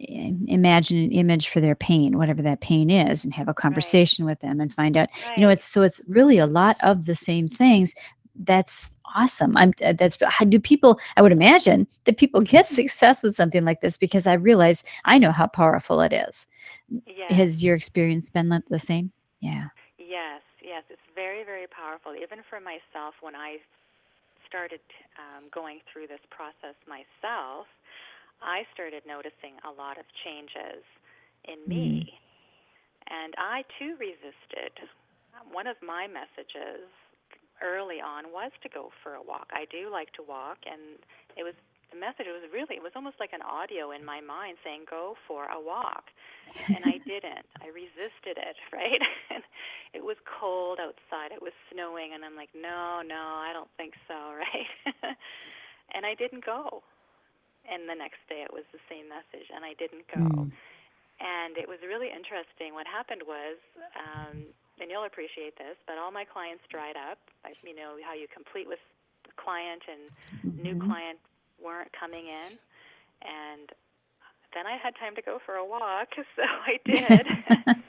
imagine 0.00 0.98
an 0.98 1.12
image 1.12 1.48
for 1.48 1.60
their 1.60 1.76
pain 1.76 2.18
whatever 2.18 2.42
that 2.42 2.60
pain 2.60 2.90
is 2.90 3.24
and 3.24 3.32
have 3.32 3.48
a 3.48 3.54
conversation 3.54 4.24
right. 4.24 4.32
with 4.32 4.40
them 4.40 4.60
and 4.60 4.74
find 4.74 4.96
out 4.96 5.08
right. 5.26 5.38
you 5.38 5.40
know 5.40 5.48
it's 5.48 5.64
so 5.64 5.82
it's 5.82 6.00
really 6.08 6.36
a 6.36 6.46
lot 6.46 6.76
of 6.82 7.06
the 7.06 7.14
same 7.14 7.46
things 7.48 7.94
that's 8.34 8.90
awesome. 9.14 9.56
I'm 9.56 9.72
uh, 9.84 9.92
that's 9.92 10.18
how 10.22 10.44
do 10.44 10.58
people 10.60 10.98
I 11.16 11.22
would 11.22 11.32
imagine 11.32 11.86
that 12.04 12.18
people 12.18 12.40
get 12.40 12.66
success 12.66 13.22
with 13.22 13.36
something 13.36 13.64
like 13.64 13.80
this 13.80 13.96
because 13.96 14.26
I 14.26 14.34
realize 14.34 14.84
I 15.04 15.18
know 15.18 15.32
how 15.32 15.46
powerful 15.46 16.00
it 16.00 16.12
is. 16.12 16.46
Yes. 17.06 17.32
Has 17.32 17.64
your 17.64 17.74
experience 17.74 18.30
been 18.30 18.48
the 18.68 18.78
same? 18.78 19.12
Yeah. 19.40 19.68
Yes, 19.98 20.42
yes, 20.62 20.84
it's 20.90 21.08
very 21.14 21.44
very 21.44 21.66
powerful. 21.66 22.14
Even 22.14 22.40
for 22.48 22.60
myself 22.60 23.14
when 23.20 23.34
I 23.34 23.58
started 24.48 24.80
um, 25.18 25.50
going 25.52 25.80
through 25.90 26.06
this 26.06 26.22
process 26.30 26.78
myself, 26.86 27.66
I 28.42 28.62
started 28.72 29.02
noticing 29.06 29.58
a 29.66 29.72
lot 29.74 29.98
of 29.98 30.04
changes 30.22 30.84
in 31.44 31.58
me. 31.66 32.06
Mm. 32.06 32.24
And 33.10 33.34
I 33.36 33.64
too 33.78 33.96
resisted. 34.00 34.72
One 35.52 35.66
of 35.66 35.76
my 35.84 36.06
messages 36.06 36.88
early 37.62 38.00
on 38.00 38.32
was 38.32 38.50
to 38.62 38.68
go 38.68 38.90
for 39.02 39.14
a 39.14 39.22
walk. 39.22 39.50
I 39.52 39.66
do 39.70 39.90
like 39.90 40.12
to 40.14 40.22
walk, 40.22 40.58
and 40.66 40.98
it 41.36 41.42
was 41.44 41.54
the 41.94 42.00
message 42.02 42.26
it 42.26 42.34
was 42.34 42.42
really 42.50 42.74
it 42.74 42.82
was 42.82 42.90
almost 42.98 43.22
like 43.22 43.30
an 43.30 43.42
audio 43.46 43.94
in 43.94 44.02
my 44.02 44.18
mind 44.18 44.58
saying 44.66 44.82
go 44.90 45.14
for 45.30 45.46
a 45.46 45.60
walk. 45.60 46.10
And 46.66 46.82
i 46.82 46.98
didn't. 47.06 47.46
I 47.62 47.70
resisted 47.70 48.34
it 48.34 48.56
right? 48.74 48.98
And 49.30 49.46
it 49.94 50.02
was 50.02 50.18
cold 50.26 50.82
outside. 50.82 51.30
It 51.30 51.42
was 51.42 51.54
snowing 51.70 52.10
and 52.14 52.24
i'm 52.26 52.34
like 52.34 52.50
no 52.50 53.02
no 53.06 53.38
i 53.46 53.54
don't 53.54 53.70
think 53.78 53.94
so 54.10 54.18
right? 54.42 55.14
And 55.94 56.02
i 56.04 56.14
didn't 56.18 56.44
go. 56.44 56.82
And 57.70 57.88
the 57.88 57.94
next 57.94 58.20
day 58.28 58.42
it 58.42 58.52
was 58.52 58.66
the 58.74 58.82
same 58.90 59.06
message 59.08 59.46
and 59.54 59.62
i 59.62 59.72
didn't 59.78 60.04
go. 60.10 60.20
Mm. 60.20 60.50
and 61.22 61.54
it 61.56 61.68
was 61.70 61.78
really 61.86 62.10
interesting. 62.10 62.74
What 62.74 62.90
happened 62.90 63.22
was 63.22 63.56
um 63.94 64.50
and 64.80 64.90
you'll 64.90 65.04
appreciate 65.04 65.56
this, 65.56 65.76
but 65.86 65.98
all 65.98 66.10
my 66.10 66.24
clients 66.24 66.64
dried 66.70 66.96
up. 66.96 67.18
I, 67.44 67.54
you 67.62 67.74
know 67.74 67.96
how 68.04 68.14
you 68.14 68.26
complete 68.26 68.66
with 68.66 68.82
client 69.36 69.82
and 69.86 70.02
mm-hmm. 70.42 70.62
new 70.62 70.76
client 70.78 71.18
weren't 71.62 71.90
coming 71.92 72.26
in, 72.26 72.58
and 73.22 73.70
then 74.54 74.66
I 74.66 74.78
had 74.78 74.94
time 74.96 75.14
to 75.16 75.22
go 75.22 75.38
for 75.44 75.54
a 75.56 75.64
walk, 75.64 76.14
so 76.36 76.42
I 76.46 76.78
did. 76.84 77.26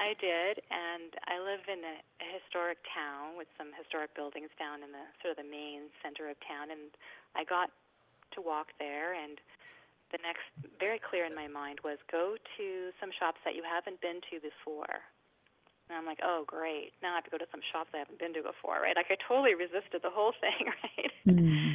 I 0.00 0.16
did, 0.16 0.64
and 0.72 1.12
I 1.28 1.36
live 1.44 1.60
in 1.68 1.84
a, 1.84 1.96
a 2.24 2.26
historic 2.40 2.80
town 2.88 3.36
with 3.36 3.52
some 3.60 3.68
historic 3.76 4.16
buildings 4.16 4.48
down 4.56 4.80
in 4.80 4.96
the 4.96 5.04
sort 5.20 5.36
of 5.36 5.44
the 5.44 5.50
main 5.50 5.92
center 6.00 6.32
of 6.32 6.40
town, 6.40 6.72
and 6.72 6.88
I 7.36 7.44
got 7.44 7.68
to 8.32 8.40
walk 8.40 8.72
there 8.78 9.12
and 9.12 9.36
the 10.12 10.18
next 10.22 10.46
very 10.78 10.98
clear 10.98 11.24
in 11.24 11.34
my 11.34 11.46
mind 11.46 11.78
was 11.82 11.98
go 12.10 12.34
to 12.34 12.66
some 12.98 13.10
shops 13.14 13.38
that 13.44 13.54
you 13.54 13.62
haven't 13.62 14.00
been 14.02 14.18
to 14.30 14.42
before 14.42 15.06
and 15.90 15.98
I'm 15.98 16.06
like, 16.06 16.22
oh, 16.22 16.46
great. 16.46 16.94
Now 17.02 17.12
I 17.12 17.14
have 17.18 17.26
to 17.26 17.34
go 17.34 17.38
to 17.42 17.50
some 17.50 17.60
shops 17.74 17.90
I 17.90 17.98
haven't 17.98 18.22
been 18.22 18.30
to 18.38 18.46
before, 18.46 18.78
right? 18.78 18.94
Like 18.94 19.10
I 19.10 19.18
totally 19.18 19.58
resisted 19.58 20.06
the 20.06 20.14
whole 20.14 20.30
thing, 20.42 20.70
right? 20.70 21.12
Mm. 21.26 21.74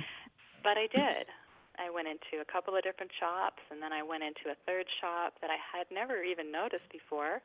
but 0.63 0.79
I 0.79 0.87
did. 0.87 1.27
I 1.75 1.91
went 1.91 2.07
into 2.07 2.39
a 2.39 2.47
couple 2.47 2.71
of 2.71 2.87
different 2.87 3.11
shops, 3.19 3.59
and 3.67 3.83
then 3.83 3.91
I 3.91 3.99
went 3.99 4.23
into 4.23 4.47
a 4.47 4.55
third 4.63 4.87
shop 5.03 5.35
that 5.43 5.51
I 5.51 5.59
had 5.59 5.91
never 5.91 6.23
even 6.23 6.47
noticed 6.47 6.87
before. 6.87 7.43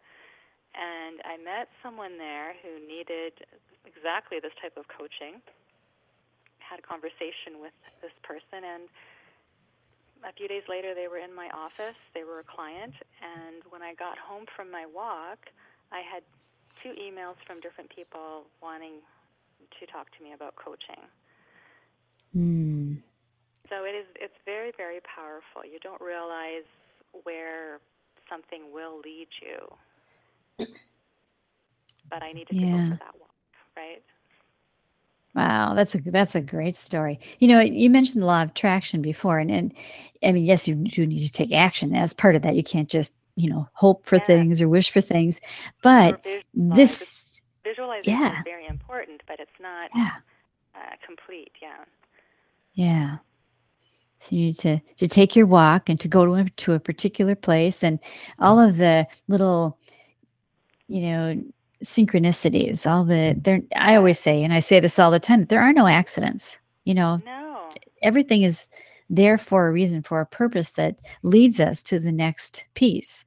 And 0.78 1.18
I 1.26 1.34
met 1.42 1.66
someone 1.82 2.14
there 2.14 2.54
who 2.62 2.78
needed 2.78 3.42
exactly 3.82 4.38
this 4.38 4.54
type 4.62 4.78
of 4.78 4.86
coaching. 4.86 5.42
Had 6.62 6.78
a 6.78 6.86
conversation 6.86 7.58
with 7.58 7.74
this 7.98 8.14
person, 8.22 8.62
and 8.62 8.86
a 10.22 10.30
few 10.38 10.46
days 10.46 10.62
later, 10.70 10.94
they 10.94 11.10
were 11.10 11.18
in 11.18 11.34
my 11.34 11.50
office. 11.50 11.98
They 12.14 12.22
were 12.22 12.38
a 12.38 12.46
client, 12.46 12.94
and 13.18 13.66
when 13.74 13.82
I 13.82 13.98
got 13.98 14.14
home 14.14 14.46
from 14.54 14.70
my 14.70 14.86
walk, 14.86 15.50
I 15.90 16.06
had 16.06 16.22
two 16.82 16.90
emails 16.90 17.36
from 17.46 17.60
different 17.60 17.90
people 17.94 18.44
wanting 18.62 19.00
to 19.78 19.86
talk 19.86 20.06
to 20.16 20.24
me 20.24 20.32
about 20.32 20.56
coaching. 20.56 21.02
Mm. 22.36 22.98
So 23.68 23.84
it 23.84 23.94
is 23.94 24.06
it's 24.16 24.34
very 24.44 24.72
very 24.76 25.00
powerful. 25.02 25.64
You 25.64 25.78
don't 25.80 26.00
realize 26.00 26.68
where 27.24 27.78
something 28.28 28.72
will 28.72 29.00
lead 29.04 29.28
you. 29.40 30.66
But 32.08 32.22
I 32.22 32.32
needed 32.32 32.48
yeah. 32.52 32.66
to 32.66 32.72
go 32.72 32.90
for 32.90 32.98
that 32.98 33.14
walk, 33.20 33.34
right? 33.76 34.02
Wow, 35.34 35.74
that's 35.74 35.94
a 35.94 35.98
that's 35.98 36.34
a 36.34 36.40
great 36.40 36.74
story. 36.74 37.20
You 37.38 37.48
know, 37.48 37.60
you 37.60 37.88
mentioned 37.88 38.22
the 38.22 38.26
law 38.26 38.42
of 38.42 38.50
attraction 38.50 39.00
before, 39.00 39.38
and, 39.38 39.50
and 39.50 39.72
I 40.24 40.32
mean, 40.32 40.44
yes, 40.44 40.66
you 40.66 40.74
do 40.74 41.06
need 41.06 41.24
to 41.24 41.32
take 41.32 41.52
action 41.52 41.94
as 41.94 42.12
part 42.12 42.34
of 42.34 42.42
that. 42.42 42.56
You 42.56 42.64
can't 42.64 42.88
just 42.88 43.14
you 43.40 43.48
know 43.48 43.68
hope 43.72 44.04
for 44.06 44.16
yeah. 44.16 44.26
things 44.26 44.60
or 44.60 44.68
wish 44.68 44.90
for 44.90 45.00
things 45.00 45.40
but 45.82 46.24
this 46.54 47.40
visualization 47.64 48.12
yeah. 48.12 48.38
is 48.38 48.44
very 48.44 48.66
important 48.66 49.22
but 49.26 49.40
it's 49.40 49.60
not 49.60 49.90
yeah. 49.94 50.10
uh, 50.74 50.94
complete 51.04 51.52
yeah 51.62 51.84
yeah 52.74 53.16
so 54.18 54.36
you 54.36 54.46
need 54.46 54.58
to 54.58 54.78
to 54.96 55.08
take 55.08 55.34
your 55.34 55.46
walk 55.46 55.88
and 55.88 55.98
to 56.00 56.08
go 56.08 56.26
to 56.26 56.34
a, 56.34 56.44
to 56.50 56.72
a 56.74 56.80
particular 56.80 57.34
place 57.34 57.82
and 57.82 57.98
all 58.38 58.58
of 58.60 58.76
the 58.76 59.06
little 59.28 59.78
you 60.88 61.00
know 61.02 61.42
synchronicities 61.82 62.86
all 62.90 63.04
the 63.04 63.34
there 63.40 63.62
i 63.74 63.94
always 63.94 64.18
say 64.18 64.42
and 64.42 64.52
i 64.52 64.60
say 64.60 64.80
this 64.80 64.98
all 64.98 65.10
the 65.10 65.18
time 65.18 65.44
there 65.44 65.62
are 65.62 65.72
no 65.72 65.86
accidents 65.86 66.58
you 66.84 66.92
know 66.92 67.20
no. 67.24 67.70
everything 68.02 68.42
is 68.42 68.68
there 69.10 69.36
for 69.36 69.66
a 69.66 69.72
reason, 69.72 70.02
for 70.02 70.20
a 70.20 70.26
purpose 70.26 70.72
that 70.72 70.96
leads 71.22 71.60
us 71.60 71.82
to 71.82 71.98
the 71.98 72.12
next 72.12 72.64
piece. 72.74 73.24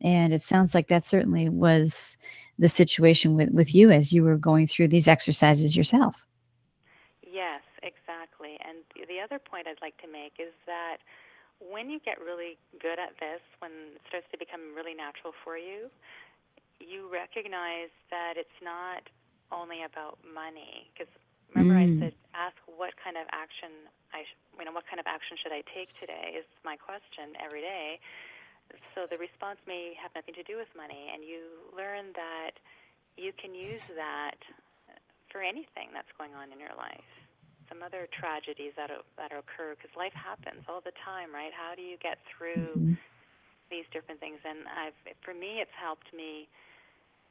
And 0.00 0.32
it 0.32 0.40
sounds 0.40 0.74
like 0.74 0.88
that 0.88 1.04
certainly 1.04 1.48
was 1.48 2.16
the 2.58 2.68
situation 2.68 3.36
with, 3.36 3.50
with 3.50 3.74
you 3.74 3.90
as 3.90 4.12
you 4.12 4.24
were 4.24 4.36
going 4.36 4.66
through 4.66 4.88
these 4.88 5.06
exercises 5.06 5.76
yourself. 5.76 6.26
Yes, 7.22 7.60
exactly. 7.82 8.58
And 8.66 8.78
the 9.08 9.20
other 9.20 9.38
point 9.38 9.68
I'd 9.68 9.82
like 9.82 9.96
to 9.98 10.10
make 10.10 10.34
is 10.40 10.52
that 10.64 10.98
when 11.60 11.90
you 11.90 12.00
get 12.00 12.18
really 12.20 12.58
good 12.80 12.98
at 12.98 13.16
this, 13.20 13.40
when 13.60 13.70
it 13.94 14.00
starts 14.08 14.26
to 14.32 14.38
become 14.38 14.74
really 14.74 14.94
natural 14.94 15.32
for 15.44 15.56
you, 15.56 15.88
you 16.80 17.08
recognize 17.12 17.92
that 18.10 18.34
it's 18.36 18.60
not 18.62 19.08
only 19.52 19.82
about 19.82 20.18
money. 20.22 20.90
Because 20.92 21.12
remember, 21.54 21.74
mm. 21.74 21.98
I 21.98 22.10
said 22.10 22.14
ask 22.36 22.56
what 22.76 22.92
kind 23.00 23.16
of 23.16 23.24
action 23.32 23.88
I, 24.12 24.22
sh- 24.28 24.38
you 24.58 24.64
know, 24.64 24.72
what 24.72 24.84
kind 24.86 25.00
of 25.00 25.08
action 25.08 25.36
should 25.40 25.52
I 25.52 25.64
take 25.72 25.92
today 25.96 26.36
is 26.36 26.46
my 26.64 26.76
question 26.76 27.36
every 27.40 27.60
day. 27.60 27.98
So 28.94 29.06
the 29.06 29.16
response 29.16 29.62
may 29.66 29.94
have 29.94 30.10
nothing 30.18 30.34
to 30.34 30.42
do 30.42 30.58
with 30.58 30.68
money, 30.74 31.08
and 31.14 31.22
you 31.22 31.70
learn 31.70 32.10
that 32.18 32.58
you 33.16 33.32
can 33.32 33.54
use 33.54 33.84
that 33.94 34.36
for 35.30 35.40
anything 35.40 35.94
that's 35.94 36.10
going 36.18 36.34
on 36.34 36.50
in 36.52 36.58
your 36.58 36.74
life. 36.76 37.06
Some 37.70 37.82
other 37.82 38.06
tragedies 38.14 38.74
that 38.78 38.90
that 39.18 39.32
occur 39.34 39.74
because 39.74 39.90
life 39.98 40.14
happens 40.14 40.66
all 40.70 40.82
the 40.82 40.94
time, 41.02 41.34
right? 41.34 41.50
How 41.50 41.74
do 41.74 41.82
you 41.82 41.98
get 41.98 42.18
through 42.30 42.74
mm-hmm. 42.74 42.98
these 43.70 43.86
different 43.90 44.22
things? 44.22 44.38
And 44.46 44.66
I've, 44.70 44.98
for 45.22 45.34
me, 45.34 45.58
it's 45.58 45.74
helped 45.74 46.10
me 46.14 46.46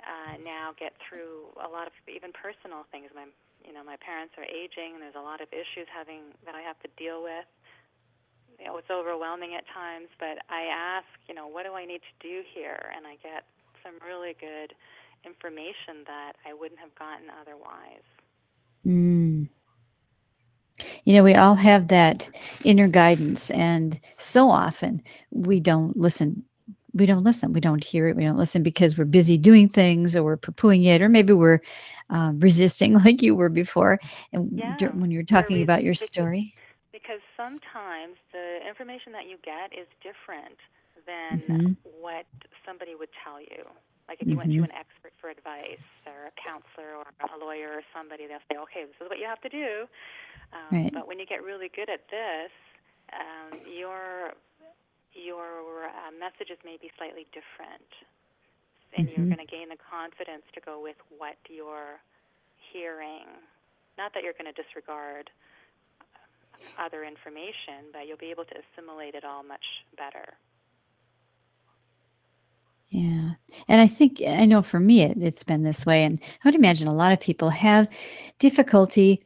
uh, 0.03 0.35
now 0.43 0.75
get 0.75 0.91
through 1.07 1.55
a 1.55 1.69
lot 1.71 1.87
of 1.87 1.95
even 2.11 2.35
personal 2.35 2.83
things. 2.91 3.07
My 3.15 3.31
you 3.65 3.73
know 3.73 3.83
my 3.83 3.97
parents 3.97 4.33
are 4.37 4.45
aging 4.45 4.93
and 4.93 5.01
there's 5.01 5.17
a 5.17 5.23
lot 5.23 5.41
of 5.41 5.47
issues 5.51 5.89
having 5.91 6.33
that 6.45 6.55
I 6.55 6.61
have 6.61 6.79
to 6.85 6.89
deal 6.97 7.23
with. 7.23 7.45
You 8.59 8.65
know, 8.65 8.77
it's 8.77 8.89
overwhelming 8.89 9.53
at 9.53 9.65
times, 9.67 10.07
but 10.17 10.39
I 10.47 10.71
ask, 10.71 11.05
you 11.27 11.35
know, 11.35 11.47
what 11.47 11.65
do 11.65 11.73
I 11.73 11.83
need 11.83 11.99
to 11.99 12.15
do 12.23 12.41
here? 12.53 12.91
And 12.95 13.05
I 13.05 13.19
get 13.21 13.43
some 13.83 13.99
really 14.07 14.33
good 14.39 14.71
information 15.25 16.07
that 16.07 16.33
I 16.47 16.53
wouldn't 16.53 16.79
have 16.79 16.95
gotten 16.95 17.27
otherwise. 17.41 18.07
Mm. 18.85 19.49
You 21.03 21.13
know, 21.13 21.23
we 21.23 21.35
all 21.35 21.55
have 21.55 21.87
that 21.89 22.29
inner 22.63 22.87
guidance, 22.87 23.49
and 23.51 23.99
so 24.17 24.49
often 24.49 25.01
we 25.31 25.59
don't 25.59 25.97
listen 25.97 26.43
we 26.95 27.05
don't 27.05 27.23
listen. 27.23 27.51
We 27.53 27.59
don't 27.59 27.83
hear 27.83 28.07
it. 28.07 28.15
We 28.15 28.23
don't 28.23 28.37
listen 28.37 28.63
because 28.63 28.97
we're 28.97 29.05
busy 29.05 29.37
doing 29.37 29.67
things 29.67 30.15
or 30.15 30.23
we're 30.23 30.37
poo-pooing 30.37 30.85
it, 30.85 31.01
or 31.01 31.09
maybe 31.09 31.33
we're 31.33 31.59
uh, 32.09 32.31
resisting 32.35 32.93
like 33.05 33.21
you 33.21 33.35
were 33.35 33.49
before. 33.49 33.99
And 34.31 34.49
yeah, 34.53 34.77
when 34.93 35.11
you're 35.11 35.23
talking 35.23 35.61
about 35.61 35.83
your 35.83 35.93
story, 35.93 36.55
because 36.91 37.19
sometimes 37.35 38.15
the 38.31 38.65
information 38.67 39.11
that 39.11 39.27
you 39.27 39.37
get 39.43 39.77
is 39.77 39.85
different 40.01 40.57
than 41.05 41.43
mm-hmm. 41.43 41.71
what 42.01 42.25
somebody 42.65 42.95
would 42.95 43.11
tell 43.23 43.39
you. 43.39 43.67
Like 44.07 44.21
if 44.21 44.27
you 44.27 44.33
mm-hmm. 44.33 44.37
went 44.37 44.49
to 44.51 44.55
mm-hmm. 44.55 44.71
an 44.71 44.73
expert 44.73 45.13
for 45.19 45.29
advice 45.29 45.83
or 46.07 46.31
a 46.31 46.33
counselor 46.39 46.95
or 46.95 47.05
a 47.05 47.37
lawyer 47.37 47.77
or 47.77 47.83
somebody, 47.93 48.25
they'll 48.25 48.41
say, 48.49 48.57
okay, 48.57 48.85
this 48.87 48.97
is 49.01 49.09
what 49.09 49.19
you 49.19 49.25
have 49.25 49.41
to 49.41 49.49
do. 49.49 49.85
Um, 50.53 50.69
right. 50.71 50.93
But 50.93 51.07
when 51.07 51.19
you 51.19 51.25
get 51.25 51.43
really 51.43 51.69
good 51.69 51.89
at 51.89 52.07
this, 52.09 52.53
um, 53.13 53.59
your 53.69 54.33
your 55.15 55.87
uh, 55.87 56.11
messages 56.19 56.59
may 56.63 56.77
be 56.77 56.91
slightly 56.97 57.25
different, 57.31 57.89
and 58.95 59.07
mm-hmm. 59.07 59.15
you're 59.15 59.31
going 59.31 59.45
to 59.45 59.51
gain 59.51 59.69
the 59.69 59.79
confidence 59.79 60.43
to 60.53 60.61
go 60.61 60.81
with 60.81 60.99
what 61.17 61.39
you're 61.49 61.97
hearing. 62.71 63.25
Not 63.97 64.13
that 64.13 64.23
you're 64.23 64.35
going 64.37 64.51
to 64.51 64.61
disregard 64.61 65.31
other 66.79 67.03
information, 67.03 67.91
but 67.91 68.07
you'll 68.07 68.17
be 68.17 68.31
able 68.31 68.45
to 68.45 68.55
assimilate 68.59 69.15
it 69.15 69.23
all 69.23 69.43
much 69.43 69.63
better. 69.97 70.35
Yeah. 72.89 73.31
And 73.67 73.81
I 73.81 73.87
think, 73.87 74.21
I 74.25 74.45
know 74.45 74.61
for 74.61 74.79
me, 74.79 75.01
it, 75.01 75.17
it's 75.17 75.43
been 75.43 75.63
this 75.63 75.85
way. 75.85 76.03
And 76.03 76.19
I 76.21 76.47
would 76.47 76.55
imagine 76.55 76.87
a 76.87 76.93
lot 76.93 77.11
of 77.11 77.19
people 77.19 77.49
have 77.49 77.89
difficulty 78.39 79.25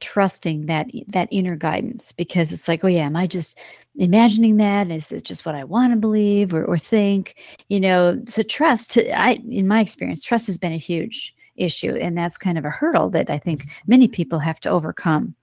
trusting 0.00 0.66
that 0.66 0.88
that 1.08 1.28
inner 1.30 1.56
guidance 1.56 2.12
because 2.12 2.52
it's 2.52 2.68
like 2.68 2.84
oh 2.84 2.88
yeah 2.88 3.06
am 3.06 3.16
i 3.16 3.26
just 3.26 3.58
imagining 3.98 4.56
that 4.58 4.90
is 4.90 5.10
it 5.12 5.24
just 5.24 5.46
what 5.46 5.54
i 5.54 5.64
want 5.64 5.92
to 5.92 5.96
believe 5.96 6.52
or, 6.52 6.64
or 6.64 6.78
think? 6.78 7.36
You 7.68 7.80
know 7.80 8.22
so 8.26 8.42
trust 8.42 8.98
i 8.98 9.40
in 9.48 9.66
my 9.66 9.80
experience 9.80 10.22
trust 10.22 10.46
has 10.46 10.58
been 10.58 10.72
a 10.72 10.78
huge 10.78 11.34
issue 11.56 11.94
and 11.96 12.16
that's 12.16 12.36
kind 12.36 12.58
of 12.58 12.64
a 12.64 12.70
hurdle 12.70 13.08
that 13.10 13.30
i 13.30 13.38
think 13.38 13.64
many 13.86 14.08
people 14.08 14.38
have 14.40 14.60
to 14.60 14.70
overcome. 14.70 15.34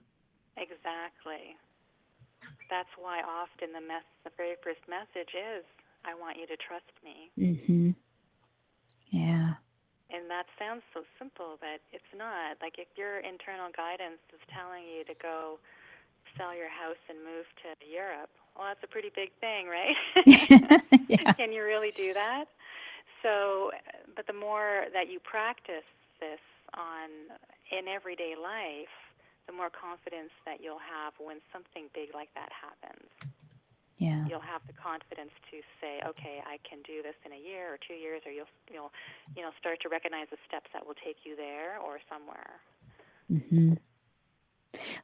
Exactly. 0.56 1.56
That's 2.70 2.88
why 2.98 3.20
often 3.22 3.72
the 3.72 3.80
mess 3.80 4.04
the 4.24 4.30
very 4.36 4.54
first 4.62 4.80
message 4.88 5.34
is 5.34 5.64
i 6.04 6.14
want 6.14 6.36
you 6.38 6.46
to 6.46 6.56
trust 6.56 6.92
me. 7.04 7.30
Mm-hmm. 7.38 7.90
yeah. 9.10 9.54
And 10.14 10.30
that 10.30 10.46
sounds 10.60 10.86
so 10.94 11.02
simple, 11.18 11.58
but 11.58 11.82
it's 11.90 12.12
not. 12.14 12.62
Like 12.62 12.78
if 12.78 12.86
your 12.94 13.18
internal 13.18 13.74
guidance 13.74 14.22
is 14.30 14.38
telling 14.46 14.86
you 14.86 15.02
to 15.10 15.14
go 15.18 15.58
sell 16.38 16.54
your 16.54 16.70
house 16.70 17.00
and 17.10 17.18
move 17.18 17.50
to 17.66 17.74
Europe, 17.82 18.30
well, 18.56 18.66
that's 18.68 18.82
a 18.84 18.86
pretty 18.86 19.10
big 19.14 19.30
thing, 19.40 19.66
right? 19.66 19.96
yeah. 21.08 21.32
Can 21.34 21.52
you 21.52 21.64
really 21.64 21.92
do 21.96 22.14
that? 22.14 22.46
So, 23.22 23.70
but 24.14 24.26
the 24.26 24.32
more 24.32 24.84
that 24.92 25.10
you 25.10 25.18
practice 25.20 25.88
this 26.20 26.40
on 26.74 27.10
in 27.72 27.88
everyday 27.88 28.34
life, 28.40 28.92
the 29.46 29.52
more 29.52 29.70
confidence 29.70 30.32
that 30.46 30.62
you'll 30.62 30.82
have 30.82 31.14
when 31.18 31.38
something 31.52 31.88
big 31.94 32.14
like 32.14 32.32
that 32.34 32.50
happens 32.52 33.34
yeah. 33.98 34.26
you'll 34.28 34.44
have 34.44 34.62
the 34.66 34.72
confidence 34.72 35.30
to 35.50 35.62
say, 35.80 36.00
okay, 36.06 36.42
I 36.44 36.58
can 36.68 36.82
do 36.82 37.02
this 37.02 37.14
in 37.24 37.32
a 37.32 37.40
year 37.40 37.72
or 37.72 37.78
two 37.78 37.94
years, 37.94 38.22
or 38.26 38.32
you'll 38.32 38.50
you'll 38.72 38.92
you 39.36 39.42
know 39.42 39.50
start 39.58 39.80
to 39.82 39.88
recognize 39.88 40.26
the 40.30 40.38
steps 40.46 40.70
that 40.72 40.86
will 40.86 40.98
take 40.98 41.24
you 41.24 41.36
there 41.36 41.78
or 41.78 41.98
somewhere. 42.10 42.60
Mm-hmm. 43.30 43.74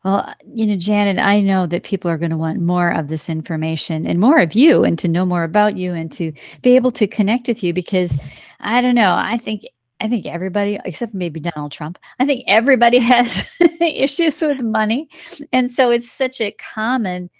Well, 0.04 0.34
you 0.46 0.66
know, 0.66 0.76
Janet, 0.76 1.18
I 1.18 1.40
know 1.40 1.66
that 1.66 1.82
people 1.82 2.10
are 2.10 2.18
going 2.18 2.30
to 2.30 2.36
want 2.36 2.60
more 2.60 2.90
of 2.90 3.08
this 3.08 3.28
information 3.28 4.06
and 4.06 4.18
more 4.18 4.40
of 4.40 4.54
you, 4.54 4.84
and 4.84 4.98
to 4.98 5.08
know 5.08 5.24
more 5.24 5.44
about 5.44 5.76
you, 5.76 5.92
and 5.94 6.10
to 6.12 6.32
be 6.62 6.76
able 6.76 6.92
to 6.92 7.06
connect 7.06 7.48
with 7.48 7.62
you. 7.62 7.72
Because 7.72 8.18
I 8.60 8.80
don't 8.80 8.94
know, 8.94 9.14
I 9.16 9.38
think 9.38 9.64
I 10.00 10.08
think 10.08 10.26
everybody, 10.26 10.78
except 10.84 11.14
maybe 11.14 11.40
Donald 11.40 11.72
Trump, 11.72 11.98
I 12.18 12.26
think 12.26 12.44
everybody 12.46 12.98
has 13.00 13.48
issues 13.80 14.40
with 14.42 14.60
money, 14.62 15.08
and 15.52 15.70
so 15.70 15.90
it's 15.90 16.10
such 16.10 16.40
a 16.40 16.52
common 16.52 17.30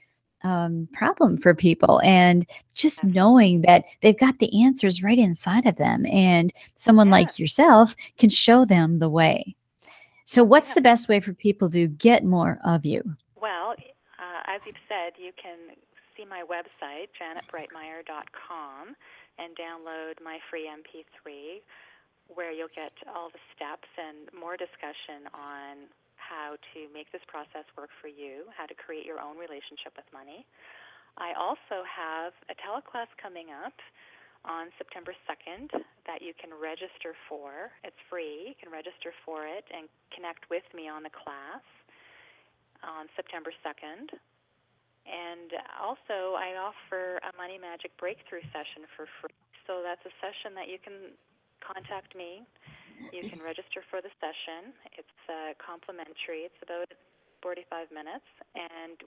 um, 0.43 0.89
problem 0.93 1.37
for 1.37 1.55
people. 1.55 2.01
And 2.03 2.47
just 2.75 3.05
knowing 3.05 3.63
that 3.63 3.85
they've 4.01 4.19
got 4.19 4.39
the 4.39 4.63
answers 4.63 5.03
right 5.03 5.19
inside 5.19 5.67
of 5.67 5.77
them, 5.77 6.07
and 6.07 6.53
someone 6.75 7.09
yeah. 7.09 7.13
like 7.13 7.39
yourself 7.39 7.95
can 8.19 8.31
show 8.31 8.65
them 8.65 8.99
the 8.99 9.11
way. 9.11 9.57
So, 10.31 10.47
what's 10.47 10.71
yeah. 10.71 10.79
the 10.79 10.87
best 10.87 11.11
way 11.11 11.19
for 11.19 11.35
people 11.35 11.67
to 11.75 11.91
get 11.91 12.23
more 12.23 12.63
of 12.63 12.87
you? 12.87 13.03
Well, 13.35 13.75
uh, 13.75 14.41
as 14.47 14.63
you've 14.63 14.79
said, 14.87 15.19
you 15.19 15.35
can 15.35 15.75
see 16.15 16.23
my 16.23 16.47
website, 16.47 17.11
janetbreitmaier.com, 17.19 18.95
and 19.43 19.51
download 19.59 20.23
my 20.23 20.39
free 20.47 20.71
MP3 20.71 21.67
where 22.31 22.55
you'll 22.55 22.71
get 22.71 22.95
all 23.11 23.35
the 23.35 23.43
steps 23.59 23.91
and 23.99 24.31
more 24.31 24.55
discussion 24.55 25.27
on 25.35 25.91
how 26.15 26.55
to 26.79 26.87
make 26.95 27.11
this 27.11 27.27
process 27.27 27.67
work 27.75 27.91
for 27.99 28.07
you, 28.07 28.47
how 28.55 28.71
to 28.71 28.75
create 28.79 29.03
your 29.03 29.19
own 29.19 29.35
relationship 29.35 29.99
with 29.99 30.07
money. 30.15 30.47
I 31.19 31.35
also 31.35 31.83
have 31.83 32.39
a 32.47 32.55
teleclass 32.55 33.11
coming 33.19 33.51
up 33.51 33.75
on 34.45 34.73
September 34.79 35.13
2nd 35.29 35.69
that 36.07 36.23
you 36.23 36.33
can 36.37 36.51
register 36.57 37.13
for. 37.29 37.71
It's 37.85 37.99
free. 38.09 38.53
You 38.53 38.57
can 38.57 38.73
register 38.73 39.13
for 39.25 39.47
it 39.47 39.65
and 39.69 39.89
connect 40.15 40.49
with 40.49 40.65
me 40.73 40.89
on 40.89 41.03
the 41.03 41.13
class 41.13 41.65
on 42.81 43.07
September 43.17 43.53
2nd. 43.61 44.17
And 45.05 45.51
also, 45.77 46.37
I 46.37 46.57
offer 46.57 47.21
a 47.21 47.33
Money 47.37 47.61
Magic 47.61 47.93
Breakthrough 48.01 48.45
session 48.53 48.89
for 48.97 49.05
free. 49.21 49.37
So 49.69 49.85
that's 49.85 50.03
a 50.09 50.15
session 50.19 50.57
that 50.57 50.69
you 50.69 50.81
can 50.81 51.15
contact 51.61 52.17
me 52.17 52.49
you 53.09 53.25
can 53.25 53.41
register 53.41 53.81
for 53.89 54.05
the 54.05 54.13
session. 54.21 54.77
It's 54.93 55.21
uh, 55.25 55.57
complimentary. 55.57 56.45
It's 56.45 56.61
about 56.61 56.93
45 57.41 57.89
minutes, 57.89 58.29
and 58.53 59.01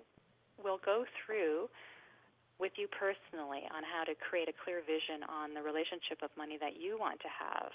we'll 0.58 0.82
go 0.82 1.06
through 1.22 1.70
with 2.60 2.74
you 2.78 2.88
personally 2.88 3.66
on 3.74 3.84
how 3.84 4.04
to 4.04 4.14
create 4.16 4.47
a 4.47 4.56
clear 4.56 4.82
vision 4.86 5.26
on 5.28 5.54
the 5.54 5.62
relationship 5.62 6.22
of 6.22 6.30
money 6.38 6.58
that 6.58 6.78
you 6.80 6.97
want 6.97 7.20
to 7.22 7.32
have 7.32 7.74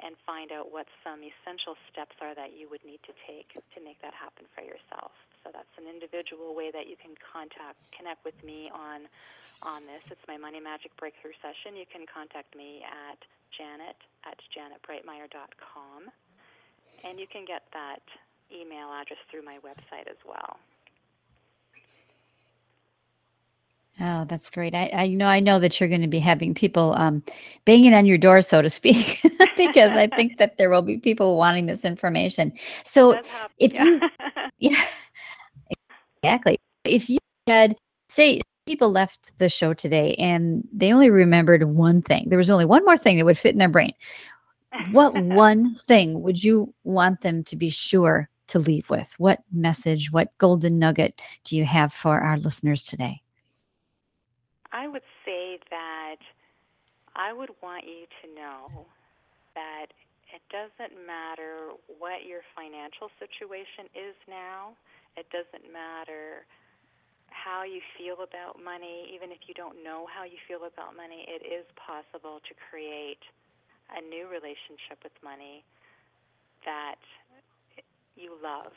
and 0.00 0.12
find 0.28 0.52
out 0.52 0.68
what 0.68 0.84
some 1.00 1.24
essential 1.24 1.72
steps 1.88 2.16
are 2.20 2.36
that 2.36 2.52
you 2.52 2.68
would 2.68 2.84
need 2.84 3.00
to 3.08 3.16
take 3.24 3.56
to 3.72 3.78
make 3.80 3.96
that 4.04 4.12
happen 4.12 4.44
for 4.52 4.60
yourself. 4.60 5.12
So 5.40 5.48
that's 5.54 5.72
an 5.80 5.88
individual 5.88 6.52
way 6.52 6.68
that 6.74 6.90
you 6.90 7.00
can 7.00 7.16
contact 7.16 7.78
connect 7.96 8.24
with 8.26 8.36
me 8.44 8.68
on 8.68 9.08
on 9.62 9.88
this. 9.88 10.04
It's 10.12 10.26
my 10.28 10.36
Money 10.36 10.60
Magic 10.60 10.92
Breakthrough 11.00 11.32
session. 11.40 11.78
You 11.78 11.88
can 11.88 12.04
contact 12.04 12.52
me 12.52 12.84
at 12.84 13.18
janet 13.56 13.96
at 14.28 14.36
janetbreitmaier.com. 14.52 16.12
And 17.04 17.20
you 17.20 17.26
can 17.26 17.44
get 17.44 17.62
that 17.72 18.02
email 18.52 18.92
address 18.92 19.20
through 19.30 19.42
my 19.42 19.58
website 19.64 20.08
as 20.10 20.20
well. 20.26 20.58
Oh, 23.98 24.26
that's 24.26 24.50
great. 24.50 24.74
I, 24.74 24.90
I 24.92 25.08
know 25.08 25.26
I 25.26 25.40
know 25.40 25.58
that 25.58 25.80
you're 25.80 25.88
going 25.88 26.02
to 26.02 26.06
be 26.06 26.18
having 26.18 26.54
people 26.54 26.94
um, 26.98 27.22
banging 27.64 27.94
on 27.94 28.04
your 28.04 28.18
door, 28.18 28.42
so 28.42 28.60
to 28.60 28.68
speak, 28.68 29.22
because 29.56 29.92
I 29.96 30.06
think 30.08 30.36
that 30.38 30.58
there 30.58 30.68
will 30.68 30.82
be 30.82 30.98
people 30.98 31.38
wanting 31.38 31.66
this 31.66 31.84
information. 31.84 32.52
So 32.84 33.20
if 33.58 33.72
yeah. 33.72 33.84
you, 33.84 34.00
yeah, 34.58 34.84
exactly. 36.22 36.58
If 36.84 37.08
you 37.08 37.18
had, 37.46 37.74
say, 38.08 38.42
people 38.66 38.90
left 38.90 39.32
the 39.38 39.48
show 39.48 39.72
today 39.72 40.14
and 40.16 40.66
they 40.72 40.92
only 40.92 41.08
remembered 41.08 41.62
one 41.62 42.02
thing. 42.02 42.26
There 42.28 42.38
was 42.38 42.50
only 42.50 42.64
one 42.64 42.84
more 42.84 42.98
thing 42.98 43.16
that 43.16 43.24
would 43.24 43.38
fit 43.38 43.52
in 43.52 43.58
their 43.58 43.68
brain. 43.68 43.92
What 44.90 45.14
one 45.14 45.74
thing 45.86 46.20
would 46.22 46.42
you 46.42 46.74
want 46.84 47.22
them 47.22 47.44
to 47.44 47.56
be 47.56 47.70
sure 47.70 48.28
to 48.48 48.58
leave 48.58 48.90
with? 48.90 49.14
What 49.18 49.40
message, 49.52 50.12
what 50.12 50.36
golden 50.38 50.78
nugget 50.78 51.20
do 51.44 51.56
you 51.56 51.64
have 51.64 51.92
for 51.92 52.20
our 52.20 52.38
listeners 52.38 52.84
today? 52.84 53.22
I 54.72 54.88
would 54.88 55.06
say 55.24 55.58
that 55.70 56.16
I 57.14 57.32
would 57.32 57.50
want 57.62 57.84
you 57.84 58.06
to 58.22 58.34
know 58.34 58.86
that 59.54 59.86
it 60.34 60.42
doesn't 60.50 60.94
matter 61.06 61.72
what 61.98 62.26
your 62.26 62.42
financial 62.54 63.08
situation 63.18 63.88
is 63.94 64.14
now. 64.28 64.76
It 65.16 65.26
doesn't 65.30 65.72
matter 65.72 66.44
how 67.30 67.62
you 67.62 67.80
feel 67.96 68.20
about 68.26 68.58
money, 68.62 69.08
even 69.14 69.30
if 69.30 69.46
you 69.46 69.54
don't 69.54 69.82
know 69.84 70.06
how 70.10 70.24
you 70.24 70.36
feel 70.48 70.66
about 70.66 70.96
money, 70.96 71.24
it 71.28 71.46
is 71.46 71.64
possible 71.78 72.40
to 72.42 72.52
create 72.70 73.22
a 73.94 74.00
new 74.02 74.26
relationship 74.26 74.98
with 75.02 75.14
money 75.22 75.62
that 76.64 76.98
you 78.16 78.34
love, 78.42 78.74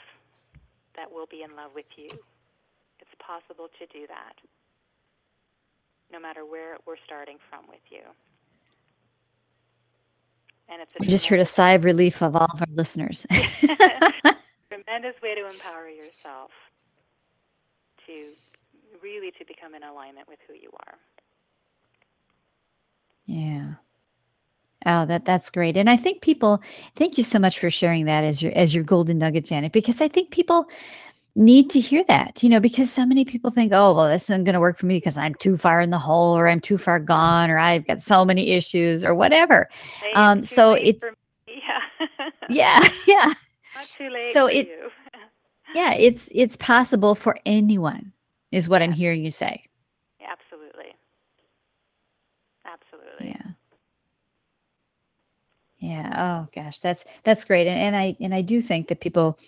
that 0.96 1.12
will 1.12 1.26
be 1.26 1.42
in 1.42 1.56
love 1.56 1.72
with 1.74 1.90
you. 1.98 2.12
It's 3.02 3.16
possible 3.18 3.70
to 3.80 3.86
do 3.90 4.06
that, 4.08 4.38
no 6.12 6.20
matter 6.20 6.46
where 6.46 6.78
we're 6.86 6.98
starting 7.06 7.38
from 7.50 7.68
with 7.68 7.82
you. 7.90 8.02
And 10.72 10.82
it's 10.82 10.92
we 11.00 11.08
just 11.08 11.26
heard 11.28 11.40
a 11.40 11.46
sigh 11.46 11.72
of 11.72 11.84
relief 11.84 12.22
of 12.22 12.36
all 12.36 12.48
of 12.54 12.62
our 12.62 12.68
listeners. 12.74 13.26
tremendous 13.32 15.20
way 15.22 15.36
to 15.36 15.50
empower 15.50 15.90
yourself 15.90 16.52
to 18.06 18.30
really 19.02 19.32
to 19.32 19.46
become 19.46 19.74
in 19.74 19.84
alignment 19.84 20.28
with 20.28 20.40
who 20.48 20.54
you 20.54 20.70
are. 20.88 20.96
Yeah. 23.26 23.74
Oh, 24.86 25.06
that 25.06 25.26
that's 25.26 25.50
great. 25.50 25.76
And 25.76 25.90
I 25.90 25.98
think 25.98 26.22
people 26.22 26.62
thank 26.96 27.18
you 27.18 27.24
so 27.24 27.38
much 27.38 27.60
for 27.60 27.70
sharing 27.70 28.06
that 28.06 28.24
as 28.24 28.42
your 28.42 28.52
as 28.56 28.74
your 28.74 28.84
golden 28.84 29.18
nugget, 29.18 29.46
Janet, 29.46 29.72
because 29.72 30.02
I 30.02 30.08
think 30.08 30.32
people 30.32 30.70
need 31.36 31.70
to 31.72 31.80
hear 31.80 32.04
that, 32.08 32.44
you 32.44 32.50
know, 32.50 32.60
because 32.60 32.92
so 32.92 33.06
many 33.06 33.26
people 33.26 33.52
think, 33.52 33.72
oh, 33.74 33.94
well, 33.94 34.08
this 34.08 34.30
isn't 34.30 34.44
going 34.44 34.54
to 34.54 34.60
work 34.60 34.78
for 34.78 34.86
me 34.86 34.98
because 34.98 35.18
I'm 35.18 35.36
too 35.36 35.58
far 35.58 35.82
in 35.82 35.90
the 35.90 36.00
hole 36.00 36.38
or 36.38 36.48
I'm 36.48 36.60
too 36.60 36.78
far 36.78 37.00
gone 37.00 37.50
or 37.50 37.58
I've 37.58 37.86
got 37.86 38.02
so 38.02 38.26
many 38.26 38.52
issues 38.52 39.06
or 39.06 39.16
whatever. 39.16 39.68
Um, 40.16 40.44
so 40.44 40.74
it's, 40.74 41.04
yeah. 41.48 42.30
yeah, 42.50 42.90
yeah. 43.08 43.34
Not 43.76 43.88
too 43.98 44.10
late. 44.10 44.34
So 44.34 44.48
it, 44.48 44.70
yeah, 45.76 45.94
it's, 45.94 46.30
it's 46.34 46.56
possible 46.58 47.16
for 47.16 47.38
anyone 47.46 48.12
is 48.52 48.68
what 48.68 48.82
yeah. 48.82 48.88
I'm 48.88 48.94
hearing 48.94 49.24
you 49.24 49.32
say. 49.32 49.64
Absolutely. 50.22 50.94
Absolutely. 52.66 53.30
Yeah. 53.30 53.52
Yeah. 55.80 56.46
Oh 56.46 56.48
gosh, 56.54 56.80
that's 56.80 57.06
that's 57.24 57.46
great, 57.46 57.66
and, 57.66 57.80
and 57.80 57.96
I 57.96 58.16
and 58.20 58.36
I 58.36 58.42
do 58.42 58.62
think 58.62 58.90
that 58.90 59.00
people, 59.00 59.40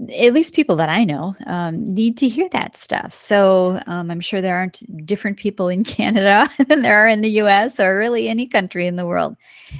at 0.00 0.32
least 0.32 0.54
people 0.54 0.76
that 0.76 0.88
I 0.88 1.04
know, 1.04 1.34
um, 1.46 1.92
need 1.92 2.18
to 2.18 2.28
hear 2.28 2.48
that 2.50 2.76
stuff. 2.76 3.12
So 3.12 3.82
um, 3.86 4.10
I'm 4.10 4.20
sure 4.20 4.40
there 4.40 4.56
aren't 4.56 4.82
different 5.04 5.38
people 5.38 5.68
in 5.68 5.82
Canada 5.96 6.48
than 6.68 6.82
there 6.82 7.04
are 7.04 7.08
in 7.08 7.20
the 7.20 7.30
U.S. 7.42 7.80
or 7.80 7.98
really 7.98 8.28
any 8.28 8.46
country 8.46 8.86
in 8.86 8.96
the 8.96 9.06
world. 9.06 9.36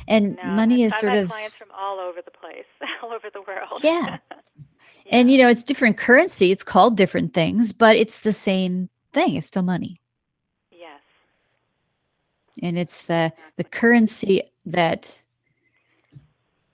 And 0.09 0.37
no, 0.37 0.45
money 0.45 0.83
is 0.83 0.93
I've 0.95 1.01
sort 1.01 1.17
of 1.17 1.29
clients 1.29 1.55
from 1.55 1.69
all 1.79 2.01
over 2.01 2.21
the 2.21 2.33
place, 2.33 2.65
all 3.03 3.13
over 3.13 3.29
the 3.33 3.43
world. 3.43 3.81
Yeah. 3.83 4.19
yeah. 4.31 4.63
And 5.11 5.31
you 5.31 5.39
know, 5.39 5.49
it's 5.49 5.65
different 5.65 5.97
currency. 5.97 6.51
It's 6.51 6.65
called 6.65 6.97
different 6.97 7.33
things, 7.33 7.73
but 7.73 7.97
it's 7.97 8.19
the 8.19 8.33
same 8.33 8.91
thing. 9.13 9.37
It's 9.37 9.47
still 9.47 9.63
money. 9.63 10.01
Yes. 10.73 11.01
And 12.61 12.77
it's 12.77 13.05
the 13.05 13.33
the 13.57 13.65
currency 13.65 14.43
that 14.67 15.23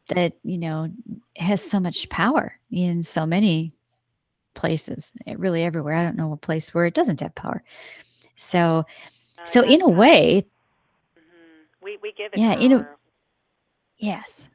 that 0.09 0.35
you 0.43 0.59
know 0.59 0.89
has 1.37 1.63
so 1.63 1.81
much 1.81 2.09
power 2.09 2.59
in 2.71 3.03
so 3.03 3.25
many 3.27 3.73
places 4.55 5.13
eh, 5.27 5.35
really 5.37 5.63
everywhere 5.63 5.95
i 5.95 6.03
don't 6.03 6.17
know 6.17 6.33
a 6.33 6.37
place 6.37 6.73
where 6.75 6.87
it 6.87 6.95
doesn't 6.95 7.21
have 7.21 7.35
power 7.35 7.63
so 8.37 8.85
uh, 9.39 9.45
so 9.45 9.63
in 9.63 9.83
a 9.83 9.89
way 9.89 10.47
mm-hmm. 11.19 11.85
we, 11.85 11.99
we 12.03 12.13
give 12.13 12.33
it 12.33 12.39
yeah 12.39 12.55
power. 12.55 12.63
in 12.63 12.73
a 12.73 12.89
yes 13.99 14.49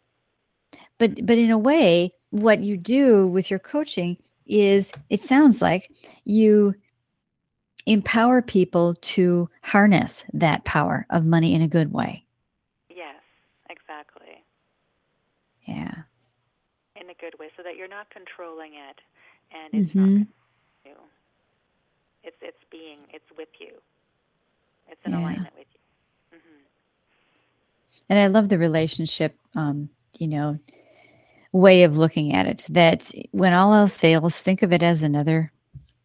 but 0.97 1.26
but 1.26 1.38
in 1.38 1.52
a 1.52 1.58
way 1.58 2.12
what 2.30 2.60
you 2.62 2.78
do 2.78 3.28
with 3.28 3.50
your 3.50 3.60
coaching 3.60 4.18
is 4.45 4.91
it 5.10 5.22
sounds 5.22 5.62
like 5.62 5.91
you 6.26 6.74
empower 7.86 8.41
people 8.41 8.95
to 9.02 9.50
harness 9.64 10.24
that 10.34 10.64
power 10.64 11.06
of 11.10 11.26
money 11.26 11.56
in 11.56 11.62
a 11.62 11.68
good 11.68 11.91
way 11.91 12.24
Yeah. 15.70 15.94
In 17.00 17.10
a 17.10 17.14
good 17.14 17.38
way, 17.40 17.50
so 17.56 17.64
that 17.64 17.78
you're 17.78 17.88
not 17.88 18.10
controlling 18.10 18.74
it, 18.74 19.00
and 19.52 19.84
it's 19.84 19.94
mm-hmm. 19.94 20.18
not 20.18 20.28
you. 20.86 20.96
It's 22.24 22.38
it's 22.42 22.64
being 22.72 22.98
it's 23.14 23.30
with 23.38 23.50
you. 23.60 23.72
It's 24.88 25.00
in 25.06 25.12
yeah. 25.12 25.20
alignment 25.20 25.54
with 25.58 25.68
you. 25.72 26.38
Mm-hmm. 26.38 26.64
And 28.10 28.20
I 28.20 28.28
love 28.28 28.50
the 28.50 28.58
relationship. 28.58 29.36
Um, 29.56 29.90
you 30.18 30.28
know, 30.28 30.60
way 31.52 31.84
of 31.84 31.98
looking 31.98 32.34
at 32.34 32.46
it. 32.46 32.66
That 32.70 33.12
when 33.32 33.54
all 33.54 33.74
else 33.74 33.98
fails, 33.98 34.40
think 34.40 34.62
of 34.62 34.74
it 34.74 34.84
as 34.84 35.04
another 35.04 35.52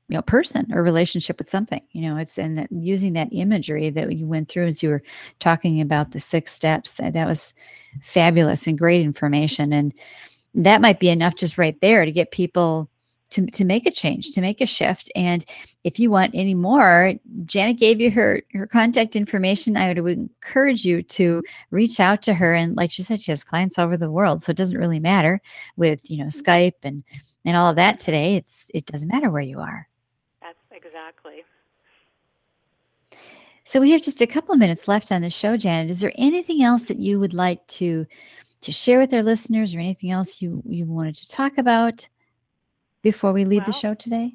you 0.08 0.16
know 0.16 0.22
person 0.22 0.66
or 0.72 0.82
relationship 0.82 1.38
with 1.38 1.48
something 1.48 1.80
you 1.92 2.02
know 2.02 2.16
it's 2.16 2.38
and 2.38 2.58
that 2.58 2.70
using 2.70 3.14
that 3.14 3.28
imagery 3.32 3.90
that 3.90 4.12
you 4.12 4.26
went 4.26 4.48
through 4.48 4.66
as 4.66 4.82
you 4.82 4.90
were 4.90 5.02
talking 5.40 5.80
about 5.80 6.10
the 6.10 6.20
six 6.20 6.52
steps 6.52 7.00
uh, 7.00 7.10
that 7.10 7.26
was 7.26 7.54
fabulous 8.02 8.66
and 8.66 8.78
great 8.78 9.00
information 9.00 9.72
and 9.72 9.94
that 10.54 10.80
might 10.80 11.00
be 11.00 11.08
enough 11.08 11.34
just 11.34 11.58
right 11.58 11.80
there 11.80 12.04
to 12.04 12.12
get 12.12 12.30
people 12.30 12.88
to, 13.30 13.46
to 13.46 13.64
make 13.64 13.86
a 13.86 13.90
change 13.90 14.30
to 14.30 14.40
make 14.40 14.60
a 14.60 14.66
shift 14.66 15.10
and 15.16 15.44
if 15.84 15.98
you 15.98 16.10
want 16.10 16.34
any 16.34 16.54
more 16.54 17.14
janet 17.46 17.78
gave 17.78 18.00
you 18.00 18.10
her 18.10 18.42
her 18.52 18.66
contact 18.66 19.16
information. 19.16 19.76
I 19.76 19.88
would 19.88 20.18
encourage 20.18 20.84
you 20.84 21.02
to 21.02 21.42
reach 21.70 21.98
out 21.98 22.20
to 22.22 22.34
her 22.34 22.54
and 22.54 22.76
like 22.76 22.90
she 22.90 23.02
said 23.02 23.22
she 23.22 23.32
has 23.32 23.42
clients 23.42 23.78
all 23.78 23.86
over 23.86 23.96
the 23.96 24.10
world 24.10 24.42
so 24.42 24.50
it 24.50 24.56
doesn't 24.56 24.78
really 24.78 25.00
matter 25.00 25.40
with 25.76 26.08
you 26.10 26.18
know 26.18 26.26
skype 26.26 26.84
and 26.84 27.02
and 27.44 27.56
all 27.56 27.70
of 27.70 27.76
that 27.76 28.00
today. 28.00 28.36
It's 28.36 28.70
it 28.72 28.86
doesn't 28.86 29.08
matter 29.08 29.30
where 29.30 29.42
you 29.42 29.60
are 29.60 29.88
Exactly. 30.74 31.44
So 33.64 33.80
we 33.80 33.92
have 33.92 34.02
just 34.02 34.20
a 34.20 34.26
couple 34.26 34.52
of 34.52 34.58
minutes 34.58 34.88
left 34.88 35.10
on 35.10 35.22
the 35.22 35.30
show, 35.30 35.56
Janet. 35.56 35.90
Is 35.90 36.00
there 36.00 36.12
anything 36.16 36.62
else 36.62 36.84
that 36.86 36.98
you 36.98 37.18
would 37.18 37.32
like 37.32 37.66
to 37.78 38.06
to 38.60 38.72
share 38.72 38.98
with 38.98 39.12
our 39.12 39.22
listeners, 39.22 39.74
or 39.74 39.78
anything 39.78 40.10
else 40.10 40.42
you 40.42 40.62
you 40.66 40.84
wanted 40.84 41.14
to 41.16 41.28
talk 41.28 41.56
about 41.58 42.08
before 43.02 43.32
we 43.32 43.44
leave 43.44 43.62
well, 43.62 43.66
the 43.66 43.72
show 43.72 43.94
today? 43.94 44.34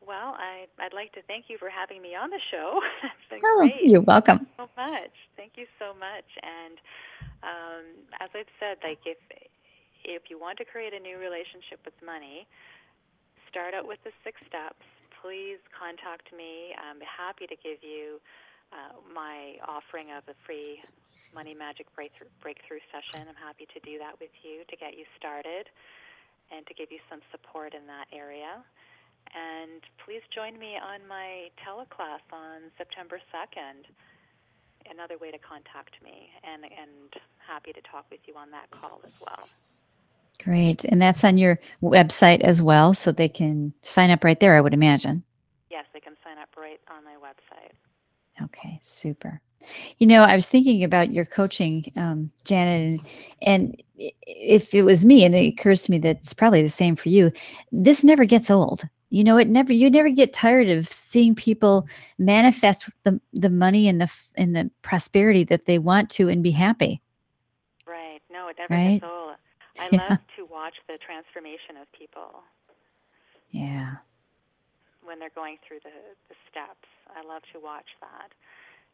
Well, 0.00 0.36
I 0.38 0.66
I'd 0.78 0.94
like 0.94 1.12
to 1.12 1.22
thank 1.22 1.46
you 1.48 1.58
for 1.58 1.68
having 1.68 2.00
me 2.00 2.14
on 2.14 2.30
the 2.30 2.40
show. 2.50 2.80
oh, 3.44 3.58
great. 3.58 3.84
you're 3.84 4.00
welcome. 4.00 4.46
so 4.56 4.68
much. 4.76 5.12
Thank 5.36 5.52
you 5.56 5.66
so 5.78 5.92
much. 5.98 6.24
And 6.42 6.78
um, 7.42 7.84
as 8.20 8.30
I've 8.34 8.52
said, 8.58 8.78
like 8.82 9.00
if 9.04 9.18
if 10.02 10.22
you 10.30 10.40
want 10.40 10.56
to 10.58 10.64
create 10.64 10.94
a 10.94 10.98
new 10.98 11.18
relationship 11.18 11.80
with 11.84 11.94
money, 12.04 12.46
start 13.50 13.74
out 13.74 13.86
with 13.86 13.98
the 14.04 14.12
six 14.24 14.40
steps 14.46 14.86
please 15.20 15.60
contact 15.70 16.32
me. 16.32 16.72
I'm 16.76 17.00
happy 17.04 17.46
to 17.46 17.56
give 17.56 17.84
you 17.84 18.20
uh, 18.72 18.96
my 19.12 19.60
offering 19.68 20.10
of 20.16 20.24
a 20.28 20.36
free 20.46 20.80
money 21.34 21.54
magic 21.54 21.86
breakthrough, 21.94 22.32
breakthrough 22.40 22.80
session. 22.88 23.28
I'm 23.28 23.38
happy 23.38 23.68
to 23.76 23.78
do 23.84 24.00
that 24.00 24.18
with 24.18 24.32
you 24.42 24.64
to 24.68 24.74
get 24.76 24.96
you 24.96 25.04
started 25.16 25.68
and 26.50 26.66
to 26.66 26.74
give 26.74 26.90
you 26.90 26.98
some 27.08 27.20
support 27.30 27.74
in 27.74 27.86
that 27.86 28.08
area. 28.10 28.64
And 29.30 29.84
please 30.02 30.24
join 30.34 30.58
me 30.58 30.74
on 30.80 31.06
my 31.06 31.52
teleclass 31.60 32.24
on 32.32 32.72
September 32.78 33.20
2nd. 33.30 33.86
Another 34.90 35.18
way 35.18 35.30
to 35.30 35.38
contact 35.38 36.02
me, 36.02 36.32
and, 36.42 36.64
and 36.64 37.12
happy 37.38 37.70
to 37.72 37.82
talk 37.82 38.06
with 38.10 38.20
you 38.26 38.34
on 38.34 38.50
that 38.50 38.70
call 38.72 39.00
as 39.06 39.12
well. 39.20 39.46
Great. 40.42 40.84
And 40.84 41.00
that's 41.00 41.24
on 41.24 41.38
your 41.38 41.60
website 41.82 42.40
as 42.40 42.62
well, 42.62 42.94
so 42.94 43.12
they 43.12 43.28
can 43.28 43.74
sign 43.82 44.10
up 44.10 44.24
right 44.24 44.40
there, 44.40 44.56
I 44.56 44.60
would 44.60 44.74
imagine. 44.74 45.22
Yes, 45.70 45.84
they 45.92 46.00
can 46.00 46.14
sign 46.24 46.38
up 46.38 46.48
right 46.56 46.80
on 46.90 47.04
my 47.04 47.14
website. 47.14 47.72
Okay, 48.44 48.80
super. 48.82 49.40
You 49.98 50.06
know, 50.06 50.22
I 50.22 50.34
was 50.34 50.48
thinking 50.48 50.82
about 50.82 51.12
your 51.12 51.26
coaching, 51.26 51.92
um, 51.96 52.30
Janet, 52.44 52.94
and, 52.94 53.02
and 53.42 53.82
if 53.98 54.74
it 54.74 54.82
was 54.82 55.04
me, 55.04 55.24
and 55.24 55.34
it 55.34 55.48
occurs 55.48 55.82
to 55.82 55.90
me 55.90 55.98
that 55.98 56.16
it's 56.22 56.32
probably 56.32 56.62
the 56.62 56.70
same 56.70 56.96
for 56.96 57.10
you, 57.10 57.30
this 57.70 58.02
never 58.02 58.24
gets 58.24 58.50
old. 58.50 58.88
You 59.10 59.24
know, 59.24 59.36
it 59.36 59.48
never 59.48 59.72
you 59.72 59.90
never 59.90 60.08
get 60.08 60.32
tired 60.32 60.68
of 60.68 60.86
seeing 60.88 61.34
people 61.34 61.86
manifest 62.18 62.88
the 63.02 63.20
the 63.32 63.50
money 63.50 63.88
and 63.88 64.00
the 64.00 64.10
and 64.36 64.54
the 64.54 64.70
prosperity 64.82 65.42
that 65.44 65.66
they 65.66 65.78
want 65.78 66.10
to 66.10 66.28
and 66.28 66.44
be 66.44 66.52
happy. 66.52 67.02
Right. 67.86 68.20
No, 68.32 68.48
it 68.48 68.56
never 68.56 68.72
right? 68.72 69.00
gets 69.00 69.12
old. 69.12 69.19
I 69.78 69.88
yeah. 69.92 70.06
love 70.10 70.18
to 70.36 70.42
watch 70.46 70.74
the 70.88 70.98
transformation 70.98 71.76
of 71.80 71.86
people. 71.92 72.42
Yeah. 73.50 74.02
When 75.02 75.18
they're 75.18 75.34
going 75.34 75.58
through 75.66 75.80
the, 75.82 75.94
the 76.28 76.36
steps. 76.50 76.88
I 77.10 77.26
love 77.26 77.42
to 77.52 77.58
watch 77.58 77.88
that. 78.00 78.30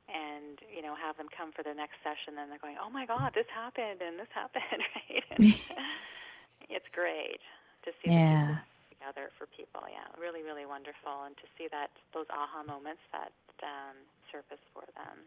And, 0.07 0.63
you 0.71 0.83
know, 0.83 0.95
have 0.95 1.17
them 1.19 1.27
come 1.35 1.51
for 1.51 1.67
the 1.67 1.75
next 1.75 1.99
session 2.07 2.39
and 2.39 2.47
they're 2.47 2.63
going, 2.63 2.79
Oh 2.79 2.89
my 2.89 3.07
God, 3.07 3.33
this 3.35 3.49
happened 3.51 4.01
and 4.01 4.19
this 4.19 4.31
happened 4.35 4.83
right. 4.95 5.25
it's 6.71 6.87
great 6.95 7.43
to 7.87 7.91
see 8.03 8.15
yeah. 8.15 8.63
together 8.91 9.31
for 9.39 9.47
people. 9.51 9.83
Yeah, 9.87 10.07
really, 10.19 10.43
really 10.43 10.67
wonderful, 10.67 11.27
and 11.27 11.35
to 11.39 11.47
see 11.55 11.71
that 11.71 11.91
those 12.15 12.27
aha 12.31 12.67
moments 12.67 13.03
that 13.15 13.31
um, 13.63 13.97
surface 14.31 14.63
for 14.75 14.83
them. 14.99 15.27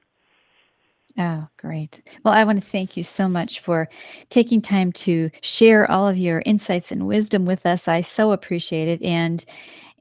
Oh, 1.17 1.47
great. 1.57 2.01
Well, 2.23 2.33
I 2.33 2.43
want 2.43 2.61
to 2.61 2.65
thank 2.67 2.95
you 2.95 3.03
so 3.03 3.27
much 3.27 3.59
for 3.59 3.89
taking 4.29 4.61
time 4.61 4.91
to 4.93 5.29
share 5.41 5.89
all 5.89 6.07
of 6.07 6.17
your 6.17 6.43
insights 6.45 6.91
and 6.91 7.07
wisdom 7.07 7.45
with 7.45 7.65
us. 7.65 7.87
I 7.87 8.01
so 8.01 8.31
appreciate 8.31 8.87
it. 8.87 9.01
And 9.01 9.43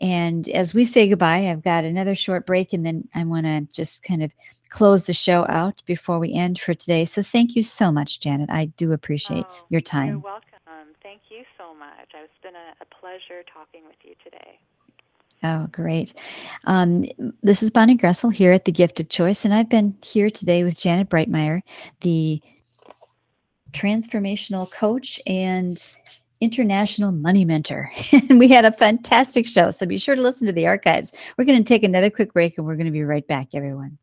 and 0.01 0.49
as 0.51 0.75
we 0.75 0.85
say 0.85 1.09
goodbye, 1.09 1.51
I've 1.51 1.65
got 1.65 1.85
another 1.85 2.15
short 2.15 2.47
break 2.47 2.73
and 2.73 2.87
then 2.87 3.09
I 3.15 3.25
want 3.25 3.47
to 3.47 3.63
just 3.73 4.05
kind 4.05 4.23
of 4.23 4.33
close 4.69 5.05
the 5.07 5.13
show 5.15 5.47
out 5.49 5.83
before 5.87 6.19
we 6.19 6.35
end 6.35 6.61
for 6.61 6.75
today. 6.75 7.05
So 7.05 7.23
thank 7.23 7.57
you 7.57 7.63
so 7.63 7.91
much, 7.91 8.21
Janet. 8.21 8.51
I 8.51 8.67
do 8.67 8.93
appreciate 8.93 9.47
oh, 9.49 9.67
your 9.71 9.81
time. 9.81 10.09
You're 10.09 10.19
welcome. 10.19 10.45
Thank 11.03 11.23
you 11.31 11.43
so 11.57 11.75
much. 11.75 12.13
It's 12.13 12.43
been 12.43 12.55
a, 12.55 12.77
a 12.83 12.87
pleasure 13.01 13.43
talking 13.53 13.81
with 13.87 13.97
you 14.05 14.15
today. 14.23 14.61
Oh, 15.43 15.69
great. 15.71 16.15
Um, 16.65 17.05
this 17.43 17.63
is 17.63 17.71
Bonnie 17.71 17.97
Groessl 17.97 18.33
here 18.33 18.51
at 18.51 18.65
The 18.65 18.73
Gift 18.73 18.99
of 18.99 19.09
Choice, 19.09 19.45
and 19.45 19.55
I've 19.55 19.69
been 19.69 19.97
here 20.03 20.31
today 20.31 20.65
with 20.65 20.79
Janet 20.79 21.09
Breitmaier, 21.09 21.63
the 22.01 22.43
transformational 23.73 24.71
coach 24.71 25.21
and 25.27 25.85
international 26.41 27.13
money 27.13 27.45
mentor. 27.45 27.91
and 28.13 28.39
we 28.39 28.49
had 28.49 28.65
a 28.65 28.73
fantastic 28.73 29.47
show, 29.47 29.71
so 29.71 29.87
be 29.87 29.99
sure 29.99 30.17
to 30.17 30.23
listen 30.23 30.47
to 30.47 30.53
the 30.53 30.67
archives. 30.67 31.15
We're 31.37 31.45
going 31.45 31.63
to 31.63 31.69
take 31.69 31.85
another 31.85 32.11
quick 32.11 32.33
break, 32.33 32.59
and 32.59 32.67
we're 32.67 32.77
going 32.77 32.87
to 32.87 32.93
be 32.93 33.05
right 33.05 33.27
back, 33.27 33.49
everyone. 33.55 33.99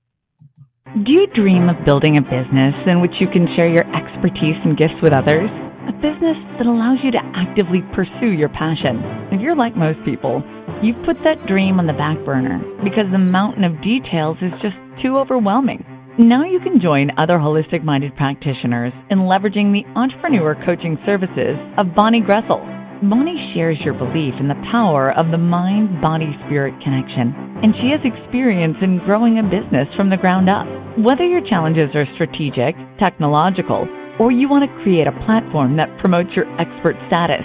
Do 1.03 1.11
you 1.11 1.27
dream 1.35 1.67
of 1.67 1.83
building 1.85 2.17
a 2.17 2.21
business 2.21 2.75
in 2.87 3.01
which 3.01 3.11
you 3.19 3.27
can 3.27 3.47
share 3.57 3.67
your 3.67 3.83
expertise 3.93 4.55
and 4.63 4.77
gifts 4.77 4.95
with 5.03 5.11
others? 5.11 5.49
A 5.89 5.93
business 5.99 6.37
that 6.57 6.65
allows 6.65 6.99
you 7.03 7.11
to 7.11 7.19
actively 7.35 7.83
pursue 7.93 8.31
your 8.31 8.49
passion. 8.49 9.03
If 9.31 9.41
you're 9.41 9.55
like 9.55 9.75
most 9.75 9.99
people, 10.05 10.41
You've 10.85 11.01
put 11.01 11.17
that 11.25 11.49
dream 11.49 11.81
on 11.81 11.89
the 11.89 11.97
back 11.97 12.21
burner 12.29 12.61
because 12.85 13.09
the 13.09 13.17
mountain 13.17 13.65
of 13.65 13.81
details 13.81 14.37
is 14.37 14.53
just 14.61 14.77
too 15.01 15.17
overwhelming. 15.17 15.81
Now 16.21 16.45
you 16.45 16.61
can 16.61 16.77
join 16.77 17.09
other 17.17 17.41
holistic 17.41 17.81
minded 17.81 18.13
practitioners 18.13 18.93
in 19.09 19.25
leveraging 19.25 19.73
the 19.73 19.81
entrepreneur 19.97 20.53
coaching 20.61 21.01
services 21.01 21.57
of 21.81 21.97
Bonnie 21.97 22.21
Groessl. 22.21 22.61
Bonnie 23.01 23.49
shares 23.57 23.81
your 23.81 23.97
belief 23.97 24.37
in 24.37 24.45
the 24.45 24.61
power 24.69 25.09
of 25.17 25.33
the 25.33 25.41
mind 25.41 26.05
body 26.05 26.29
spirit 26.45 26.77
connection, 26.85 27.33
and 27.65 27.73
she 27.81 27.89
has 27.89 28.05
experience 28.05 28.77
in 28.85 29.01
growing 29.09 29.41
a 29.41 29.49
business 29.49 29.89
from 29.97 30.13
the 30.13 30.21
ground 30.21 30.53
up. 30.53 30.69
Whether 31.01 31.25
your 31.25 31.41
challenges 31.49 31.97
are 31.97 32.05
strategic, 32.13 32.77
technological, 33.01 33.89
or 34.21 34.29
you 34.29 34.45
want 34.45 34.69
to 34.69 34.81
create 34.85 35.09
a 35.09 35.19
platform 35.25 35.81
that 35.81 35.89
promotes 35.97 36.29
your 36.37 36.45
expert 36.61 36.93
status, 37.09 37.41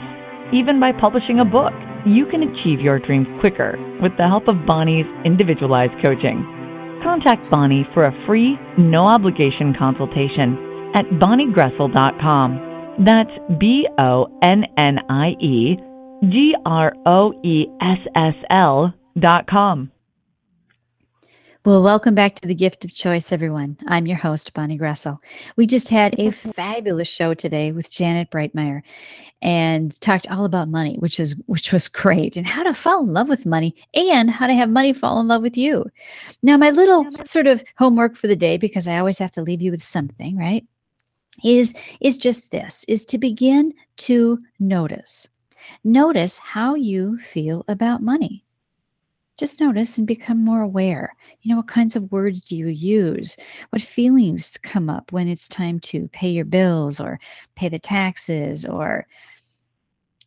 even 0.52 0.80
by 0.80 0.92
publishing 0.92 1.40
a 1.40 1.44
book 1.44 1.72
you 2.06 2.26
can 2.26 2.42
achieve 2.42 2.80
your 2.80 2.98
dreams 2.98 3.26
quicker 3.40 3.76
with 4.00 4.12
the 4.16 4.26
help 4.26 4.48
of 4.48 4.66
Bonnie's 4.66 5.06
individualized 5.24 5.92
coaching. 6.04 6.40
Contact 7.02 7.50
Bonnie 7.50 7.86
for 7.94 8.06
a 8.06 8.26
free, 8.26 8.56
no 8.78 9.06
obligation 9.06 9.74
consultation 9.78 10.92
at 10.96 11.04
bonniegroessl.com. 11.20 13.04
That's 13.04 13.30
B 13.58 13.86
O 13.98 14.26
N 14.42 14.64
N 14.78 14.98
I 15.08 15.30
E 15.40 15.76
G 16.22 16.54
R 16.66 16.92
O 17.06 17.32
E 17.42 17.66
S 17.80 17.98
S 18.14 18.34
L 18.50 18.92
dot 19.18 19.46
com. 19.46 19.90
Well, 21.62 21.82
welcome 21.82 22.14
back 22.14 22.36
to 22.36 22.48
the 22.48 22.54
Gift 22.54 22.86
of 22.86 22.94
Choice, 22.94 23.32
everyone. 23.32 23.76
I'm 23.86 24.06
your 24.06 24.16
host, 24.16 24.54
Bonnie 24.54 24.78
Groessl. 24.78 25.18
We 25.56 25.66
just 25.66 25.90
had 25.90 26.18
a 26.18 26.30
fabulous 26.30 27.06
show 27.06 27.34
today 27.34 27.70
with 27.70 27.90
Janet 27.90 28.30
Breitmaier 28.30 28.80
and 29.42 30.00
talked 30.00 30.26
all 30.30 30.46
about 30.46 30.70
money, 30.70 30.96
which 31.00 31.20
is 31.20 31.36
which 31.44 31.70
was 31.70 31.86
great, 31.86 32.38
and 32.38 32.46
how 32.46 32.62
to 32.62 32.72
fall 32.72 33.02
in 33.02 33.12
love 33.12 33.28
with 33.28 33.44
money 33.44 33.76
and 33.92 34.30
how 34.30 34.46
to 34.46 34.54
have 34.54 34.70
money 34.70 34.94
fall 34.94 35.20
in 35.20 35.26
love 35.26 35.42
with 35.42 35.58
you. 35.58 35.84
Now, 36.42 36.56
my 36.56 36.70
little 36.70 37.04
sort 37.26 37.46
of 37.46 37.62
homework 37.76 38.16
for 38.16 38.26
the 38.26 38.36
day, 38.36 38.56
because 38.56 38.88
I 38.88 38.96
always 38.96 39.18
have 39.18 39.32
to 39.32 39.42
leave 39.42 39.60
you 39.60 39.70
with 39.70 39.82
something, 39.82 40.38
right? 40.38 40.66
Is 41.44 41.74
is 42.00 42.16
just 42.16 42.52
this: 42.52 42.86
is 42.88 43.04
to 43.04 43.18
begin 43.18 43.74
to 43.98 44.38
notice. 44.60 45.28
Notice 45.84 46.38
how 46.38 46.74
you 46.74 47.18
feel 47.18 47.66
about 47.68 48.02
money 48.02 48.44
just 49.40 49.58
notice 49.58 49.96
and 49.96 50.06
become 50.06 50.44
more 50.44 50.60
aware. 50.60 51.16
You 51.40 51.50
know, 51.50 51.56
what 51.56 51.68
kinds 51.68 51.96
of 51.96 52.12
words 52.12 52.44
do 52.44 52.56
you 52.56 52.68
use? 52.68 53.36
What 53.70 53.82
feelings 53.82 54.56
come 54.62 54.90
up 54.90 55.10
when 55.12 55.26
it's 55.26 55.48
time 55.48 55.80
to 55.80 56.08
pay 56.08 56.28
your 56.28 56.44
bills 56.44 57.00
or 57.00 57.18
pay 57.56 57.70
the 57.70 57.78
taxes? 57.78 58.66
Or 58.66 59.06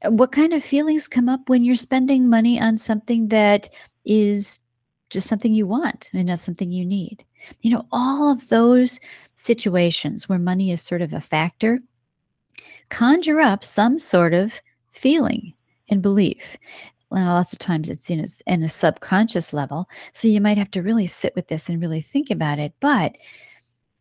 uh, 0.03 0.11
what 0.11 0.31
kind 0.31 0.51
of 0.51 0.63
feelings 0.63 1.07
come 1.07 1.29
up 1.29 1.47
when 1.47 1.63
you're 1.63 1.75
spending 1.75 2.27
money 2.27 2.59
on 2.59 2.75
something 2.75 3.27
that 3.27 3.69
is 4.03 4.59
just 5.11 5.29
something 5.29 5.53
you 5.53 5.67
want 5.67 6.09
and 6.13 6.25
not 6.25 6.39
something 6.39 6.71
you 6.71 6.83
need? 6.83 7.23
You 7.61 7.69
know, 7.71 7.85
all 7.91 8.31
of 8.31 8.49
those 8.49 8.99
situations 9.35 10.27
where 10.27 10.39
money 10.39 10.71
is 10.71 10.81
sort 10.81 11.03
of 11.03 11.13
a 11.13 11.21
factor 11.21 11.79
conjure 12.89 13.39
up 13.39 13.63
some 13.63 13.99
sort 13.99 14.33
of 14.33 14.59
feeling 14.91 15.53
and 15.89 16.01
belief 16.01 16.57
well, 17.13 17.35
lots 17.35 17.53
of 17.53 17.59
times 17.59 17.89
it's 17.89 18.09
in 18.09 18.21
a, 18.21 18.51
in 18.51 18.63
a 18.63 18.69
subconscious 18.69 19.53
level. 19.53 19.87
So 20.13 20.27
you 20.27 20.41
might 20.41 20.57
have 20.57 20.71
to 20.71 20.81
really 20.81 21.05
sit 21.05 21.35
with 21.35 21.47
this 21.47 21.69
and 21.69 21.79
really 21.79 22.01
think 22.01 22.31
about 22.31 22.57
it. 22.57 22.73
But 22.79 23.15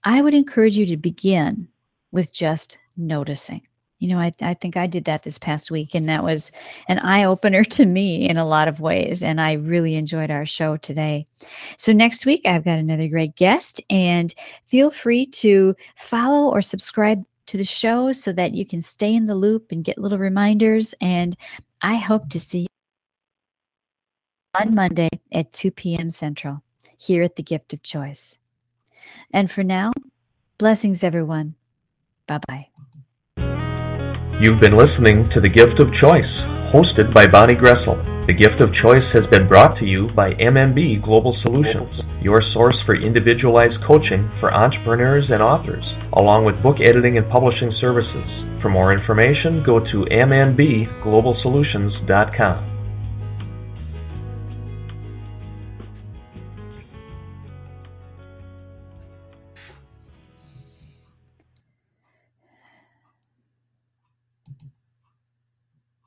I 0.03 0.23
would 0.23 0.33
encourage 0.33 0.79
you 0.79 0.87
to 0.87 0.97
begin 0.97 1.69
with 2.11 2.33
just 2.33 2.79
noticing. 2.97 3.69
You 3.99 4.09
know, 4.09 4.19
I, 4.19 4.33
I 4.41 4.55
think 4.55 4.79
I 4.79 4.87
did 4.87 5.05
that 5.05 5.25
this 5.25 5.39
past 5.39 5.71
week, 5.71 5.95
and 5.95 6.09
that 6.09 6.25
was 6.25 6.53
an 6.89 7.01
eye 7.01 7.25
opener 7.25 7.65
to 7.65 7.85
me 7.85 8.27
in 8.27 8.39
a 8.39 8.47
lot 8.47 8.67
of 8.67 8.81
ways. 8.81 9.23
And 9.23 9.43
I 9.43 9.53
really 9.53 9.95
enjoyed 9.95 10.31
our 10.31 10.47
show 10.47 10.79
today. 10.79 11.27
So, 11.77 11.93
next 11.93 12.25
week, 12.25 12.41
I've 12.47 12.65
got 12.65 12.79
another 12.79 13.09
great 13.09 13.37
guest, 13.37 13.81
and 13.91 14.35
feel 14.65 14.91
free 14.91 15.27
to 15.27 15.77
follow 15.97 16.51
or 16.51 16.63
subscribe 16.63 17.23
to 17.47 17.59
the 17.59 17.65
show 17.65 18.11
so 18.11 18.33
that 18.33 18.55
you 18.55 18.65
can 18.65 18.81
stay 18.81 19.15
in 19.15 19.27
the 19.27 19.35
loop 19.35 19.71
and 19.71 19.85
get 19.85 19.99
little 19.99 20.19
reminders. 20.19 20.95
And 21.01 21.37
I 21.83 21.97
hope 21.97 22.29
to 22.31 22.41
see 22.41 22.67
on 24.55 24.75
Monday 24.75 25.09
at 25.33 25.51
2 25.53 25.71
p.m. 25.71 26.11
Central 26.11 26.63
here 26.99 27.23
at 27.23 27.37
the 27.37 27.43
Gift 27.43 27.73
of 27.73 27.83
Choice. 27.83 28.39
And 29.33 29.51
for 29.51 29.65
now, 29.65 29.93
blessings, 30.59 31.03
everyone. 31.03 31.55
Bye 32.27 32.41
bye. 32.47 32.69
You've 34.43 34.61
been 34.61 34.77
listening 34.77 35.31
to 35.33 35.41
The 35.41 35.49
Gift 35.49 35.81
of 35.81 35.89
Choice, 36.03 36.29
hosted 36.75 37.15
by 37.15 37.27
Bonnie 37.27 37.55
Groessl. 37.55 38.27
The 38.27 38.35
Gift 38.35 38.61
of 38.61 38.69
Choice 38.85 39.07
has 39.15 39.27
been 39.31 39.49
brought 39.49 39.79
to 39.79 39.87
you 39.87 40.11
by 40.15 40.35
MMB 40.35 41.03
Global 41.03 41.35
Solutions, 41.43 41.89
your 42.21 42.43
source 42.53 42.77
for 42.85 42.95
individualized 42.95 43.81
coaching 43.89 44.31
for 44.39 44.53
entrepreneurs 44.53 45.31
and 45.31 45.43
authors, 45.43 45.85
along 46.21 46.45
with 46.45 46.63
book 46.63 46.77
editing 46.85 47.17
and 47.17 47.27
publishing 47.31 47.73
services. 47.81 48.29
For 48.61 48.69
more 48.69 48.93
information, 48.93 49.63
go 49.65 49.81
to 49.81 50.05
mmbglobalsolutions.com. 50.13 52.72